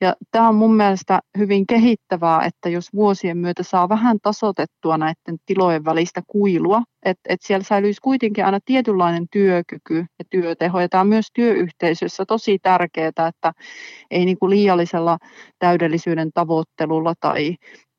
Ja 0.00 0.14
tämä 0.30 0.48
on 0.48 0.54
mun 0.54 0.74
mielestä 0.74 1.20
hyvin 1.38 1.66
kehittävää, 1.66 2.44
että 2.44 2.68
jos 2.68 2.88
vuosien 2.94 3.38
myötä 3.38 3.62
saa 3.62 3.88
vähän 3.88 4.18
tasotettua 4.22 4.98
näiden 4.98 5.36
tilojen 5.46 5.84
välistä 5.84 6.22
kuilua, 6.26 6.82
että, 7.02 7.22
että 7.28 7.46
siellä 7.46 7.64
säilyisi 7.64 8.00
kuitenkin 8.00 8.44
aina 8.44 8.58
tietynlainen 8.64 9.26
työkyky 9.32 10.06
ja 10.18 10.24
työteho. 10.30 10.80
Ja 10.80 10.88
tämä 10.88 11.00
on 11.00 11.08
myös 11.08 11.26
työyhteisössä 11.34 12.24
tosi 12.26 12.58
tärkeää, 12.62 13.08
että 13.08 13.52
ei 14.10 14.24
niin 14.24 14.38
kuin 14.38 14.50
liiallisella 14.50 15.18
täydellisyyden 15.58 16.30
tavoittelulla 16.34 17.14
tai 17.20 17.56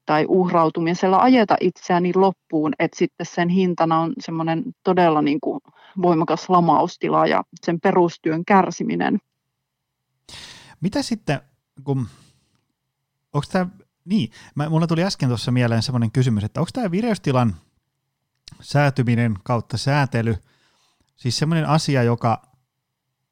tai 0.09 0.25
uhrautumisella 0.27 1.17
ajeta 1.17 1.55
itseäni 1.61 2.11
loppuun, 2.15 2.73
että 2.79 2.97
sitten 2.97 3.25
sen 3.25 3.49
hintana 3.49 3.99
on 3.99 4.13
semmoinen 4.19 4.63
todella 4.83 5.21
niin 5.21 5.39
kuin 5.41 5.59
voimakas 6.01 6.49
lamaustila 6.49 7.27
ja 7.27 7.43
sen 7.61 7.79
perustyön 7.79 8.45
kärsiminen. 8.45 9.19
Mitä 10.81 11.01
sitten, 11.01 11.41
kun, 11.83 12.07
onko 13.33 13.47
tämä, 13.51 13.67
niin, 14.05 14.31
mulla 14.69 14.87
tuli 14.87 15.03
äsken 15.03 15.29
tuossa 15.29 15.51
mieleen 15.51 15.81
semmoinen 15.81 16.11
kysymys, 16.11 16.43
että 16.43 16.59
onko 16.59 16.69
tämä 16.73 16.91
vireystilan 16.91 17.55
säätyminen 18.61 19.35
kautta 19.43 19.77
säätely, 19.77 20.35
siis 21.15 21.37
semmoinen 21.37 21.67
asia, 21.67 22.03
joka 22.03 22.41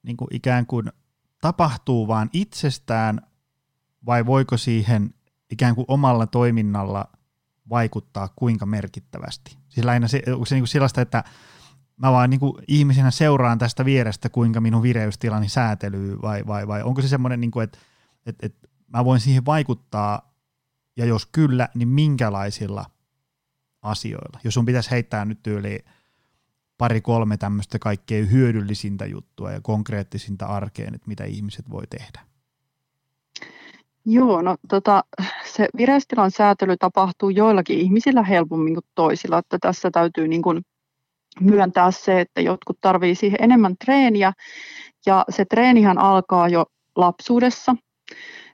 niin 0.04 0.18
kuin 0.18 0.36
ikään 0.36 0.66
kuin 0.66 0.92
tapahtuu 1.42 2.08
vaan 2.08 2.30
itsestään, 2.34 3.22
vai 4.06 4.26
voiko 4.26 4.58
siihen 4.58 5.14
ikään 5.52 5.76
kuin 5.76 5.86
omalla 5.88 6.28
toiminnalla 6.28 7.06
vaikuttaa 7.70 8.30
kuinka 8.36 8.66
merkittävästi? 8.66 9.58
Siis 9.70 9.86
lähinnä 9.86 10.08
se, 10.08 10.22
onko 10.28 10.46
se 10.46 10.56
niin 10.56 10.62
kuin 10.62 10.68
sellaista, 10.68 11.02
että 11.02 11.24
mä 11.98 12.12
vaan 12.12 12.30
niin 12.30 12.40
kuin 12.40 12.54
ihmisenä 12.68 13.12
seuraan 13.12 13.58
tästä 13.58 13.86
vierestä, 13.86 14.30
kuinka 14.30 14.62
minun 14.62 14.84
vireystilani 14.84 15.50
säätelyy, 15.50 16.22
vai, 16.22 16.44
vai, 16.48 16.68
vai 16.68 16.84
onko 16.84 17.02
se 17.02 17.08
semmoinen, 17.08 17.42
niin 17.42 17.52
että, 17.64 17.78
että, 18.26 18.46
että 18.46 18.68
mä 18.88 19.06
voin 19.06 19.20
siihen 19.20 19.46
vaikuttaa, 19.46 20.34
ja 20.98 21.06
jos 21.06 21.26
kyllä, 21.26 21.70
niin 21.76 21.88
minkälaisilla 21.88 22.86
asioilla? 23.82 24.40
Jos 24.44 24.54
sun 24.54 24.66
pitäisi 24.66 24.92
heittää 24.92 25.26
nyt 25.26 25.48
yli 25.48 25.80
pari-kolme 26.78 27.38
tämmöistä 27.38 27.80
kaikkein 27.80 28.32
hyödyllisintä 28.32 29.06
juttua 29.06 29.52
ja 29.52 29.62
konkreettisinta 29.62 30.46
arkeen, 30.46 30.96
että 30.96 31.08
mitä 31.08 31.24
ihmiset 31.24 31.70
voi 31.70 31.88
tehdä. 31.88 32.20
Joo, 34.10 34.42
no 34.42 34.56
tota, 34.70 35.04
se 35.46 35.68
vireystilan 35.78 36.32
säätely 36.32 36.78
tapahtuu 36.78 37.30
joillakin 37.30 37.80
ihmisillä 37.80 38.24
helpommin 38.24 38.74
kuin 38.74 38.86
toisilla, 38.96 39.38
että 39.38 39.58
tässä 39.62 39.92
täytyy 39.92 40.28
niin 40.28 40.42
kuin 40.42 40.62
myöntää 41.42 41.92
se, 41.92 42.22
että 42.22 42.42
jotkut 42.42 42.78
tarvii 42.82 43.16
siihen 43.16 43.44
enemmän 43.44 43.76
treeniä 43.86 44.34
ja 45.06 45.26
se 45.30 45.46
treenihän 45.46 45.98
alkaa 45.98 46.50
jo 46.50 46.66
lapsuudessa. 46.96 47.76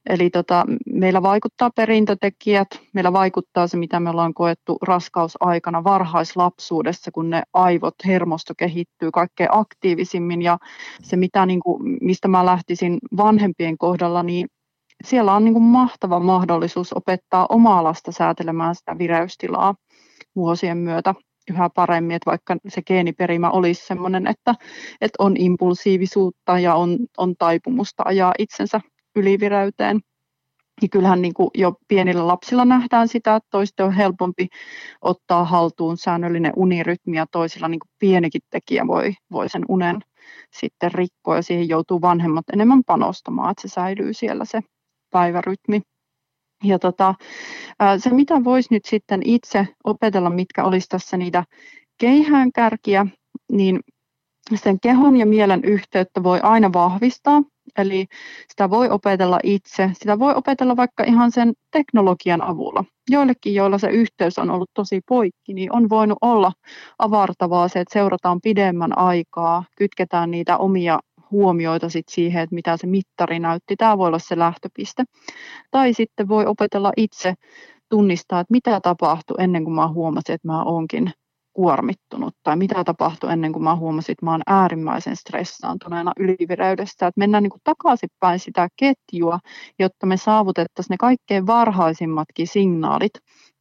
Eli 0.10 0.30
tota, 0.30 0.66
meillä 0.86 1.22
vaikuttaa 1.22 1.70
perintötekijät, 1.76 2.68
meillä 2.94 3.14
vaikuttaa 3.14 3.68
se, 3.68 3.78
mitä 3.78 4.00
me 4.00 4.10
ollaan 4.10 4.34
koettu 4.34 4.78
raskausaikana 4.82 5.84
varhaislapsuudessa, 5.84 7.12
kun 7.12 7.30
ne 7.30 7.44
aivot, 7.54 7.96
hermosto 8.06 8.54
kehittyy 8.58 9.12
kaikkein 9.12 9.50
aktiivisimmin 9.52 10.42
ja 10.42 10.58
se, 11.02 11.16
mitä, 11.18 11.46
niin 11.46 11.60
kuin, 11.60 11.98
mistä 12.02 12.28
mä 12.28 12.46
lähtisin 12.46 12.98
vanhempien 13.18 13.78
kohdalla, 13.78 14.24
niin 14.24 14.48
siellä 15.04 15.34
on 15.34 15.44
niin 15.44 15.54
kuin 15.54 15.64
mahtava 15.64 16.20
mahdollisuus 16.20 16.94
opettaa 16.94 17.46
omaa 17.50 17.84
lasta 17.84 18.12
säätelemään 18.12 18.76
sitä 18.76 18.98
vireystilaa 18.98 19.76
vuosien 20.36 20.78
myötä 20.78 21.14
yhä 21.50 21.70
paremmin, 21.76 22.16
että 22.16 22.32
vaikka 22.32 22.58
se 22.68 22.82
geeniperimä 22.82 23.50
olisi 23.50 23.86
sellainen, 23.86 24.28
että, 24.28 24.56
että 25.02 25.16
on 25.20 25.38
impulsiivisuutta 25.38 26.60
ja 26.60 26.76
on, 26.76 26.98
on 27.18 27.36
taipumusta 27.36 28.04
ajaa 28.06 28.34
itsensä 28.40 28.82
ylivireyteen. 29.16 30.00
Ja 30.82 30.90
kyllähän 30.90 31.22
niin 31.22 31.34
kuin 31.34 31.50
jo 31.56 31.74
pienillä 31.88 32.28
lapsilla 32.28 32.66
nähdään 32.66 33.08
sitä, 33.08 33.36
että 33.36 33.48
toisten 33.52 33.86
on 33.86 33.92
helpompi 33.92 34.48
ottaa 35.02 35.46
haltuun 35.46 35.98
säännöllinen 35.98 36.54
unirytmi 36.56 37.18
ja 37.18 37.26
toisilla 37.32 37.68
niin 37.68 37.80
kuin 37.80 37.92
pienikin 38.00 38.42
tekijä 38.50 38.88
voi, 38.88 39.14
voi 39.32 39.50
sen 39.50 39.66
unen 39.70 40.02
sitten 40.54 40.92
rikkoa 40.92 41.36
ja 41.36 41.42
siihen 41.42 41.70
joutuu 41.70 42.02
vanhemmat 42.02 42.46
enemmän 42.54 42.84
panostamaan, 42.86 43.52
että 43.52 43.62
se 43.62 43.68
säilyy 43.68 44.14
siellä 44.14 44.46
se 44.46 44.62
päivärytmi. 45.14 45.82
Ja 46.64 46.80
tota, 46.80 47.16
se, 47.98 48.10
mitä 48.10 48.44
voisi 48.44 48.68
nyt 48.72 48.86
sitten 48.86 49.22
itse 49.26 49.68
opetella, 49.84 50.30
mitkä 50.30 50.64
olisi 50.64 50.88
tässä 50.90 51.18
niitä 51.18 51.44
keihäänkärkiä, 51.98 53.08
niin 53.52 53.80
sen 54.56 54.80
kehon 54.80 55.18
ja 55.18 55.26
mielen 55.26 55.64
yhteyttä 55.64 56.24
voi 56.24 56.40
aina 56.44 56.74
vahvistaa, 56.74 57.42
eli 57.78 58.06
sitä 58.50 58.70
voi 58.70 58.90
opetella 58.90 59.40
itse, 59.44 59.90
sitä 59.94 60.20
voi 60.20 60.34
opetella 60.36 60.78
vaikka 60.78 61.04
ihan 61.04 61.32
sen 61.32 61.54
teknologian 61.72 62.42
avulla. 62.42 62.84
Joillekin, 63.10 63.56
joilla 63.56 63.78
se 63.78 63.88
yhteys 63.88 64.40
on 64.40 64.52
ollut 64.52 64.70
tosi 64.74 65.02
poikki, 65.08 65.54
niin 65.54 65.76
on 65.76 65.90
voinut 65.90 66.18
olla 66.22 66.52
avartavaa 67.00 67.68
se, 67.68 67.80
että 67.80 67.94
seurataan 67.94 68.42
pidemmän 68.42 68.98
aikaa, 68.98 69.64
kytketään 69.78 70.32
niitä 70.32 70.58
omia 70.58 71.00
huomioita 71.34 71.90
sit 71.90 72.10
siihen, 72.10 72.44
että 72.44 72.56
mitä 72.56 72.78
se 72.78 72.88
mittari 72.88 73.40
näytti. 73.40 73.76
Tämä 73.76 73.98
voi 73.98 74.08
olla 74.08 74.20
se 74.20 74.38
lähtöpiste. 74.38 75.04
Tai 75.72 75.94
sitten 75.94 76.28
voi 76.28 76.46
opetella 76.46 76.92
itse 76.98 77.34
tunnistaa, 77.90 78.40
että 78.40 78.52
mitä 78.52 78.80
tapahtui 78.80 79.36
ennen 79.40 79.64
kuin 79.64 79.76
mä 79.76 79.88
huomasin, 79.88 80.36
että 80.36 80.48
mä 80.48 80.64
oonkin 80.64 81.12
kuormittunut 81.54 82.36
tai 82.44 82.56
mitä 82.56 82.84
tapahtui 82.84 83.32
ennen 83.32 83.54
kuin 83.54 83.64
mä 83.64 83.76
huomasin, 83.76 84.12
että 84.12 84.26
mä 84.26 84.32
oon 84.32 84.42
äärimmäisen 84.48 85.16
stressaantuneena 85.16 86.12
ylivireydestä. 86.20 87.08
Että 87.08 87.20
mennään 87.20 87.44
niin 87.44 87.52
kuin 87.52 87.62
takaisinpäin 87.64 88.40
sitä 88.40 88.68
ketjua, 88.76 89.40
jotta 89.80 90.06
me 90.06 90.18
saavutettaisiin 90.18 90.94
ne 90.94 90.98
kaikkein 91.00 91.48
varhaisimmatkin 91.48 92.48
signaalit 92.48 93.14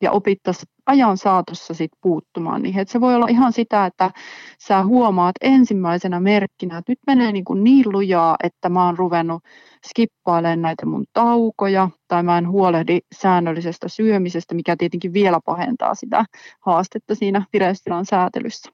ja 0.02 0.10
opittaisiin 0.10 0.72
ajan 0.86 1.16
saatossa 1.16 1.74
sit 1.74 1.90
puuttumaan 2.00 2.62
niihin. 2.62 2.82
Et 2.82 2.88
se 2.88 3.00
voi 3.00 3.14
olla 3.14 3.26
ihan 3.28 3.52
sitä, 3.52 3.86
että 3.86 4.10
sä 4.58 4.84
huomaat 4.84 5.34
ensimmäisenä 5.40 6.20
merkkinä, 6.20 6.78
että 6.78 6.92
nyt 6.92 6.98
menee 7.06 7.32
niin, 7.32 7.44
kuin 7.44 7.64
niin 7.64 7.92
lujaa, 7.92 8.36
että 8.42 8.68
mä 8.68 8.86
oon 8.86 8.98
ruvennut 8.98 9.42
skippailemaan 9.86 10.62
näitä 10.62 10.86
mun 10.86 11.04
taukoja, 11.12 11.90
tai 12.08 12.22
mä 12.22 12.38
en 12.38 12.48
huolehdi 12.48 12.98
säännöllisestä 13.14 13.88
syömisestä, 13.88 14.54
mikä 14.54 14.76
tietenkin 14.76 15.12
vielä 15.12 15.40
pahentaa 15.44 15.94
sitä 15.94 16.24
haastetta 16.60 17.14
siinä 17.14 17.46
vireystilan 17.52 18.06
säätelyssä. 18.06 18.70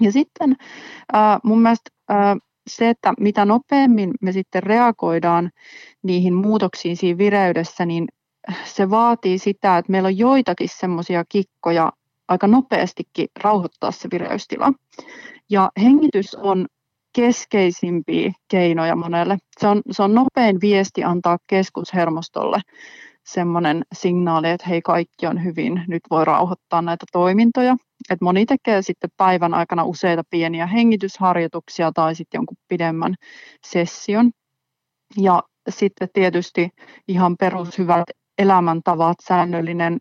Ja 0.00 0.12
sitten 0.12 0.56
äh, 1.14 1.38
mun 1.44 1.62
mielestä 1.62 1.90
äh, 2.10 2.36
se, 2.68 2.88
että 2.88 3.14
mitä 3.20 3.44
nopeammin 3.44 4.10
me 4.20 4.32
sitten 4.32 4.62
reagoidaan 4.62 5.50
niihin 6.02 6.34
muutoksiin 6.34 6.96
siinä 6.96 7.18
vireydessä, 7.18 7.86
niin 7.86 8.06
se 8.64 8.90
vaatii 8.90 9.38
sitä, 9.38 9.78
että 9.78 9.92
meillä 9.92 10.06
on 10.06 10.18
joitakin 10.18 10.68
semmoisia 10.68 11.24
kikkoja 11.28 11.92
aika 12.28 12.46
nopeastikin 12.46 13.28
rauhoittaa 13.42 13.90
se 13.90 14.08
vireystila. 14.12 14.72
Ja 15.50 15.70
hengitys 15.82 16.34
on 16.34 16.66
keskeisimpiä 17.12 18.32
keinoja 18.48 18.96
monelle. 18.96 19.38
Se 19.60 19.68
on, 19.68 19.82
se 19.90 20.02
on 20.02 20.14
nopein 20.14 20.60
viesti 20.60 21.04
antaa 21.04 21.38
keskushermostolle 21.46 22.60
semmoinen 23.26 23.82
signaali, 23.92 24.50
että 24.50 24.68
hei 24.68 24.82
kaikki 24.82 25.26
on 25.26 25.44
hyvin, 25.44 25.84
nyt 25.88 26.02
voi 26.10 26.24
rauhoittaa 26.24 26.82
näitä 26.82 27.06
toimintoja. 27.12 27.76
Et 28.10 28.20
moni 28.20 28.46
tekee 28.46 28.82
sitten 28.82 29.10
päivän 29.16 29.54
aikana 29.54 29.84
useita 29.84 30.22
pieniä 30.30 30.66
hengitysharjoituksia 30.66 31.92
tai 31.92 32.14
sitten 32.14 32.38
jonkun 32.38 32.56
pidemmän 32.68 33.14
session. 33.66 34.30
Ja 35.16 35.42
sitten 35.68 36.08
tietysti 36.12 36.70
ihan 37.08 37.36
perushyvät 37.36 38.04
elämäntavat, 38.38 39.16
säännöllinen 39.28 39.98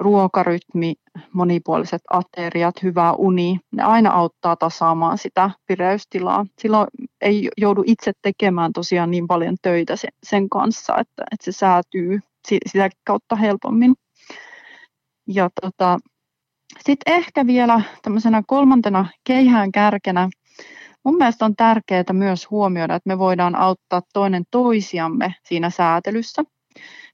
ruokarytmi, 0.00 0.94
monipuoliset 1.32 2.02
ateriat, 2.10 2.82
hyvä 2.82 3.12
uni, 3.12 3.60
ne 3.72 3.82
aina 3.82 4.10
auttaa 4.10 4.56
tasaamaan 4.56 5.18
sitä 5.18 5.50
vireystilaa. 5.68 6.46
Silloin 6.58 6.86
ei 7.20 7.48
joudu 7.56 7.82
itse 7.86 8.12
tekemään 8.22 8.72
tosiaan 8.72 9.10
niin 9.10 9.26
paljon 9.26 9.56
töitä 9.62 9.94
sen 10.22 10.48
kanssa, 10.48 10.92
että, 10.98 11.24
että 11.32 11.44
se 11.44 11.52
säätyy 11.52 12.20
sitä 12.66 12.90
kautta 13.04 13.36
helpommin. 13.36 13.94
Ja 15.28 15.50
tota, 15.62 15.98
sitten 16.80 17.14
ehkä 17.14 17.46
vielä 17.46 17.82
tämmöisenä 18.02 18.42
kolmantena 18.46 19.06
keihään 19.24 19.72
kärkenä, 19.72 20.28
mun 21.04 21.16
mielestä 21.16 21.44
on 21.44 21.56
tärkeää 21.56 22.12
myös 22.12 22.50
huomioida, 22.50 22.94
että 22.94 23.08
me 23.08 23.18
voidaan 23.18 23.54
auttaa 23.54 24.02
toinen 24.12 24.44
toisiamme 24.50 25.34
siinä 25.44 25.70
säätelyssä– 25.70 26.42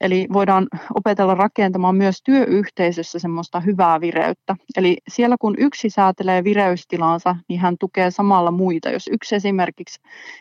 Eli 0.01 0.27
voidaan 0.33 0.67
opetella 0.95 1.35
rakentamaan 1.35 1.97
myös 1.97 2.23
työyhteisössä 2.25 3.19
semmoista 3.19 3.61
hyvää 3.61 4.01
vireyttä. 4.01 4.57
Eli 4.77 4.97
siellä 5.09 5.37
kun 5.41 5.55
yksi 5.59 5.91
säätelee 5.91 6.45
vireystilansa, 6.45 7.37
niin 7.49 7.61
hän 7.61 7.77
tukee 7.81 8.11
samalla 8.11 8.51
muita. 8.51 8.91
Jos 8.91 9.11
yksi 9.13 9.35
esimerkiksi 9.35 10.01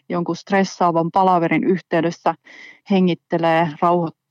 jonkun 0.09 0.35
stressaavan 0.35 1.11
palaverin 1.11 1.63
yhteydessä 1.63 2.35
hengittelee, 2.91 3.69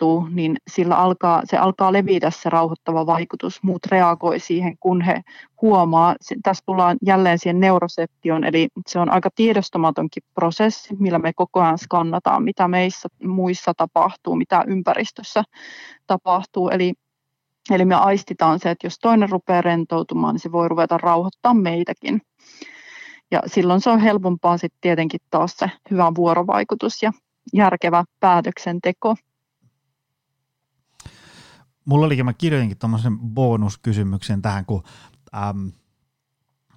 rauhoittuu, 0.02 0.34
niin 0.34 0.56
sillä 0.70 0.96
alkaa, 0.96 1.42
se 1.44 1.56
alkaa 1.56 1.92
levitä 1.92 2.30
se 2.30 2.50
rauhoittava 2.50 3.06
vaikutus. 3.06 3.62
Muut 3.62 3.86
reagoi 3.86 4.38
siihen, 4.38 4.76
kun 4.80 5.00
he 5.02 5.22
huomaa. 5.62 6.16
Tässä 6.42 6.62
tullaan 6.66 6.96
jälleen 7.06 7.38
siihen 7.38 7.60
neuroseptioon, 7.60 8.44
eli 8.44 8.68
se 8.86 8.98
on 8.98 9.10
aika 9.10 9.30
tiedostamatonkin 9.34 10.22
prosessi, 10.34 10.96
millä 10.98 11.18
me 11.18 11.32
koko 11.32 11.60
ajan 11.60 11.78
skannataan, 11.78 12.42
mitä 12.42 12.68
meissä 12.68 13.08
muissa 13.24 13.72
tapahtuu, 13.76 14.36
mitä 14.36 14.64
ympäristössä 14.66 15.42
tapahtuu. 16.06 16.68
Eli 16.68 16.92
Eli 17.70 17.84
me 17.84 17.94
aistitaan 17.94 18.58
se, 18.58 18.70
että 18.70 18.86
jos 18.86 18.98
toinen 18.98 19.30
rupeaa 19.30 19.62
rentoutumaan, 19.62 20.34
niin 20.34 20.40
se 20.40 20.52
voi 20.52 20.68
ruveta 20.68 20.98
rauhoittaa 20.98 21.54
meitäkin. 21.54 22.20
Ja 23.30 23.42
silloin 23.46 23.80
se 23.80 23.90
on 23.90 24.00
helpompaa 24.00 24.58
sitten 24.58 24.80
tietenkin 24.80 25.20
taas 25.30 25.56
se 25.56 25.70
hyvä 25.90 26.12
vuorovaikutus 26.14 27.02
ja 27.02 27.12
järkevä 27.52 28.04
päätöksenteko. 28.20 29.14
Mulla 31.84 32.06
olikin, 32.06 32.24
mä 32.24 32.32
kirjoitinkin 32.32 32.78
tuommoisen 32.78 33.18
bonuskysymyksen 33.18 34.42
tähän, 34.42 34.64
kun 34.64 34.82
äm, 35.34 35.72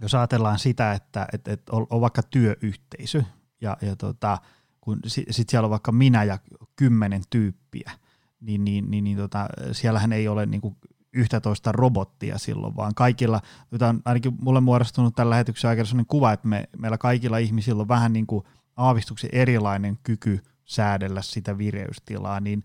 jos 0.01 0.15
ajatellaan 0.15 0.59
sitä, 0.59 0.93
että 0.93 1.27
et, 1.33 1.47
et 1.47 1.69
on, 1.69 1.87
on 1.89 2.01
vaikka 2.01 2.23
työyhteisö 2.23 3.23
ja, 3.61 3.77
ja 3.81 3.95
tota, 3.95 4.37
kun 4.81 4.99
sitten 5.07 5.33
sit 5.33 5.49
siellä 5.49 5.65
on 5.65 5.71
vaikka 5.71 5.91
minä 5.91 6.23
ja 6.23 6.39
kymmenen 6.75 7.21
tyyppiä, 7.29 7.91
niin, 8.39 8.65
niin, 8.65 8.91
niin, 8.91 9.03
niin 9.03 9.17
tota, 9.17 9.47
siellähän 9.71 10.13
ei 10.13 10.27
ole 10.27 10.45
niin 10.45 10.61
kuin 10.61 10.75
yhtä 11.13 11.41
toista 11.41 11.71
robottia 11.71 12.37
silloin, 12.37 12.75
vaan 12.75 12.95
kaikilla, 12.95 13.41
jota 13.71 13.87
on 13.87 14.01
ainakin 14.05 14.33
mulle 14.41 14.61
muodostunut 14.61 15.15
tällä 15.15 15.29
lähetyksen 15.29 15.69
aikana 15.69 15.85
sellainen 15.85 16.05
kuva, 16.05 16.33
että 16.33 16.47
me, 16.47 16.69
meillä 16.77 16.97
kaikilla 16.97 17.37
ihmisillä 17.37 17.81
on 17.81 17.87
vähän 17.87 18.13
niin 18.13 18.27
kuin 18.27 18.45
aavistuksen 18.77 19.29
erilainen 19.33 19.97
kyky 20.03 20.39
säädellä 20.65 21.21
sitä 21.21 21.57
vireystilaa, 21.57 22.39
niin 22.39 22.63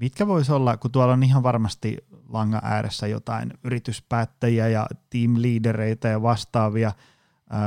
mitkä 0.00 0.26
voisi 0.26 0.52
olla, 0.52 0.76
kun 0.76 0.90
tuolla 0.90 1.12
on 1.12 1.22
ihan 1.22 1.42
varmasti 1.42 1.98
langan 2.28 2.60
ääressä 2.64 3.06
jotain 3.06 3.52
yrityspäättäjiä 3.64 4.68
ja 4.68 4.86
team-leadereitä 5.10 6.08
ja 6.08 6.22
vastaavia 6.22 6.92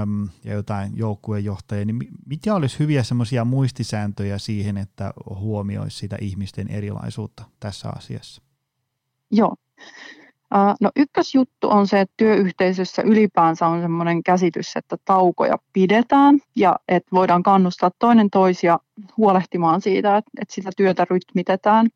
äm, 0.01 0.29
ja 0.43 0.53
jotain 0.53 0.91
joukkuejohtajia, 0.97 1.85
niin 1.85 1.99
mitkä 2.25 2.55
olisi 2.55 2.79
hyviä 2.79 3.03
semmoisia 3.03 3.45
muistisääntöjä 3.45 4.37
siihen, 4.37 4.77
että 4.77 5.13
huomioisi 5.29 5.97
sitä 5.97 6.17
ihmisten 6.21 6.67
erilaisuutta 6.67 7.43
tässä 7.59 7.89
asiassa? 7.97 8.41
Joo. 9.31 9.55
No 10.81 10.91
ykkösjuttu 10.95 11.69
on 11.69 11.87
se, 11.87 12.01
että 12.01 12.13
työyhteisössä 12.17 13.01
ylipäänsä 13.01 13.67
on 13.67 13.81
sellainen 13.81 14.23
käsitys, 14.23 14.75
että 14.75 14.97
taukoja 15.05 15.57
pidetään 15.73 16.39
ja 16.55 16.75
että 16.87 17.09
voidaan 17.11 17.43
kannustaa 17.43 17.91
toinen 17.99 18.29
toisia 18.29 18.79
huolehtimaan 19.17 19.81
siitä, 19.81 20.17
että 20.17 20.33
sitä 20.49 20.69
työtä 20.77 21.05
rytmitetään. 21.09 21.87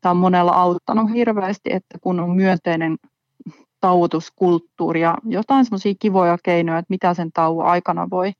Tämä 0.00 0.10
on 0.10 0.16
monella 0.16 0.52
auttanut 0.52 1.12
hirveästi, 1.14 1.72
että 1.72 1.98
kun 2.00 2.20
on 2.20 2.36
myönteinen 2.36 2.96
tauotuskulttuuri 3.80 5.00
ja 5.00 5.14
jotain 5.24 5.64
semmoisia 5.64 5.94
kivoja 5.98 6.38
keinoja, 6.42 6.78
että 6.78 6.90
mitä 6.90 7.14
sen 7.14 7.32
tauon 7.32 7.66
aikana 7.66 8.10
voi 8.10 8.32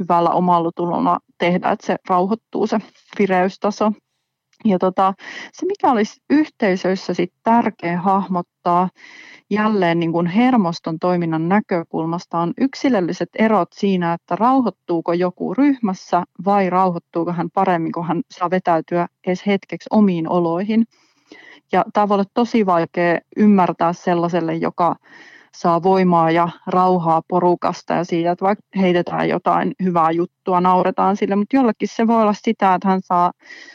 hyvällä 0.00 0.30
omalla 0.30 1.18
tehdä, 1.38 1.70
että 1.70 1.86
se 1.86 1.96
rauhoittuu 2.08 2.66
se 2.66 2.78
vireystaso. 3.18 3.92
Ja 4.64 4.78
tota, 4.78 5.14
se, 5.52 5.66
mikä 5.66 5.92
olisi 5.92 6.20
yhteisöissä 6.30 7.14
sit 7.14 7.32
tärkeä 7.42 8.00
hahmottaa 8.00 8.88
jälleen 9.50 10.00
niin 10.00 10.12
kuin 10.12 10.26
hermoston 10.26 10.98
toiminnan 10.98 11.48
näkökulmasta, 11.48 12.38
on 12.38 12.52
yksilölliset 12.60 13.28
erot 13.38 13.68
siinä, 13.72 14.12
että 14.12 14.36
rauhoittuuko 14.36 15.12
joku 15.12 15.54
ryhmässä 15.54 16.22
vai 16.44 16.70
rauhoittuuko 16.70 17.32
hän 17.32 17.50
paremmin, 17.54 17.92
kun 17.92 18.06
hän 18.06 18.22
saa 18.30 18.50
vetäytyä 18.50 19.06
edes 19.26 19.46
hetkeksi 19.46 19.88
omiin 19.90 20.28
oloihin. 20.28 20.86
Ja 21.72 21.84
tämä 21.92 22.08
voi 22.08 22.14
olla 22.14 22.24
tosi 22.34 22.66
vaikea 22.66 23.18
ymmärtää 23.36 23.92
sellaiselle, 23.92 24.54
joka 24.54 24.96
saa 25.58 25.82
voimaa 25.82 26.30
ja 26.30 26.48
rauhaa 26.66 27.22
porukasta 27.28 27.94
ja 27.94 28.04
siitä, 28.04 28.30
että 28.30 28.44
vaikka 28.44 28.64
heitetään 28.76 29.28
jotain 29.28 29.72
hyvää 29.82 30.10
juttua, 30.10 30.60
nauretaan 30.60 31.16
sille, 31.16 31.36
mutta 31.36 31.56
jollekin 31.56 31.88
se 31.88 32.06
voi 32.06 32.22
olla 32.22 32.32
sitä, 32.32 32.74
että 32.74 32.88
hän 32.88 33.00
saa 33.02 33.32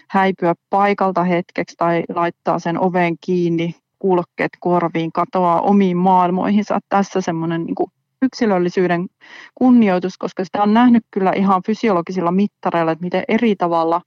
häipyä 0.09 0.53
paikalta 0.69 1.23
hetkeksi 1.23 1.75
tai 1.77 2.03
laittaa 2.15 2.59
sen 2.59 2.79
oven 2.79 3.15
kiinni, 3.21 3.75
kuulokkeet 3.99 4.51
korviin, 4.59 5.11
katoaa 5.11 5.61
omiin 5.61 5.97
maailmoihinsa. 5.97 6.79
Tässä 6.89 7.21
semmoinen 7.21 7.63
niin 7.63 7.91
yksilöllisyyden 8.21 9.07
kunnioitus, 9.55 10.17
koska 10.17 10.45
sitä 10.45 10.63
on 10.63 10.73
nähnyt 10.73 11.03
kyllä 11.11 11.31
ihan 11.35 11.61
fysiologisilla 11.65 12.31
mittareilla, 12.31 12.91
että 12.91 13.03
miten 13.03 13.23
eri 13.27 13.55
tavalla 13.55 14.01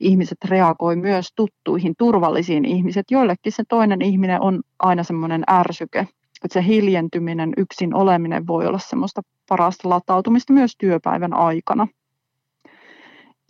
ihmiset 0.00 0.38
reagoi 0.44 0.96
myös 0.96 1.32
tuttuihin, 1.36 1.94
turvallisiin 1.98 2.64
ihmiset. 2.64 3.10
Joillekin 3.10 3.52
se 3.52 3.62
toinen 3.68 4.02
ihminen 4.02 4.40
on 4.40 4.60
aina 4.78 5.02
semmoinen 5.02 5.42
ärsyke, 5.50 6.08
että 6.44 6.54
se 6.54 6.66
hiljentyminen, 6.66 7.52
yksin 7.56 7.94
oleminen 7.94 8.46
voi 8.46 8.66
olla 8.66 8.78
semmoista 8.78 9.22
parasta 9.48 9.88
latautumista 9.88 10.52
myös 10.52 10.74
työpäivän 10.78 11.34
aikana. 11.34 11.88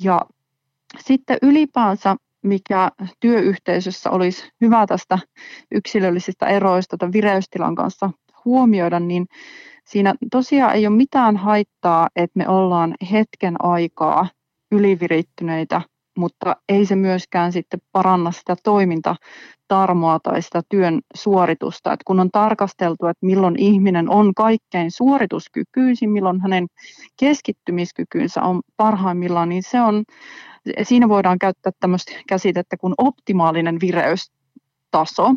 Ja 0.02 0.20
sitten 0.98 1.38
ylipäänsä, 1.42 2.16
mikä 2.42 2.90
työyhteisössä 3.20 4.10
olisi 4.10 4.48
hyvä 4.60 4.86
tästä 4.86 5.18
yksilöllisistä 5.70 6.46
eroista 6.46 6.96
tämän 6.96 7.12
vireystilan 7.12 7.74
kanssa 7.74 8.10
huomioida, 8.44 9.00
niin 9.00 9.26
siinä 9.84 10.14
tosiaan 10.30 10.74
ei 10.74 10.86
ole 10.86 10.96
mitään 10.96 11.36
haittaa, 11.36 12.08
että 12.16 12.38
me 12.38 12.48
ollaan 12.48 12.94
hetken 13.12 13.64
aikaa 13.64 14.28
ylivirittyneitä, 14.72 15.82
mutta 16.18 16.56
ei 16.68 16.86
se 16.86 16.96
myöskään 16.96 17.52
sitten 17.52 17.80
paranna 17.92 18.32
sitä 18.32 18.56
toimintatarmoa 18.64 20.18
tai 20.22 20.42
sitä 20.42 20.62
työn 20.68 21.00
suoritusta. 21.14 21.92
Et 21.92 22.00
kun 22.04 22.20
on 22.20 22.30
tarkasteltu, 22.30 23.06
että 23.06 23.26
milloin 23.26 23.58
ihminen 23.58 24.10
on 24.10 24.34
kaikkein 24.34 24.90
suorituskykyisin, 24.90 26.10
milloin 26.10 26.40
hänen 26.40 26.66
keskittymiskykynsä 27.20 28.42
on 28.42 28.60
parhaimmillaan, 28.76 29.48
niin 29.48 29.62
se 29.62 29.80
on, 29.80 30.04
siinä 30.82 31.08
voidaan 31.08 31.38
käyttää 31.38 31.72
tämmöistä 31.80 32.12
käsitettä 32.28 32.76
kuin 32.76 32.94
optimaalinen 32.98 33.80
vireystaso. 33.80 35.34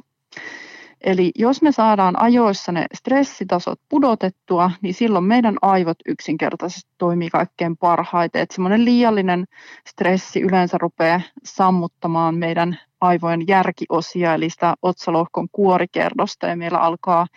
Eli 1.03 1.31
jos 1.35 1.61
me 1.61 1.71
saadaan 1.71 2.21
ajoissa 2.21 2.71
ne 2.71 2.85
stressitasot 2.93 3.79
pudotettua, 3.89 4.71
niin 4.81 4.93
silloin 4.93 5.25
meidän 5.25 5.55
aivot 5.61 5.97
yksinkertaisesti 6.07 6.91
toimii 6.97 7.29
kaikkein 7.29 7.77
parhaiten. 7.77 8.41
Että 8.41 8.55
semmoinen 8.55 8.85
liiallinen 8.85 9.45
stressi 9.87 10.41
yleensä 10.41 10.77
rupeaa 10.77 11.21
sammuttamaan 11.43 12.35
meidän 12.35 12.79
aivojen 13.01 13.47
järkiosia, 13.47 14.33
eli 14.33 14.49
sitä 14.49 14.73
otsalohkon 14.81 15.47
kuorikerrosta, 15.51 16.47
ja 16.47 16.55
meillä 16.55 16.77
alkaa, 16.77 17.27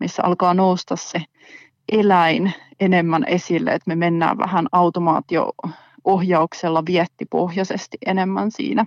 missä 0.00 0.22
alkaa 0.24 0.54
nousta 0.54 0.96
se 0.96 1.22
eläin 1.92 2.52
enemmän 2.80 3.24
esille, 3.26 3.70
että 3.70 3.90
me 3.90 3.96
mennään 3.96 4.38
vähän 4.38 4.66
automaatio-ohjauksella 4.72 6.82
viettipohjaisesti 6.86 7.98
enemmän 8.06 8.50
siinä. 8.50 8.86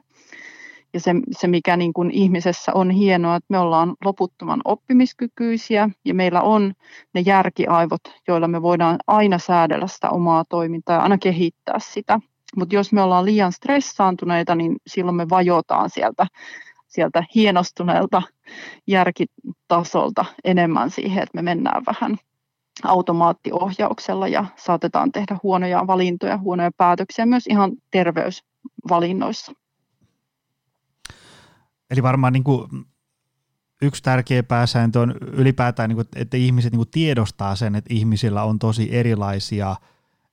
Ja 0.97 1.01
se, 1.01 1.11
se 1.31 1.47
mikä 1.47 1.77
niin 1.77 1.93
kuin 1.93 2.11
ihmisessä 2.11 2.71
on 2.73 2.91
hienoa, 2.91 3.35
että 3.35 3.45
me 3.49 3.59
ollaan 3.59 3.95
loputtoman 4.05 4.61
oppimiskykyisiä 4.65 5.89
ja 6.05 6.13
meillä 6.13 6.41
on 6.41 6.73
ne 7.13 7.21
järkiaivot, 7.21 8.01
joilla 8.27 8.47
me 8.47 8.61
voidaan 8.61 8.97
aina 9.07 9.37
säädellä 9.37 9.87
sitä 9.87 10.09
omaa 10.09 10.43
toimintaa 10.49 10.95
ja 10.95 11.01
aina 11.01 11.17
kehittää 11.17 11.79
sitä. 11.79 12.19
Mutta 12.55 12.75
jos 12.75 12.93
me 12.93 13.01
ollaan 13.01 13.25
liian 13.25 13.51
stressaantuneita, 13.51 14.55
niin 14.55 14.75
silloin 14.87 15.15
me 15.15 15.29
vajotaan 15.29 15.89
sieltä, 15.89 16.27
sieltä 16.87 17.23
hienostuneelta 17.35 18.21
järkitasolta 18.87 20.25
enemmän 20.43 20.89
siihen, 20.89 21.23
että 21.23 21.35
me 21.35 21.41
mennään 21.41 21.83
vähän 21.87 22.17
automaattiohjauksella 22.83 24.27
ja 24.27 24.45
saatetaan 24.55 25.11
tehdä 25.11 25.37
huonoja 25.43 25.87
valintoja, 25.87 26.37
huonoja 26.37 26.71
päätöksiä 26.77 27.25
myös 27.25 27.47
ihan 27.47 27.71
terveysvalinnoissa. 27.91 29.51
Eli 31.89 32.03
varmaan 32.03 32.33
niin 32.33 32.43
kuin 32.43 32.85
yksi 33.81 34.03
tärkeä 34.03 34.43
pääsääntö 34.43 34.99
on 34.99 35.15
ylipäätään, 35.21 35.89
niin 35.89 35.95
kuin, 35.95 36.07
että 36.15 36.37
ihmiset 36.37 36.71
niin 36.71 36.79
kuin 36.79 36.91
tiedostaa 36.91 37.55
sen, 37.55 37.75
että 37.75 37.93
ihmisillä 37.93 38.43
on 38.43 38.59
tosi 38.59 38.95
erilaisia 38.95 39.75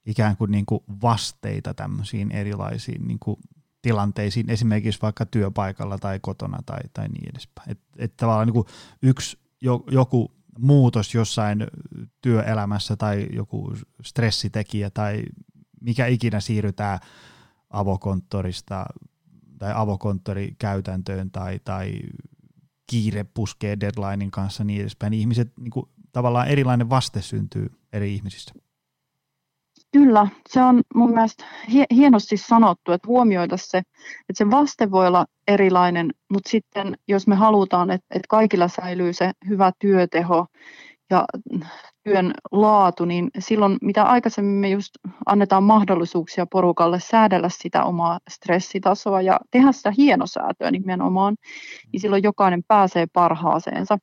ikään 0.07 0.37
kuin, 0.37 0.51
niin 0.51 0.67
kuin 0.67 0.81
vasteita 1.03 1.75
tämmöisiin 1.75 2.33
erilaisiin 2.33 3.07
niin 3.07 3.19
kuin 3.19 3.37
tilanteisiin, 3.83 4.51
esimerkiksi 4.51 5.03
vaikka 5.03 5.27
työpaikalla 5.27 5.99
tai 5.99 6.19
kotona 6.23 6.59
tai, 6.67 6.81
tai 6.93 7.09
niin 7.09 7.31
edespäin. 7.31 7.71
Että 7.71 7.87
et 7.99 8.17
tavallaan 8.17 8.47
niin 8.47 8.55
kuin 8.55 8.67
yksi 9.03 9.39
jo, 9.61 9.85
joku 9.91 10.33
muutos 10.59 11.15
jossain 11.15 11.67
työelämässä 12.23 12.97
tai 12.97 13.27
joku 13.33 13.75
stressitekijä 14.03 14.91
tai 14.91 15.23
mikä 15.81 16.07
ikinä 16.07 16.41
siirrytään 16.41 16.99
avokonttorista 17.71 18.87
tai 19.65 19.73
avokonttorikäytäntöön 19.77 21.31
tai, 21.31 21.61
tai 21.65 21.93
kiire 22.87 23.25
puskee 23.35 23.81
deadlinein 23.81 24.31
kanssa 24.31 24.65
niin 24.65 24.81
edespäin, 24.81 25.11
niin 25.11 25.21
ihmiset 25.21 25.53
niin 25.61 25.71
kuin, 25.71 25.87
tavallaan 26.13 26.49
erilainen 26.49 26.91
vaste 26.91 27.23
syntyy 27.23 27.71
eri 27.93 28.15
ihmisissä. 28.15 28.55
Kyllä, 29.93 30.27
se 30.49 30.63
on 30.63 30.83
mun 30.95 31.11
mielestä 31.11 31.45
hienosti 31.95 32.37
sanottu, 32.37 32.93
että 32.93 33.09
huomioida 33.09 33.57
se, 33.57 33.79
että 33.79 34.35
se 34.35 34.51
vaste 34.51 34.91
voi 34.91 35.07
olla 35.07 35.27
erilainen, 35.49 36.15
mutta 36.33 36.51
sitten 36.51 36.99
jos 37.09 37.27
me 37.27 37.35
halutaan, 37.35 37.91
että, 37.91 38.07
että 38.11 38.29
kaikilla 38.29 38.69
säilyy 38.69 39.13
se 39.13 39.33
hyvä 39.49 39.73
työteho 39.79 40.47
ja 41.11 41.25
työn 42.05 42.33
laatu, 42.53 43.05
niin 43.05 43.31
silloin 43.39 43.77
mitä 43.83 44.03
aikaisemmin 44.03 44.55
me 44.55 44.69
just 44.69 44.91
annetaan 45.27 45.63
mahdollisuuksia 45.63 46.47
porukalle 46.47 47.01
säädellä 47.01 47.49
sitä 47.49 47.85
omaa 47.85 48.19
stressitasoa 48.31 49.23
ja 49.23 49.41
tehdä 49.51 49.73
sitä 49.73 49.93
hienosäätöä 49.97 50.71
nimenomaan, 50.71 51.37
niin 51.93 52.01
silloin 52.01 52.23
jokainen 52.23 52.63
pääsee 52.69 53.07
parhaaseensa. 53.13 53.99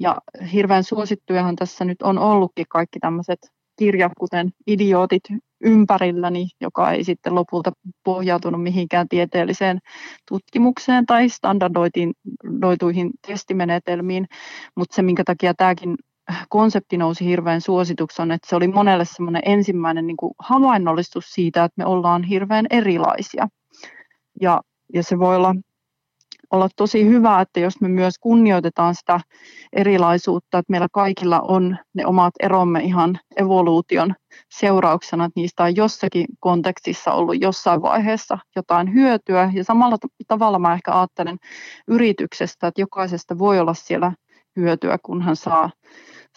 Ja 0.00 0.16
hirveän 0.52 0.84
suosittujahan 0.84 1.56
tässä 1.56 1.84
nyt 1.84 2.02
on 2.02 2.18
ollutkin 2.18 2.66
kaikki 2.68 2.98
tämmöiset 2.98 3.38
kirjat, 3.78 4.12
kuten 4.18 4.50
Idiootit 4.66 5.22
ympärilläni, 5.60 6.48
joka 6.60 6.92
ei 6.92 7.04
sitten 7.04 7.34
lopulta 7.34 7.72
pohjautunut 8.04 8.62
mihinkään 8.62 9.08
tieteelliseen 9.08 9.78
tutkimukseen 10.28 11.06
tai 11.06 11.28
standardoituihin 11.28 13.10
testimenetelmiin, 13.26 14.26
mutta 14.76 14.96
se 14.96 15.02
minkä 15.02 15.22
takia 15.24 15.54
tämäkin 15.54 15.96
konsepti 16.48 16.96
nousi 16.96 17.24
hirveän 17.24 17.60
suosituksi 17.60 18.22
on, 18.22 18.32
että 18.32 18.48
se 18.48 18.56
oli 18.56 18.68
monelle 18.68 19.04
semmoinen 19.04 19.42
ensimmäinen 19.44 20.06
niin 20.06 20.16
kuin 20.16 20.32
havainnollistus 20.38 21.24
siitä, 21.30 21.64
että 21.64 21.74
me 21.76 21.86
ollaan 21.86 22.22
hirveän 22.22 22.66
erilaisia. 22.70 23.48
Ja, 24.40 24.60
ja 24.94 25.02
se 25.02 25.18
voi 25.18 25.36
olla, 25.36 25.54
olla 26.50 26.68
tosi 26.76 27.04
hyvä, 27.04 27.40
että 27.40 27.60
jos 27.60 27.80
me 27.80 27.88
myös 27.88 28.14
kunnioitetaan 28.20 28.94
sitä 28.94 29.20
erilaisuutta, 29.72 30.58
että 30.58 30.70
meillä 30.70 30.88
kaikilla 30.92 31.40
on 31.40 31.76
ne 31.94 32.06
omat 32.06 32.34
eromme 32.42 32.80
ihan 32.80 33.18
evoluution 33.36 34.14
seurauksena, 34.50 35.24
että 35.24 35.40
niistä 35.40 35.62
on 35.62 35.76
jossakin 35.76 36.26
kontekstissa 36.40 37.12
ollut 37.12 37.40
jossain 37.40 37.82
vaiheessa 37.82 38.38
jotain 38.56 38.94
hyötyä. 38.94 39.50
Ja 39.54 39.64
samalla 39.64 39.96
tavalla 40.28 40.58
mä 40.58 40.74
ehkä 40.74 40.98
ajattelen 40.98 41.38
yrityksestä, 41.88 42.66
että 42.66 42.80
jokaisesta 42.80 43.38
voi 43.38 43.60
olla 43.60 43.74
siellä 43.74 44.12
hyötyä, 44.56 44.98
kun 45.02 45.22
hän 45.22 45.36
saa 45.36 45.70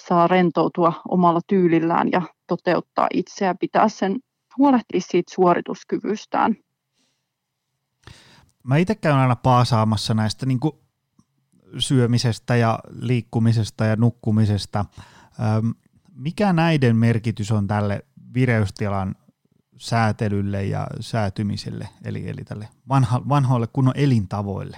saa 0.07 0.27
rentoutua 0.27 1.01
omalla 1.07 1.39
tyylillään 1.47 2.11
ja 2.11 2.21
toteuttaa 2.47 3.07
itseä, 3.13 3.55
pitää 3.55 3.89
sen 3.89 4.19
huolehtia 4.57 5.01
siitä 5.01 5.33
suorituskyvystään. 5.35 6.55
Mä 8.63 8.77
itse 8.77 8.95
käyn 8.95 9.15
aina 9.15 9.35
paasaamassa 9.35 10.13
näistä 10.13 10.45
niin 10.45 10.59
kuin 10.59 10.73
syömisestä 11.77 12.55
ja 12.55 12.79
liikkumisesta 12.99 13.85
ja 13.85 13.95
nukkumisesta. 13.95 14.85
Mikä 16.15 16.53
näiden 16.53 16.95
merkitys 16.95 17.51
on 17.51 17.67
tälle 17.67 18.05
vireystilan 18.33 19.15
säätelylle 19.77 20.65
ja 20.65 20.87
säätymiselle, 20.99 21.89
eli, 22.05 22.29
eli 22.29 22.43
tälle 22.43 22.67
vanha, 22.89 23.21
vanhoille 23.29 23.67
kunnon 23.73 23.93
elintavoille? 23.97 24.77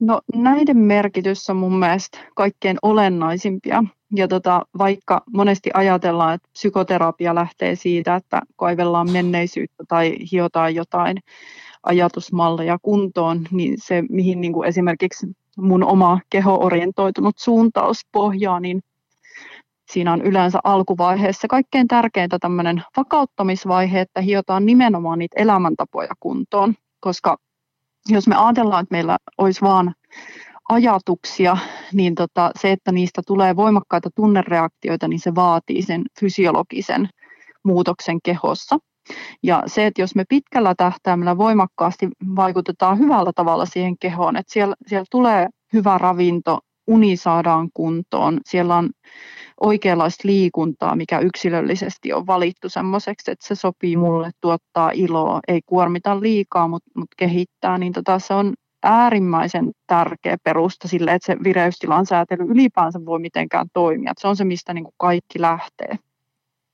No 0.00 0.20
näiden 0.34 0.76
merkitys 0.76 1.50
on 1.50 1.56
mun 1.56 1.78
mielestä 1.78 2.18
kaikkein 2.34 2.76
olennaisimpia. 2.82 3.84
Ja 4.14 4.28
tota, 4.28 4.66
vaikka 4.78 5.22
monesti 5.32 5.70
ajatellaan, 5.74 6.34
että 6.34 6.48
psykoterapia 6.52 7.34
lähtee 7.34 7.74
siitä, 7.74 8.14
että 8.14 8.42
kaivellaan 8.56 9.10
menneisyyttä 9.10 9.84
tai 9.88 10.16
hiotaan 10.32 10.74
jotain 10.74 11.16
ajatusmalleja 11.82 12.78
kuntoon, 12.82 13.44
niin 13.50 13.74
se, 13.78 14.04
mihin 14.10 14.40
niin 14.40 14.52
kuin 14.52 14.68
esimerkiksi 14.68 15.26
mun 15.56 15.84
oma 15.84 16.20
kehoorientoitunut 16.30 17.38
suuntaus 17.38 18.06
pohjaa, 18.12 18.60
niin 18.60 18.82
siinä 19.92 20.12
on 20.12 20.22
yleensä 20.22 20.58
alkuvaiheessa 20.64 21.48
kaikkein 21.48 21.88
tärkeintä 21.88 22.38
tämmöinen 22.38 22.82
vakauttamisvaihe, 22.96 24.00
että 24.00 24.20
hiotaan 24.20 24.66
nimenomaan 24.66 25.18
niitä 25.18 25.42
elämäntapoja 25.42 26.14
kuntoon, 26.20 26.74
koska 27.00 27.36
jos 28.08 28.28
me 28.28 28.36
ajatellaan, 28.36 28.82
että 28.82 28.94
meillä 28.94 29.16
olisi 29.38 29.60
vain 29.60 29.92
ajatuksia, 30.68 31.56
niin 31.92 32.14
tota, 32.14 32.50
se, 32.60 32.72
että 32.72 32.92
niistä 32.92 33.22
tulee 33.26 33.56
voimakkaita 33.56 34.10
tunnereaktioita, 34.14 35.08
niin 35.08 35.20
se 35.20 35.34
vaatii 35.34 35.82
sen 35.82 36.02
fysiologisen 36.20 37.08
muutoksen 37.64 38.18
kehossa. 38.24 38.78
Ja 39.42 39.62
se, 39.66 39.86
että 39.86 40.02
jos 40.02 40.14
me 40.14 40.24
pitkällä 40.28 40.74
tähtäimellä 40.74 41.38
voimakkaasti 41.38 42.08
vaikutetaan 42.36 42.98
hyvällä 42.98 43.32
tavalla 43.34 43.66
siihen 43.66 43.98
kehoon, 43.98 44.36
että 44.36 44.52
siellä, 44.52 44.74
siellä 44.86 45.04
tulee 45.10 45.48
hyvä 45.72 45.98
ravinto, 45.98 46.58
uni 46.86 47.16
saadaan 47.16 47.68
kuntoon, 47.74 48.40
siellä 48.46 48.76
on 48.76 48.90
oikeanlaista 49.60 50.28
liikuntaa, 50.28 50.96
mikä 50.96 51.18
yksilöllisesti 51.18 52.12
on 52.12 52.26
valittu 52.26 52.68
semmoiseksi, 52.68 53.30
että 53.30 53.48
se 53.48 53.54
sopii 53.54 53.96
mulle, 53.96 54.30
tuottaa 54.40 54.90
iloa, 54.90 55.40
ei 55.48 55.60
kuormita 55.66 56.20
liikaa, 56.20 56.68
mutta 56.68 56.90
mut 56.94 57.08
kehittää, 57.16 57.78
niin 57.78 57.92
tota, 57.92 58.18
se 58.18 58.34
on 58.34 58.54
äärimmäisen 58.82 59.70
tärkeä 59.86 60.36
perusta 60.44 60.88
sille, 60.88 61.12
että 61.12 61.26
se 61.26 61.36
vireystilan 61.44 62.06
säätely 62.06 62.44
ylipäänsä 62.44 63.00
voi 63.04 63.18
mitenkään 63.18 63.66
toimia. 63.72 64.12
Se 64.18 64.28
on 64.28 64.36
se, 64.36 64.44
mistä 64.44 64.74
niin 64.74 64.84
kuin 64.84 64.94
kaikki 64.98 65.40
lähtee. 65.40 65.98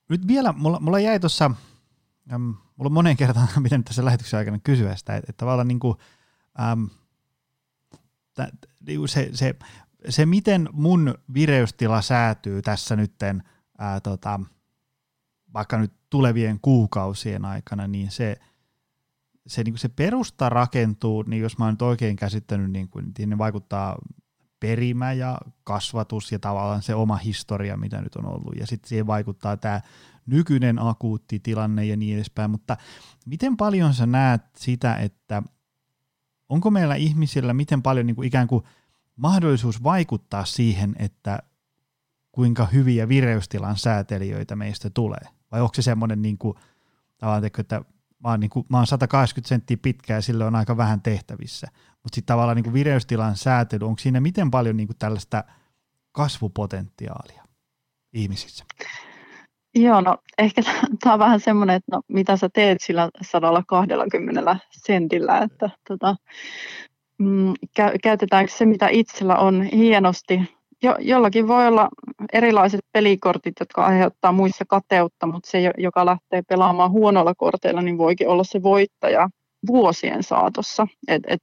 Nyt 0.09 0.27
vielä, 0.27 0.53
mulla, 0.53 0.81
mulla 0.81 0.99
jäi 0.99 1.21
tuossa, 1.21 1.51
mulla 2.31 2.57
on 2.79 2.93
monen 2.93 3.17
kertaan, 3.17 3.49
miten 3.63 3.85
tässä 3.85 4.05
lähetyksen 4.05 4.39
aikana 4.39 4.59
kysyä 4.65 4.97
sitä, 4.97 5.17
että, 5.17 5.31
että 5.31 5.41
tavallaan 5.41 5.69
niin 5.69 5.81
kuin, 5.81 5.99
ähm, 6.61 6.85
t- 8.35 8.69
niinku 8.87 9.07
se, 9.07 9.29
se 9.33 9.55
se, 10.09 10.27
miten 10.27 10.69
mun 10.73 11.15
vireystila 11.35 12.03
säätyy 12.03 12.63
tässä 12.63 12.97
nytten 12.97 13.43
ää, 13.79 14.01
tota, 14.01 14.41
vaikka 15.55 15.79
nyt 15.79 15.93
tulevien 16.11 16.59
kuukausien 16.63 17.45
aikana, 17.45 17.87
niin 17.87 18.11
se, 18.11 18.37
se, 19.47 19.65
niin 19.65 19.79
se 19.79 19.89
perusta 19.89 20.49
rakentuu, 20.49 21.23
niin 21.23 21.43
jos 21.43 21.59
mä 21.59 21.65
oon 21.65 21.73
nyt 21.73 21.83
oikein 21.83 22.17
käsittänyt, 22.17 22.71
niin, 22.71 22.89
kuin, 22.89 23.13
niin 23.19 23.31
ne 23.31 23.39
vaikuttaa 23.39 23.99
perimä 24.61 25.13
ja 25.13 25.39
kasvatus 25.65 26.33
ja 26.33 26.39
tavallaan 26.39 26.83
se 26.83 26.95
oma 26.95 27.17
historia, 27.17 27.77
mitä 27.77 28.01
nyt 28.01 28.17
on 28.17 28.27
ollut. 28.27 28.57
Ja 28.57 28.67
sitten 28.67 28.89
siihen 28.89 29.07
vaikuttaa 29.07 29.57
tämä 29.57 29.81
nykyinen 30.27 30.79
akuutti 30.79 31.39
tilanne 31.39 31.85
ja 31.85 31.97
niin 31.97 32.17
edespäin. 32.17 32.51
Mutta 32.51 32.77
miten 33.27 33.57
paljon 33.57 33.95
sä 33.95 34.07
näet 34.07 34.43
sitä, 34.57 34.97
että 34.97 35.43
onko 36.49 36.71
meillä 36.71 36.95
ihmisillä 36.95 37.55
miten 37.55 37.83
paljon 37.83 38.07
niin 38.07 38.17
kuin 38.17 38.29
ikään 38.29 38.49
kuin 38.49 38.65
mahdollisuus 39.17 39.83
vaikuttaa 39.83 40.45
siihen, 40.45 40.97
että 40.99 41.39
kuinka 42.33 42.67
hyviä 42.67 43.09
vireystilan 43.09 43.77
säätelijöitä 43.77 44.57
meistä 44.57 44.91
tulee? 44.91 45.29
Vai 45.53 45.61
onko 45.61 45.75
se 45.75 45.83
semmoinen, 45.83 46.23
niin 46.23 46.39
kuin, 46.39 46.55
tavallaan, 47.19 47.51
että 47.59 47.83
mä 48.25 48.31
oon, 48.31 48.41
niin 48.41 48.51
kuin, 48.51 48.67
mä 48.69 48.77
oon 48.77 48.87
180 48.87 49.49
senttiä 49.49 49.77
pitkä 49.83 50.15
ja 50.15 50.23
sille 50.23 50.45
on 50.45 50.55
aika 50.55 50.77
vähän 50.77 51.01
tehtävissä. 51.01 51.67
Mutta 52.03 52.15
sitten 52.15 52.35
tavallaan 52.35 52.57
niin 52.57 52.65
kuin 52.65 52.75
vireystilan 52.75 53.37
säätely, 53.37 53.87
onko 53.87 53.99
siinä 53.99 54.21
miten 54.21 54.51
paljon 54.51 54.77
niin 54.77 54.87
kuin 54.87 54.99
tällaista 54.99 55.45
kasvupotentiaalia 56.13 57.45
ihmisissä? 58.13 58.65
Joo, 59.75 60.01
no 60.01 60.17
ehkä 60.39 60.63
tämä 61.01 61.13
on 61.13 61.19
vähän 61.19 61.41
semmoinen, 61.41 61.77
että 61.77 61.97
no, 61.97 62.03
mitä 62.09 62.37
sä 62.37 62.49
teet 62.55 62.79
sillä 62.81 63.11
120 63.23 64.57
sentillä, 64.71 65.39
että 65.39 65.71
tota, 65.89 66.17
mm, 67.19 67.55
käytetäänkö 68.03 68.53
se, 68.53 68.67
mitä 68.67 68.89
itsellä 68.89 69.37
on 69.37 69.63
hienosti. 69.63 70.43
Jo, 70.83 70.97
jollakin 71.01 71.49
voi 71.49 71.67
olla 71.67 71.89
erilaiset 72.33 72.81
pelikortit, 72.93 73.55
jotka 73.61 73.85
aiheuttaa 73.85 74.33
muissa 74.33 74.65
kateutta, 74.69 75.27
mutta 75.27 75.51
se, 75.51 75.73
joka 75.79 76.07
lähtee 76.07 76.43
pelaamaan 76.43 76.91
huonolla 76.91 77.35
korteilla, 77.35 77.83
niin 77.83 77.99
voikin 77.99 78.29
olla 78.29 78.45
se 78.45 78.63
voittaja 78.63 79.29
vuosien 79.67 80.23
saatossa. 80.23 80.87
Et, 81.09 81.23
et 81.27 81.43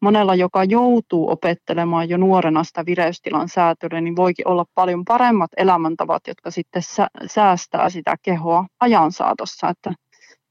monella, 0.00 0.34
joka 0.34 0.64
joutuu 0.64 1.30
opettelemaan 1.30 2.08
jo 2.08 2.16
nuorena 2.16 2.64
sitä 2.64 2.86
vireystilan 2.86 3.48
säätöä, 3.48 4.00
niin 4.00 4.16
voikin 4.16 4.48
olla 4.48 4.64
paljon 4.74 5.04
paremmat 5.04 5.50
elämäntavat, 5.56 6.26
jotka 6.26 6.50
sitten 6.50 6.82
säästää 7.26 7.90
sitä 7.90 8.16
kehoa 8.22 8.66
ajan 8.80 9.12
saatossa. 9.12 9.68
Että 9.68 9.92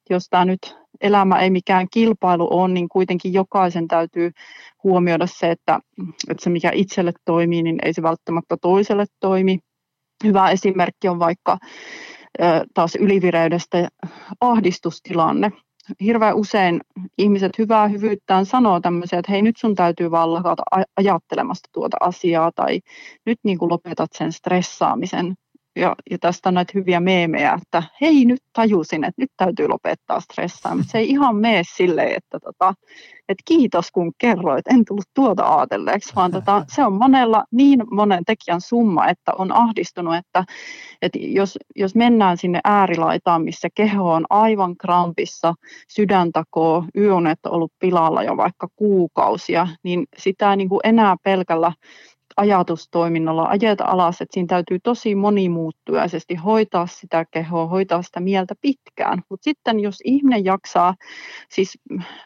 jos 0.10 0.28
tämä 0.30 0.46
nyt 0.46 0.76
elämä 1.02 1.40
ei 1.40 1.50
mikään 1.50 1.88
kilpailu 1.92 2.48
ole, 2.52 2.74
niin 2.74 2.90
kuitenkin 2.90 3.34
jokaisen 3.34 3.88
täytyy 3.88 4.32
huomioida 4.84 5.28
se, 5.28 5.52
että, 5.52 5.80
että 6.30 6.44
se 6.44 6.50
mikä 6.50 6.72
itselle 6.74 7.12
toimii, 7.26 7.64
niin 7.64 7.78
ei 7.84 7.94
se 7.94 8.02
välttämättä 8.02 8.58
toiselle 8.62 9.06
toimi. 9.20 9.60
Hyvä 10.24 10.50
esimerkki 10.50 11.08
on 11.08 11.20
vaikka 11.20 11.58
taas 12.74 12.96
ylivireydestä 12.96 13.88
ahdistustilanne 14.42 15.52
hirveän 16.02 16.36
usein 16.36 16.82
ihmiset 17.18 17.58
hyvää 17.58 17.88
hyvyyttään 17.88 18.46
sanoo 18.46 18.80
tämmöisiä, 18.80 19.20
että 19.20 19.32
hei 19.32 19.42
nyt 19.42 19.58
sun 19.58 19.76
täytyy 19.76 20.12
vaan 20.12 20.34
lakata 20.34 20.64
ajattelemasta 20.98 21.70
tuota 21.74 21.98
asiaa 22.00 22.52
tai 22.56 22.80
nyt 23.26 23.40
niin 23.44 23.58
kuin 23.58 23.72
lopetat 23.72 24.10
sen 24.14 24.32
stressaamisen. 24.32 25.36
Ja, 25.76 25.96
ja 26.12 26.18
tästä 26.20 26.50
on 26.50 26.54
näitä 26.54 26.72
hyviä 26.76 27.00
meemejä, 27.00 27.60
että 27.62 27.84
hei 28.02 28.26
nyt 28.26 28.42
tajusin, 28.54 29.04
että 29.04 29.22
nyt 29.22 29.32
täytyy 29.38 29.68
lopettaa 29.68 30.20
stressaamista. 30.20 30.92
Se 30.92 30.98
ei 30.98 31.10
ihan 31.10 31.36
mene 31.36 31.62
silleen, 31.76 32.16
että 32.18 32.40
tota, 32.40 32.74
että 33.30 33.44
kiitos 33.46 33.92
kun 33.92 34.12
kerroit, 34.18 34.68
en 34.68 34.86
tullut 34.86 35.06
tuota 35.14 35.56
ajatelleeksi, 35.56 36.16
vaan 36.16 36.32
tota, 36.32 36.66
se 36.68 36.86
on 36.86 36.94
monella 36.94 37.44
niin 37.52 37.84
monen 37.92 38.26
tekijän 38.26 38.62
summa, 38.62 39.08
että 39.08 39.32
on 39.38 39.52
ahdistunut, 39.52 40.16
että, 40.16 40.44
että 41.02 41.20
jos, 41.22 41.58
jos 41.76 41.96
mennään 41.96 42.38
sinne 42.38 42.60
äärilaitaan, 42.64 43.44
missä 43.44 43.68
keho 43.76 44.14
on 44.14 44.26
aivan 44.30 44.78
krampissa, 44.78 45.54
sydän 45.88 46.32
takoo, 46.32 46.86
yöunet 46.98 47.40
on 47.46 47.52
ollut 47.52 47.72
pilalla 47.80 48.24
jo 48.24 48.38
vaikka 48.38 48.68
kuukausia, 48.76 49.68
niin 49.84 50.06
sitä 50.18 50.52
ei 50.52 50.58
niin 50.58 50.70
kuin 50.70 50.82
enää 50.84 51.16
pelkällä 51.24 51.72
ajatustoiminnalla 52.38 53.44
ajeta 53.44 53.86
alas, 53.86 54.22
että 54.22 54.34
siinä 54.34 54.48
täytyy 54.48 54.80
tosi 54.84 55.16
monimuuttujaisesti 55.16 56.36
hoitaa 56.36 56.88
sitä 56.88 57.26
kehoa, 57.32 57.68
hoitaa 57.68 58.02
sitä 58.02 58.20
mieltä 58.20 58.56
pitkään. 58.62 59.22
Mutta 59.30 59.44
sitten 59.44 59.80
jos 59.80 59.98
ihminen 60.04 60.46
jaksaa, 60.46 60.96
siis 61.50 61.80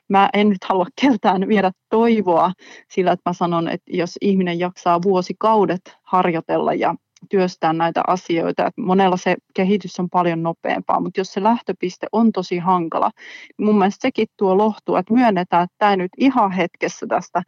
mä 0.08 0.30
en 0.34 0.50
nyt 0.50 0.64
halua 0.64 0.86
keltään 1.02 1.48
viedä 1.48 1.72
toivoa 1.90 2.52
sillä, 2.92 3.12
että 3.12 3.30
mä 3.30 3.34
sanon, 3.34 3.68
että 3.68 3.92
jos 3.98 4.18
ihminen 4.22 4.60
jaksaa 4.60 5.02
vuosikaudet 5.02 5.98
harjoitella 6.04 6.74
ja 6.74 6.96
työstää 7.30 7.74
näitä 7.74 8.02
asioita. 8.08 8.66
Että 8.66 8.82
monella 8.82 9.18
se 9.18 9.36
kehitys 9.54 10.00
on 10.00 10.10
paljon 10.10 10.44
nopeampaa, 10.44 11.00
mutta 11.00 11.20
jos 11.20 11.34
se 11.34 11.44
lähtöpiste 11.44 12.08
on 12.12 12.32
tosi 12.32 12.58
hankala, 12.58 13.12
niin 13.58 13.66
mun 13.66 13.78
mielestä 13.78 14.02
sekin 14.02 14.28
tuo 14.38 14.58
lohtua, 14.58 15.00
että 15.00 15.14
myönnetään, 15.14 15.64
että 15.64 15.76
tämä 15.78 15.96
nyt 15.96 16.12
ihan 16.18 16.52
hetkessä 16.52 17.08
tästä 17.08 17.44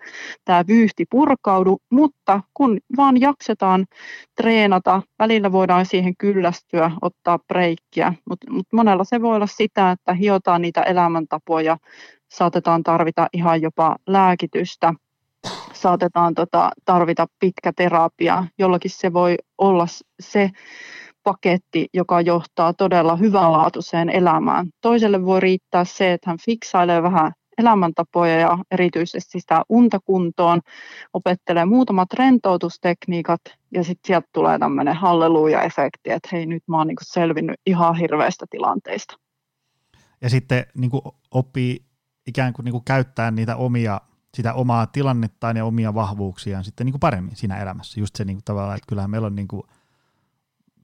tämä 0.45 0.63
vyyhti 0.67 1.05
purkaudu, 1.09 1.77
mutta 1.91 2.41
kun 2.53 2.79
vaan 2.97 3.21
jaksetaan 3.21 3.85
treenata, 4.35 5.01
välillä 5.19 5.51
voidaan 5.51 5.85
siihen 5.85 6.13
kyllästyä, 6.17 6.91
ottaa 7.01 7.39
breikkiä, 7.47 8.13
mutta, 8.29 8.51
mutta 8.51 8.75
monella 8.75 9.03
se 9.03 9.21
voi 9.21 9.35
olla 9.35 9.47
sitä, 9.47 9.91
että 9.91 10.13
hiotaan 10.13 10.61
niitä 10.61 10.81
elämäntapoja, 10.81 11.77
saatetaan 12.31 12.83
tarvita 12.83 13.27
ihan 13.33 13.61
jopa 13.61 13.95
lääkitystä, 14.07 14.93
saatetaan 15.81 16.33
tota, 16.33 16.69
tarvita 16.85 17.27
pitkä 17.39 17.73
terapia. 17.75 18.43
Jollakin 18.59 18.91
se 18.91 19.13
voi 19.13 19.35
olla 19.57 19.85
se 20.19 20.49
paketti, 21.23 21.87
joka 21.93 22.21
johtaa 22.21 22.73
todella 22.73 23.15
hyvänlaatuiseen 23.15 24.09
elämään. 24.09 24.67
Toiselle 24.81 25.25
voi 25.25 25.39
riittää 25.39 25.85
se, 25.85 26.13
että 26.13 26.29
hän 26.29 26.37
fiksailee 26.45 27.03
vähän 27.03 27.31
elämäntapoja 27.57 28.39
ja 28.39 28.57
erityisesti 28.71 29.39
sitä 29.39 29.63
unta 29.69 29.99
kuntoon, 30.05 30.61
opettelee 31.13 31.65
muutamat 31.65 32.13
rentoutustekniikat 32.13 33.41
ja 33.71 33.83
sitten 33.83 34.07
sieltä 34.07 34.27
tulee 34.33 34.59
tämmöinen 34.59 34.95
halleluja-efekti, 34.95 36.11
että 36.11 36.29
hei 36.31 36.45
nyt 36.45 36.63
mä 36.67 36.77
oon 36.77 36.87
niinku 36.87 37.03
selvinnyt 37.05 37.55
ihan 37.65 37.95
hirveästä 37.95 38.45
tilanteista. 38.49 39.17
Ja 40.21 40.29
sitten 40.29 40.65
niinku 40.77 41.15
oppii 41.31 41.85
ikään 42.27 42.53
kuin 42.53 42.63
niinku 42.63 42.81
käyttää 42.85 43.31
niitä 43.31 43.55
omia 43.55 44.01
sitä 44.33 44.53
omaa 44.53 44.87
tilannettaan 44.87 45.57
ja 45.57 45.65
omia 45.65 45.93
vahvuuksiaan 45.93 46.63
sitten 46.63 46.85
niin 46.85 46.93
kuin 46.93 46.99
paremmin 46.99 47.35
siinä 47.35 47.57
elämässä. 47.57 47.99
Just 47.99 48.15
se 48.15 48.25
niin 48.25 48.37
kuin 48.37 48.45
tavallaan, 48.45 48.77
että 48.77 48.87
kyllähän 48.87 49.11
meillä 49.11 49.27
on 49.27 49.35
niin 49.35 49.47
kuin 49.47 49.63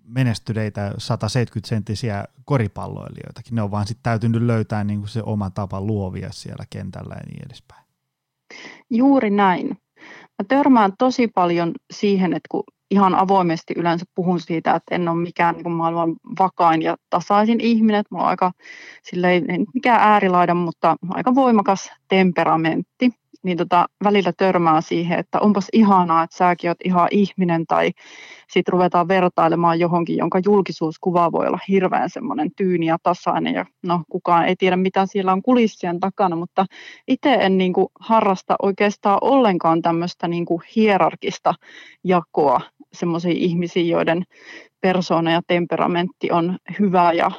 menestyneitä 0.03 0.89
170-senttisiä 0.89 2.23
koripalloilijoitakin. 2.45 3.55
Ne 3.55 3.61
on 3.61 3.71
vaan 3.71 3.87
sitten 3.87 4.03
täytynyt 4.03 4.41
löytää 4.41 4.83
niin 4.83 4.99
kuin 4.99 5.09
se 5.09 5.21
oma 5.25 5.49
tapa 5.49 5.81
luovia 5.81 6.31
siellä 6.31 6.65
kentällä 6.69 7.15
ja 7.15 7.25
niin 7.27 7.45
edespäin. 7.45 7.83
Juuri 8.89 9.29
näin. 9.29 9.67
Mä 10.39 10.45
törmään 10.47 10.93
tosi 10.97 11.27
paljon 11.27 11.71
siihen, 11.93 12.33
että 12.33 12.47
kun 12.51 12.63
ihan 12.91 13.15
avoimesti 13.15 13.73
yleensä 13.77 14.05
puhun 14.15 14.39
siitä, 14.39 14.75
että 14.75 14.95
en 14.95 15.09
ole 15.09 15.21
mikään 15.21 15.55
niin 15.55 15.71
maailman 15.71 16.15
vakain 16.39 16.81
ja 16.81 16.97
tasaisin 17.09 17.61
ihminen, 17.61 17.99
että 17.99 18.15
mulla 18.15 18.23
on 18.23 18.29
aika, 18.29 18.51
silleen, 19.03 19.51
ei 19.51 19.65
mikään 19.73 20.01
äärilaidan, 20.01 20.57
mutta 20.57 20.95
aika 21.09 21.35
voimakas 21.35 21.91
temperamentti 22.07 23.11
niin 23.47 23.57
tota, 23.57 23.85
välillä 24.03 24.33
törmää 24.37 24.81
siihen, 24.81 25.19
että 25.19 25.39
onpas 25.39 25.67
ihanaa, 25.73 26.23
että 26.23 26.37
säkin 26.37 26.69
oot 26.69 26.77
ihan 26.83 27.07
ihminen, 27.11 27.65
tai 27.65 27.91
sitten 28.49 28.71
ruvetaan 28.71 29.07
vertailemaan 29.07 29.79
johonkin, 29.79 30.17
jonka 30.17 30.39
julkisuuskuva 30.45 31.31
voi 31.31 31.47
olla 31.47 31.59
hirveän 31.67 32.09
semmoinen 32.09 32.49
tyyni 32.57 32.85
ja 32.85 32.97
tasainen, 33.03 33.53
ja 33.53 33.65
no 33.83 34.03
kukaan 34.09 34.45
ei 34.45 34.55
tiedä, 34.55 34.75
mitä 34.75 35.05
siellä 35.05 35.31
on 35.31 35.41
kulissien 35.41 35.99
takana, 35.99 36.35
mutta 36.35 36.65
itse 37.07 37.33
en 37.33 37.57
niin 37.57 37.73
kuin, 37.73 37.87
harrasta 37.99 38.55
oikeastaan 38.61 39.17
ollenkaan 39.21 39.81
tämmöistä 39.81 40.27
niin 40.27 40.45
kuin, 40.45 40.61
hierarkista 40.75 41.53
jakoa 42.03 42.61
semmoisiin 42.93 43.37
ihmisiin, 43.37 43.89
joiden 43.89 44.23
persoona 44.81 45.31
ja 45.31 45.41
temperamentti 45.47 46.31
on 46.31 46.57
hyvä 46.79 47.13
ja 47.13 47.31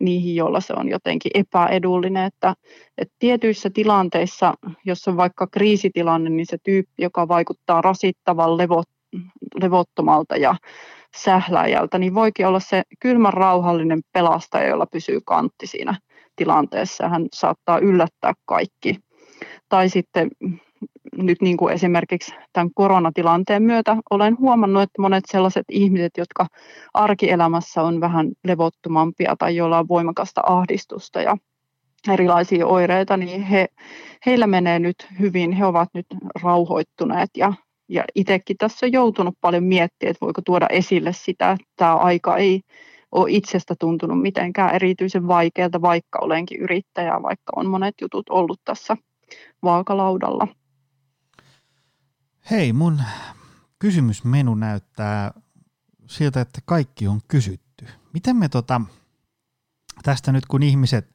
niihin, 0.00 0.36
joilla 0.36 0.60
se 0.60 0.72
on 0.76 0.88
jotenkin 0.88 1.30
epäedullinen. 1.34 2.24
Että, 2.24 2.54
että 2.98 3.14
tietyissä 3.18 3.70
tilanteissa, 3.70 4.54
jos 4.84 5.08
on 5.08 5.16
vaikka 5.16 5.46
kriisitilanne, 5.46 6.30
niin 6.30 6.46
se 6.46 6.58
tyyppi, 6.62 7.02
joka 7.02 7.28
vaikuttaa 7.28 7.80
rasittavan 7.80 8.58
levot, 8.58 8.88
levottomalta 9.60 10.36
ja 10.36 10.54
sähläjältä, 11.16 11.98
niin 11.98 12.14
voikin 12.14 12.46
olla 12.46 12.60
se 12.60 12.82
kylmän 13.00 13.32
rauhallinen 13.32 14.00
pelastaja, 14.12 14.68
jolla 14.68 14.86
pysyy 14.86 15.20
kantti 15.24 15.66
siinä 15.66 15.94
tilanteessa. 16.36 17.08
Hän 17.08 17.26
saattaa 17.32 17.78
yllättää 17.78 18.32
kaikki. 18.44 18.96
Tai 19.68 19.88
sitten 19.88 20.30
nyt 21.16 21.42
niin 21.42 21.56
kuin 21.56 21.74
esimerkiksi 21.74 22.34
tämän 22.52 22.70
koronatilanteen 22.74 23.62
myötä 23.62 23.96
olen 24.10 24.38
huomannut, 24.38 24.82
että 24.82 25.02
monet 25.02 25.24
sellaiset 25.26 25.64
ihmiset, 25.70 26.12
jotka 26.16 26.46
arkielämässä 26.94 27.82
on 27.82 28.00
vähän 28.00 28.32
levottomampia 28.44 29.36
tai 29.38 29.56
joilla 29.56 29.78
on 29.78 29.88
voimakasta 29.88 30.40
ahdistusta 30.46 31.22
ja 31.22 31.36
erilaisia 32.12 32.66
oireita, 32.66 33.16
niin 33.16 33.42
he, 33.42 33.66
heillä 34.26 34.46
menee 34.46 34.78
nyt 34.78 35.06
hyvin, 35.20 35.52
he 35.52 35.66
ovat 35.66 35.88
nyt 35.94 36.06
rauhoittuneet 36.42 37.30
ja, 37.36 37.52
ja 37.88 38.04
itsekin 38.14 38.56
tässä 38.56 38.86
on 38.86 38.92
joutunut 38.92 39.34
paljon 39.40 39.64
miettimään, 39.64 40.10
että 40.10 40.26
voiko 40.26 40.40
tuoda 40.44 40.66
esille 40.70 41.12
sitä, 41.12 41.52
että 41.52 41.66
tämä 41.76 41.96
aika 41.96 42.36
ei 42.36 42.60
ole 43.12 43.30
itsestä 43.30 43.74
tuntunut 43.78 44.22
mitenkään 44.22 44.74
erityisen 44.74 45.28
vaikealta, 45.28 45.82
vaikka 45.82 46.18
olenkin 46.22 46.60
yrittäjä, 46.60 47.22
vaikka 47.22 47.52
on 47.56 47.66
monet 47.66 47.94
jutut 48.00 48.28
ollut 48.30 48.60
tässä 48.64 48.96
vaakalaudalla. 49.62 50.61
Hei, 52.50 52.72
mun 52.72 53.02
kysymysmenu 53.78 54.54
näyttää 54.54 55.34
siltä, 56.06 56.40
että 56.40 56.60
kaikki 56.64 57.08
on 57.08 57.20
kysytty. 57.28 57.86
Miten 58.12 58.36
me 58.36 58.48
tota, 58.48 58.80
tästä 60.02 60.32
nyt 60.32 60.46
kun 60.46 60.62
ihmiset 60.62 61.12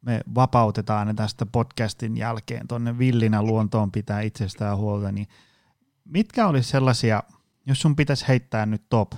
me 0.00 0.20
vapautetaan 0.34 1.06
ne 1.06 1.14
tästä 1.14 1.46
podcastin 1.46 2.16
jälkeen 2.16 2.68
tuonne 2.68 2.98
villinä 2.98 3.42
luontoon 3.42 3.92
pitää 3.92 4.20
itsestään 4.20 4.76
huolta, 4.76 5.12
niin 5.12 5.28
mitkä 6.04 6.46
olisi 6.46 6.68
sellaisia, 6.68 7.22
jos 7.66 7.80
sun 7.80 7.96
pitäisi 7.96 8.28
heittää 8.28 8.66
nyt 8.66 8.82
top 8.88 9.12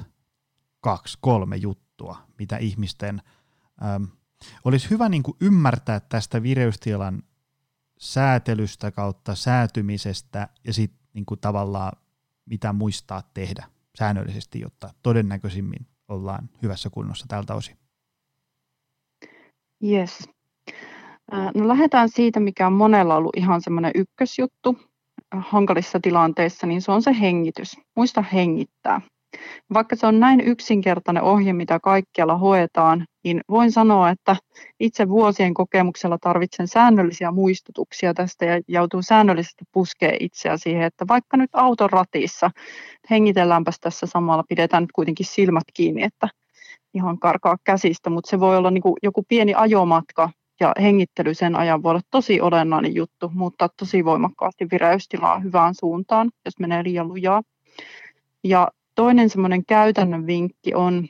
kaksi, 0.81 1.19
kolme 1.21 1.57
juttua, 1.57 2.27
mitä 2.39 2.57
ihmisten 2.57 3.23
ähm, 3.85 4.05
olisi 4.65 4.91
hyvä 4.91 5.09
niin 5.09 5.23
kuin 5.23 5.37
ymmärtää 5.41 6.01
tästä 6.01 6.43
vireystilan 6.43 7.23
säätelystä 7.99 8.91
kautta 8.91 9.35
säätymisestä 9.35 10.49
ja 10.65 10.73
sitten 10.73 11.06
niin 11.17 11.27
kuin 11.27 11.41
tavallaan 11.41 11.93
mitä 12.47 12.73
muistaa 12.73 13.23
tehdä 13.35 13.65
säännöllisesti, 13.99 14.61
jotta 14.61 14.91
todennäköisimmin 15.03 15.87
ollaan 16.09 16.51
hyvässä 16.63 16.91
kunnossa 16.91 17.27
tältä 17.29 17.55
osin. 17.55 17.77
Yes. 19.85 20.29
No 21.55 21.69
lähdetään 21.69 22.09
siitä, 22.09 22.41
mikä 22.41 22.67
on 22.67 22.73
monella 22.73 23.17
ollut 23.17 23.37
ihan 23.37 23.63
semmoinen 23.63 23.93
ykkösjuttu 23.95 24.79
hankalissa 25.37 26.01
tilanteissa, 26.01 26.67
niin 26.67 26.83
se 26.83 26.93
on 26.93 27.03
se 27.03 27.21
hengitys. 27.21 27.77
Muista 27.97 28.23
hengittää. 28.23 29.01
Vaikka 29.75 29.97
se 29.97 30.07
on 30.07 30.21
näin 30.21 30.41
yksinkertainen 30.41 31.23
ohje, 31.23 31.53
mitä 31.53 31.81
kaikkialla 31.81 32.37
hoetaan, 32.37 33.07
niin 33.25 33.41
voin 33.51 33.73
sanoa, 33.73 34.11
että 34.11 34.37
itse 34.81 35.09
vuosien 35.09 35.55
kokemuksella 35.55 36.19
tarvitsen 36.21 36.69
säännöllisiä 36.69 37.31
muistutuksia 37.31 38.15
tästä 38.15 38.45
ja 38.45 38.61
joutuu 38.69 39.03
säännöllisesti 39.03 39.65
puskee 39.73 40.17
itseä 40.21 40.57
siihen, 40.57 40.83
että 40.83 41.05
vaikka 41.09 41.37
nyt 41.37 41.51
auton 41.53 41.91
ratissa, 41.91 42.51
hengitelläänpäs 43.11 43.81
tässä 43.81 44.07
samalla, 44.07 44.45
pidetään 44.49 44.83
nyt 44.83 44.93
kuitenkin 44.93 45.27
silmät 45.27 45.65
kiinni, 45.75 46.03
että 46.03 46.29
ihan 46.95 47.19
karkaa 47.19 47.57
käsistä, 47.65 48.11
mutta 48.11 48.31
se 48.31 48.41
voi 48.41 48.57
olla 48.57 48.71
niin 48.71 48.83
joku 49.03 49.23
pieni 49.29 49.55
ajomatka 49.55 50.31
ja 50.61 50.73
hengittely 50.81 51.35
sen 51.35 51.57
ajan 51.57 51.83
voi 51.83 51.91
olla 51.91 52.01
tosi 52.11 52.41
olennainen 52.41 52.95
juttu, 52.95 53.31
muuttaa 53.35 53.69
tosi 53.77 54.05
voimakkaasti 54.05 54.67
vireystilaa 54.71 55.39
hyvään 55.39 55.75
suuntaan, 55.75 56.31
jos 56.45 56.59
menee 56.59 56.85
liian 56.85 57.09
lujaa. 57.09 57.43
Ja 58.45 58.69
toinen 58.97 59.31
semmoinen 59.31 59.65
käytännön 59.67 60.27
vinkki 60.27 60.75
on, 60.75 61.09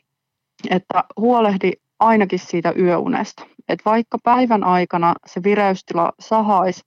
että 0.71 1.05
huolehdi 1.17 1.73
ainakin 2.01 2.39
siitä 2.39 2.73
yöunesta. 2.79 3.47
Et 3.69 3.83
vaikka 3.85 4.19
päivän 4.25 4.65
aikana 4.65 5.15
se 5.27 5.43
vireystila 5.43 6.13
sahaisi 6.21 6.83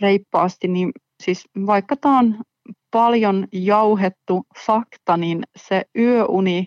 reippaasti, 0.00 0.68
niin 0.68 0.92
siis 1.22 1.44
vaikka 1.66 1.96
tämä 1.96 2.18
on 2.18 2.42
paljon 2.90 3.46
jauhettu 3.52 4.46
fakta, 4.66 5.16
niin 5.16 5.42
se 5.56 5.82
yöuni 5.98 6.66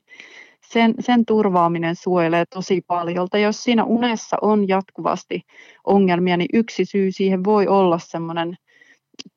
sen, 0.72 0.94
sen 1.00 1.26
turvaaminen 1.26 1.96
suojelee 1.96 2.46
tosi 2.54 2.82
paljon. 2.88 3.28
Jos 3.42 3.64
siinä 3.64 3.84
unessa 3.84 4.38
on 4.42 4.68
jatkuvasti 4.68 5.42
ongelmia, 5.84 6.38
niin 6.38 6.50
yksi 6.54 6.86
syy 6.86 7.12
siihen 7.12 7.44
voi 7.44 7.68
olla 7.68 8.00
semmoinen 8.00 8.58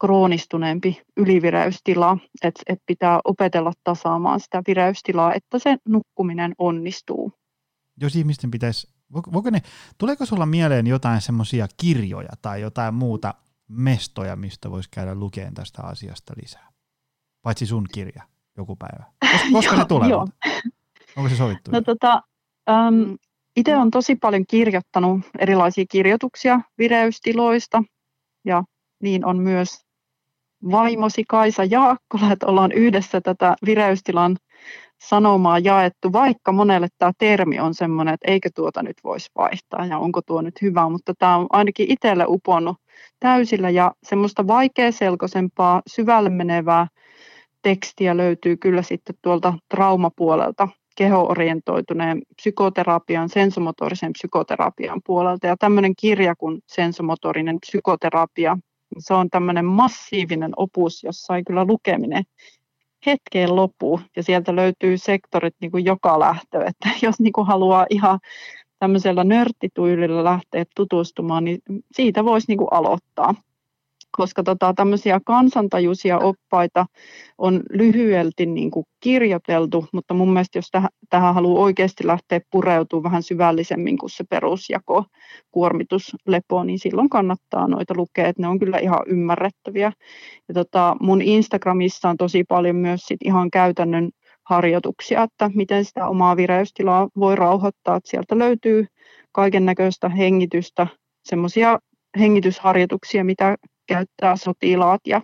kroonistuneempi 0.00 1.02
ylivireystila, 1.16 2.18
että 2.42 2.62
et 2.66 2.78
pitää 2.86 3.20
opetella 3.24 3.72
tasaamaan 3.84 4.40
sitä 4.40 4.62
vireystilaa, 4.66 5.34
että 5.34 5.58
se 5.58 5.76
nukkuminen 5.88 6.54
onnistuu. 6.58 7.32
Jos 8.00 8.16
ihmisten 8.16 8.50
pitäisi, 8.50 8.88
voiko 9.12 9.50
ne, 9.50 9.62
tuleeko 9.98 10.26
sulla 10.26 10.46
mieleen 10.46 10.86
jotain 10.86 11.20
semmoisia 11.20 11.66
kirjoja 11.76 12.30
tai 12.42 12.60
jotain 12.60 12.94
muuta 12.94 13.34
mestoja, 13.68 14.36
mistä 14.36 14.70
voisi 14.70 14.88
käydä 14.92 15.14
lukemaan 15.14 15.54
tästä 15.54 15.82
asiasta 15.82 16.34
lisää? 16.42 16.68
Paitsi 17.42 17.66
sun 17.66 17.86
kirja 17.94 18.22
joku 18.56 18.76
päivä. 18.76 19.04
Koska, 19.52 19.76
ne 19.76 19.84
tulee? 19.84 20.08
Onko 21.16 21.28
se 21.28 21.36
sovittu? 21.36 21.70
No, 21.70 21.80
tota, 21.80 22.22
um, 22.70 23.18
itse 23.56 23.76
olen 23.76 23.90
tosi 23.90 24.16
paljon 24.16 24.44
kirjoittanut 24.46 25.20
erilaisia 25.38 25.84
kirjoituksia 25.90 26.60
vireystiloista 26.78 27.82
ja 28.44 28.64
niin 29.02 29.24
on 29.24 29.38
myös 29.38 29.84
vaimosi 30.70 31.24
Kaisa 31.28 31.64
Jaakkola, 31.64 32.32
että 32.32 32.46
ollaan 32.46 32.72
yhdessä 32.72 33.20
tätä 33.20 33.56
vireystilan 33.66 34.36
sanomaa 35.08 35.58
jaettu, 35.58 36.12
vaikka 36.12 36.52
monelle 36.52 36.88
tämä 36.98 37.12
termi 37.18 37.60
on 37.60 37.74
sellainen, 37.74 38.14
että 38.14 38.30
eikö 38.30 38.50
tuota 38.54 38.82
nyt 38.82 38.96
voisi 39.04 39.30
vaihtaa 39.38 39.86
ja 39.86 39.98
onko 39.98 40.22
tuo 40.22 40.42
nyt 40.42 40.62
hyvä, 40.62 40.88
mutta 40.88 41.14
tämä 41.18 41.36
on 41.36 41.46
ainakin 41.50 41.90
itselle 41.90 42.24
uponnut 42.28 42.76
täysillä 43.20 43.70
ja 43.70 43.92
semmoista 44.02 44.46
vaikeaselkoisempaa, 44.46 45.82
syvälle 45.86 46.30
menevää 46.30 46.86
tekstiä 47.62 48.16
löytyy 48.16 48.56
kyllä 48.56 48.82
sitten 48.82 49.14
tuolta 49.22 49.54
traumapuolelta 49.68 50.68
kehoorientoituneen 50.96 52.22
psykoterapian, 52.36 53.28
sensomotorisen 53.28 54.12
psykoterapian 54.12 55.00
puolelta. 55.06 55.46
Ja 55.46 55.56
tämmöinen 55.56 55.92
kirja 56.00 56.36
kuin 56.36 56.58
sensomotorinen 56.66 57.58
psykoterapia, 57.60 58.58
se 58.98 59.14
on 59.14 59.30
tämmöinen 59.30 59.64
massiivinen 59.64 60.52
opus, 60.56 61.04
jossa 61.04 61.36
ei 61.36 61.44
kyllä 61.44 61.64
lukeminen 61.64 62.24
hetkeen 63.06 63.56
lopu. 63.56 64.00
Ja 64.16 64.22
sieltä 64.22 64.56
löytyy 64.56 64.98
sektorit 64.98 65.54
niin 65.60 65.70
kuin 65.70 65.84
joka 65.84 66.18
lähtö. 66.18 66.64
Että 66.64 66.88
jos 67.02 67.20
niin 67.20 67.32
kuin 67.32 67.46
haluaa 67.46 67.86
ihan 67.90 68.18
tämmöisellä 68.78 69.24
nörttituylillä 69.24 70.24
lähteä 70.24 70.64
tutustumaan, 70.76 71.44
niin 71.44 71.58
siitä 71.92 72.24
voisi 72.24 72.44
niin 72.48 72.58
kuin 72.58 72.68
aloittaa 72.70 73.34
koska 74.16 74.42
tota, 74.42 74.74
tämmöisiä 74.76 75.20
kansantajuisia 75.26 76.18
oppaita 76.18 76.86
on 77.38 77.62
lyhyelti 77.70 78.46
niin 78.46 78.70
kuin 78.70 78.86
kirjoiteltu, 79.00 79.86
mutta 79.92 80.14
mun 80.14 80.32
mielestä 80.32 80.58
jos 80.58 80.68
täh- 80.76 80.88
tähän 81.10 81.34
haluaa 81.34 81.62
oikeasti 81.62 82.06
lähteä 82.06 82.40
pureutumaan 82.50 83.02
vähän 83.02 83.22
syvällisemmin 83.22 83.98
kuin 83.98 84.10
se 84.10 84.24
perusjako 84.30 85.04
kuormituslepo, 85.50 86.64
niin 86.64 86.78
silloin 86.78 87.08
kannattaa 87.08 87.68
noita 87.68 87.94
lukea, 87.96 88.28
että 88.28 88.42
ne 88.42 88.48
on 88.48 88.58
kyllä 88.58 88.78
ihan 88.78 89.00
ymmärrettäviä. 89.06 89.92
Ja 90.48 90.54
tota, 90.54 90.96
mun 91.00 91.22
Instagramissa 91.22 92.08
on 92.08 92.16
tosi 92.16 92.44
paljon 92.44 92.76
myös 92.76 93.00
sit 93.00 93.20
ihan 93.24 93.50
käytännön 93.50 94.10
harjoituksia, 94.46 95.22
että 95.22 95.50
miten 95.54 95.84
sitä 95.84 96.08
omaa 96.08 96.36
vireystilaa 96.36 97.08
voi 97.18 97.36
rauhoittaa. 97.36 97.96
Että 97.96 98.10
sieltä 98.10 98.38
löytyy 98.38 98.86
kaiken 99.32 99.66
näköistä 99.66 100.08
hengitystä, 100.08 100.86
semmoisia 101.24 101.78
hengitysharjoituksia, 102.18 103.24
mitä 103.24 103.56
käyttää 103.90 104.36
sotilaat 104.36 105.00
ja 105.06 105.22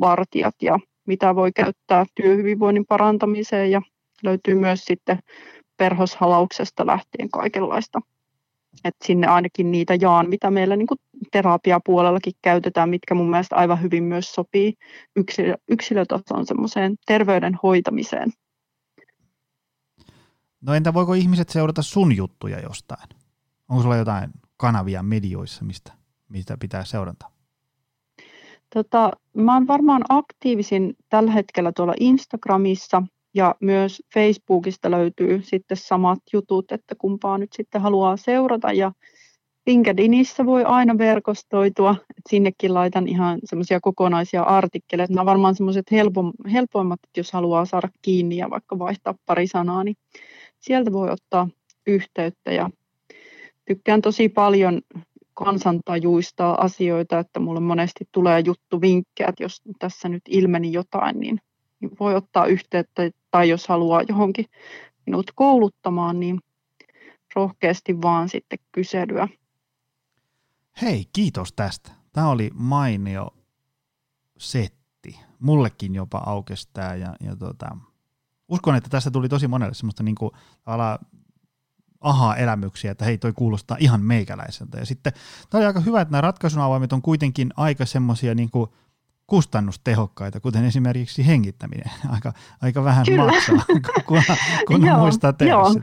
vartijat 0.00 0.54
ja 0.62 0.78
mitä 1.06 1.34
voi 1.34 1.52
käyttää 1.52 2.04
työhyvinvoinnin 2.14 2.86
parantamiseen 2.88 3.70
ja 3.70 3.82
löytyy 4.22 4.54
myös 4.54 4.84
sitten 4.84 5.18
perhoshalauksesta 5.76 6.86
lähtien 6.86 7.30
kaikenlaista. 7.30 8.00
Et 8.84 8.94
sinne 9.04 9.26
ainakin 9.26 9.70
niitä 9.70 9.94
jaan, 9.94 10.28
mitä 10.28 10.50
meillä 10.50 10.76
niin 10.76 10.86
terapiapuolellakin 11.32 12.32
käytetään, 12.42 12.90
mitkä 12.90 13.14
mun 13.14 13.30
mielestä 13.30 13.56
aivan 13.56 13.82
hyvin 13.82 14.04
myös 14.04 14.32
sopii 14.32 14.74
yksilö, 15.16 15.54
yksilötason 15.68 16.46
semmoiseen 16.46 16.96
terveyden 17.06 17.58
hoitamiseen. 17.62 18.32
No 20.60 20.74
entä 20.74 20.94
voiko 20.94 21.14
ihmiset 21.14 21.48
seurata 21.48 21.82
sun 21.82 22.16
juttuja 22.16 22.60
jostain? 22.60 23.08
Onko 23.68 23.82
sulla 23.82 23.96
jotain 23.96 24.30
kanavia 24.56 25.02
medioissa, 25.02 25.64
mistä, 25.64 25.92
mistä 26.28 26.56
pitää 26.60 26.84
seurata? 26.84 27.35
Tota, 28.76 29.10
mä 29.36 29.54
oon 29.54 29.66
varmaan 29.66 30.02
aktiivisin 30.08 30.96
tällä 31.08 31.30
hetkellä 31.30 31.72
tuolla 31.72 31.94
Instagramissa 32.00 33.02
ja 33.34 33.54
myös 33.60 34.02
Facebookista 34.14 34.90
löytyy 34.90 35.42
sitten 35.42 35.76
samat 35.76 36.18
jutut, 36.32 36.72
että 36.72 36.94
kumpaa 36.98 37.38
nyt 37.38 37.52
sitten 37.52 37.80
haluaa 37.80 38.16
seurata 38.16 38.72
ja 38.72 38.92
LinkedInissä 39.66 40.46
voi 40.46 40.64
aina 40.64 40.98
verkostoitua, 40.98 41.90
että 41.90 42.30
sinnekin 42.30 42.74
laitan 42.74 43.08
ihan 43.08 43.38
semmoisia 43.44 43.80
kokonaisia 43.80 44.42
artikkeleita. 44.42 45.12
Nämä 45.12 45.22
on 45.22 45.26
varmaan 45.26 45.54
semmoiset 45.54 45.86
helpoimmat, 46.52 47.00
jos 47.16 47.32
haluaa 47.32 47.64
saada 47.64 47.88
kiinni 48.02 48.36
ja 48.36 48.50
vaikka 48.50 48.78
vaihtaa 48.78 49.14
pari 49.26 49.46
sanaa, 49.46 49.84
niin 49.84 49.96
sieltä 50.60 50.92
voi 50.92 51.10
ottaa 51.10 51.48
yhteyttä 51.86 52.52
ja 52.52 52.70
tykkään 53.64 54.02
tosi 54.02 54.28
paljon 54.28 54.80
kansantajuista 55.36 56.52
asioita, 56.52 57.18
että 57.18 57.40
mulle 57.40 57.60
monesti 57.60 58.08
tulee 58.12 58.40
juttu 58.40 58.80
vinkkejä, 58.80 59.28
että 59.28 59.42
jos 59.42 59.62
tässä 59.78 60.08
nyt 60.08 60.22
ilmeni 60.28 60.72
jotain, 60.72 61.20
niin, 61.20 61.40
niin 61.80 61.90
voi 62.00 62.14
ottaa 62.14 62.46
yhteyttä, 62.46 63.10
tai 63.30 63.48
jos 63.48 63.68
haluaa 63.68 64.02
johonkin 64.08 64.46
minut 65.06 65.30
kouluttamaan, 65.34 66.20
niin 66.20 66.40
rohkeasti 67.34 68.02
vaan 68.02 68.28
sitten 68.28 68.58
kyselyä. 68.72 69.28
Hei, 70.82 71.04
kiitos 71.12 71.52
tästä. 71.52 71.92
Tämä 72.12 72.28
oli 72.28 72.50
mainio 72.54 73.34
setti. 74.38 75.20
Mullekin 75.38 75.94
jopa 75.94 76.22
aukesi 76.26 76.68
tämä 76.72 76.94
ja, 76.94 77.16
ja 77.20 77.36
tota, 77.36 77.76
uskon, 78.48 78.76
että 78.76 78.90
tässä 78.90 79.10
tuli 79.10 79.28
tosi 79.28 79.48
monelle 79.48 79.74
semmoista 79.74 80.02
niin 80.02 80.14
kuin, 80.14 80.30
aha-elämyksiä, 82.00 82.90
että 82.90 83.04
hei 83.04 83.18
toi 83.18 83.32
kuulostaa 83.32 83.76
ihan 83.80 84.02
meikäläiseltä. 84.02 84.78
Ja 84.78 84.86
sitten 84.86 85.12
tämä 85.50 85.58
oli 85.58 85.66
aika 85.66 85.80
hyvä, 85.80 86.00
että 86.00 86.12
nämä 86.12 86.20
ratkaisun 86.20 86.62
avaimet 86.62 86.92
on 86.92 87.02
kuitenkin 87.02 87.50
aika 87.56 87.86
semmoisia 87.86 88.34
niin 88.34 88.50
kustannustehokkaita, 89.26 90.40
kuten 90.40 90.64
esimerkiksi 90.64 91.26
hengittäminen. 91.26 91.90
Aika, 92.14 92.32
aika 92.62 92.84
vähän 92.84 93.06
Kyllä. 93.06 93.24
maksaa, 93.24 93.64
kun, 94.06 94.22
kun 94.66 94.86
joo, 94.86 94.98
muistaa 94.98 95.32
tehdä 95.32 95.52
joo. 95.52 95.74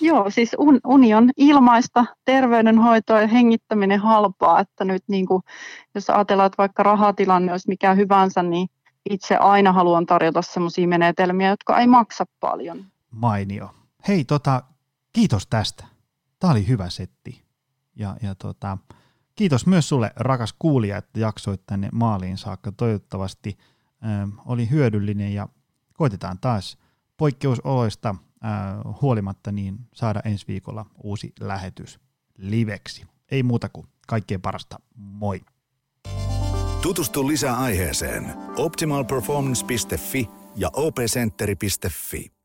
Joo, 0.00 0.30
siis 0.30 0.56
un, 0.58 0.80
union 0.86 1.30
ilmaista 1.36 2.04
terveydenhoitoa 2.24 3.20
ja 3.20 3.26
hengittäminen 3.26 4.00
halpaa, 4.00 4.60
että 4.60 4.84
nyt 4.84 5.02
niin 5.08 5.26
kuin, 5.26 5.42
jos 5.94 6.10
ajatellaan, 6.10 6.46
että 6.46 6.58
vaikka 6.58 6.82
rahatilanne 6.82 7.52
olisi 7.52 7.68
mikä 7.68 7.94
hyvänsä, 7.94 8.42
niin 8.42 8.68
itse 9.10 9.36
aina 9.36 9.72
haluan 9.72 10.06
tarjota 10.06 10.42
sellaisia 10.42 10.88
menetelmiä, 10.88 11.48
jotka 11.48 11.78
ei 11.78 11.86
maksa 11.86 12.24
paljon. 12.40 12.84
Mainio. 13.10 13.70
Hei, 14.08 14.24
tota, 14.24 14.62
kiitos 15.12 15.46
tästä. 15.46 15.84
Tämä 16.38 16.50
oli 16.50 16.68
hyvä 16.68 16.90
setti. 16.90 17.44
Ja, 17.96 18.16
ja 18.22 18.34
tota, 18.34 18.78
kiitos 19.34 19.66
myös 19.66 19.88
sulle, 19.88 20.12
rakas 20.16 20.54
kuulija, 20.58 20.96
että 20.96 21.20
jaksoit 21.20 21.66
tänne 21.66 21.88
maaliin 21.92 22.38
saakka. 22.38 22.72
Toivottavasti 22.72 23.58
äh, 24.04 24.28
oli 24.46 24.70
hyödyllinen 24.70 25.34
ja 25.34 25.48
koitetaan 25.92 26.38
taas 26.38 26.78
poikkeusoloista 27.16 28.08
äh, 28.08 28.94
huolimatta 29.02 29.52
niin 29.52 29.78
saada 29.94 30.20
ensi 30.24 30.46
viikolla 30.48 30.86
uusi 31.02 31.32
lähetys 31.40 32.00
liveksi. 32.38 33.06
Ei 33.30 33.42
muuta 33.42 33.68
kuin 33.68 33.86
kaikkien 34.06 34.42
parasta. 34.42 34.80
Moi! 34.94 35.40
Tutustu 36.82 37.28
lisää 37.28 37.58
aiheeseen 37.58 38.34
optimalperformance.fi 38.56 40.28
ja 40.56 40.70
opcenteri.fi. 40.72 42.37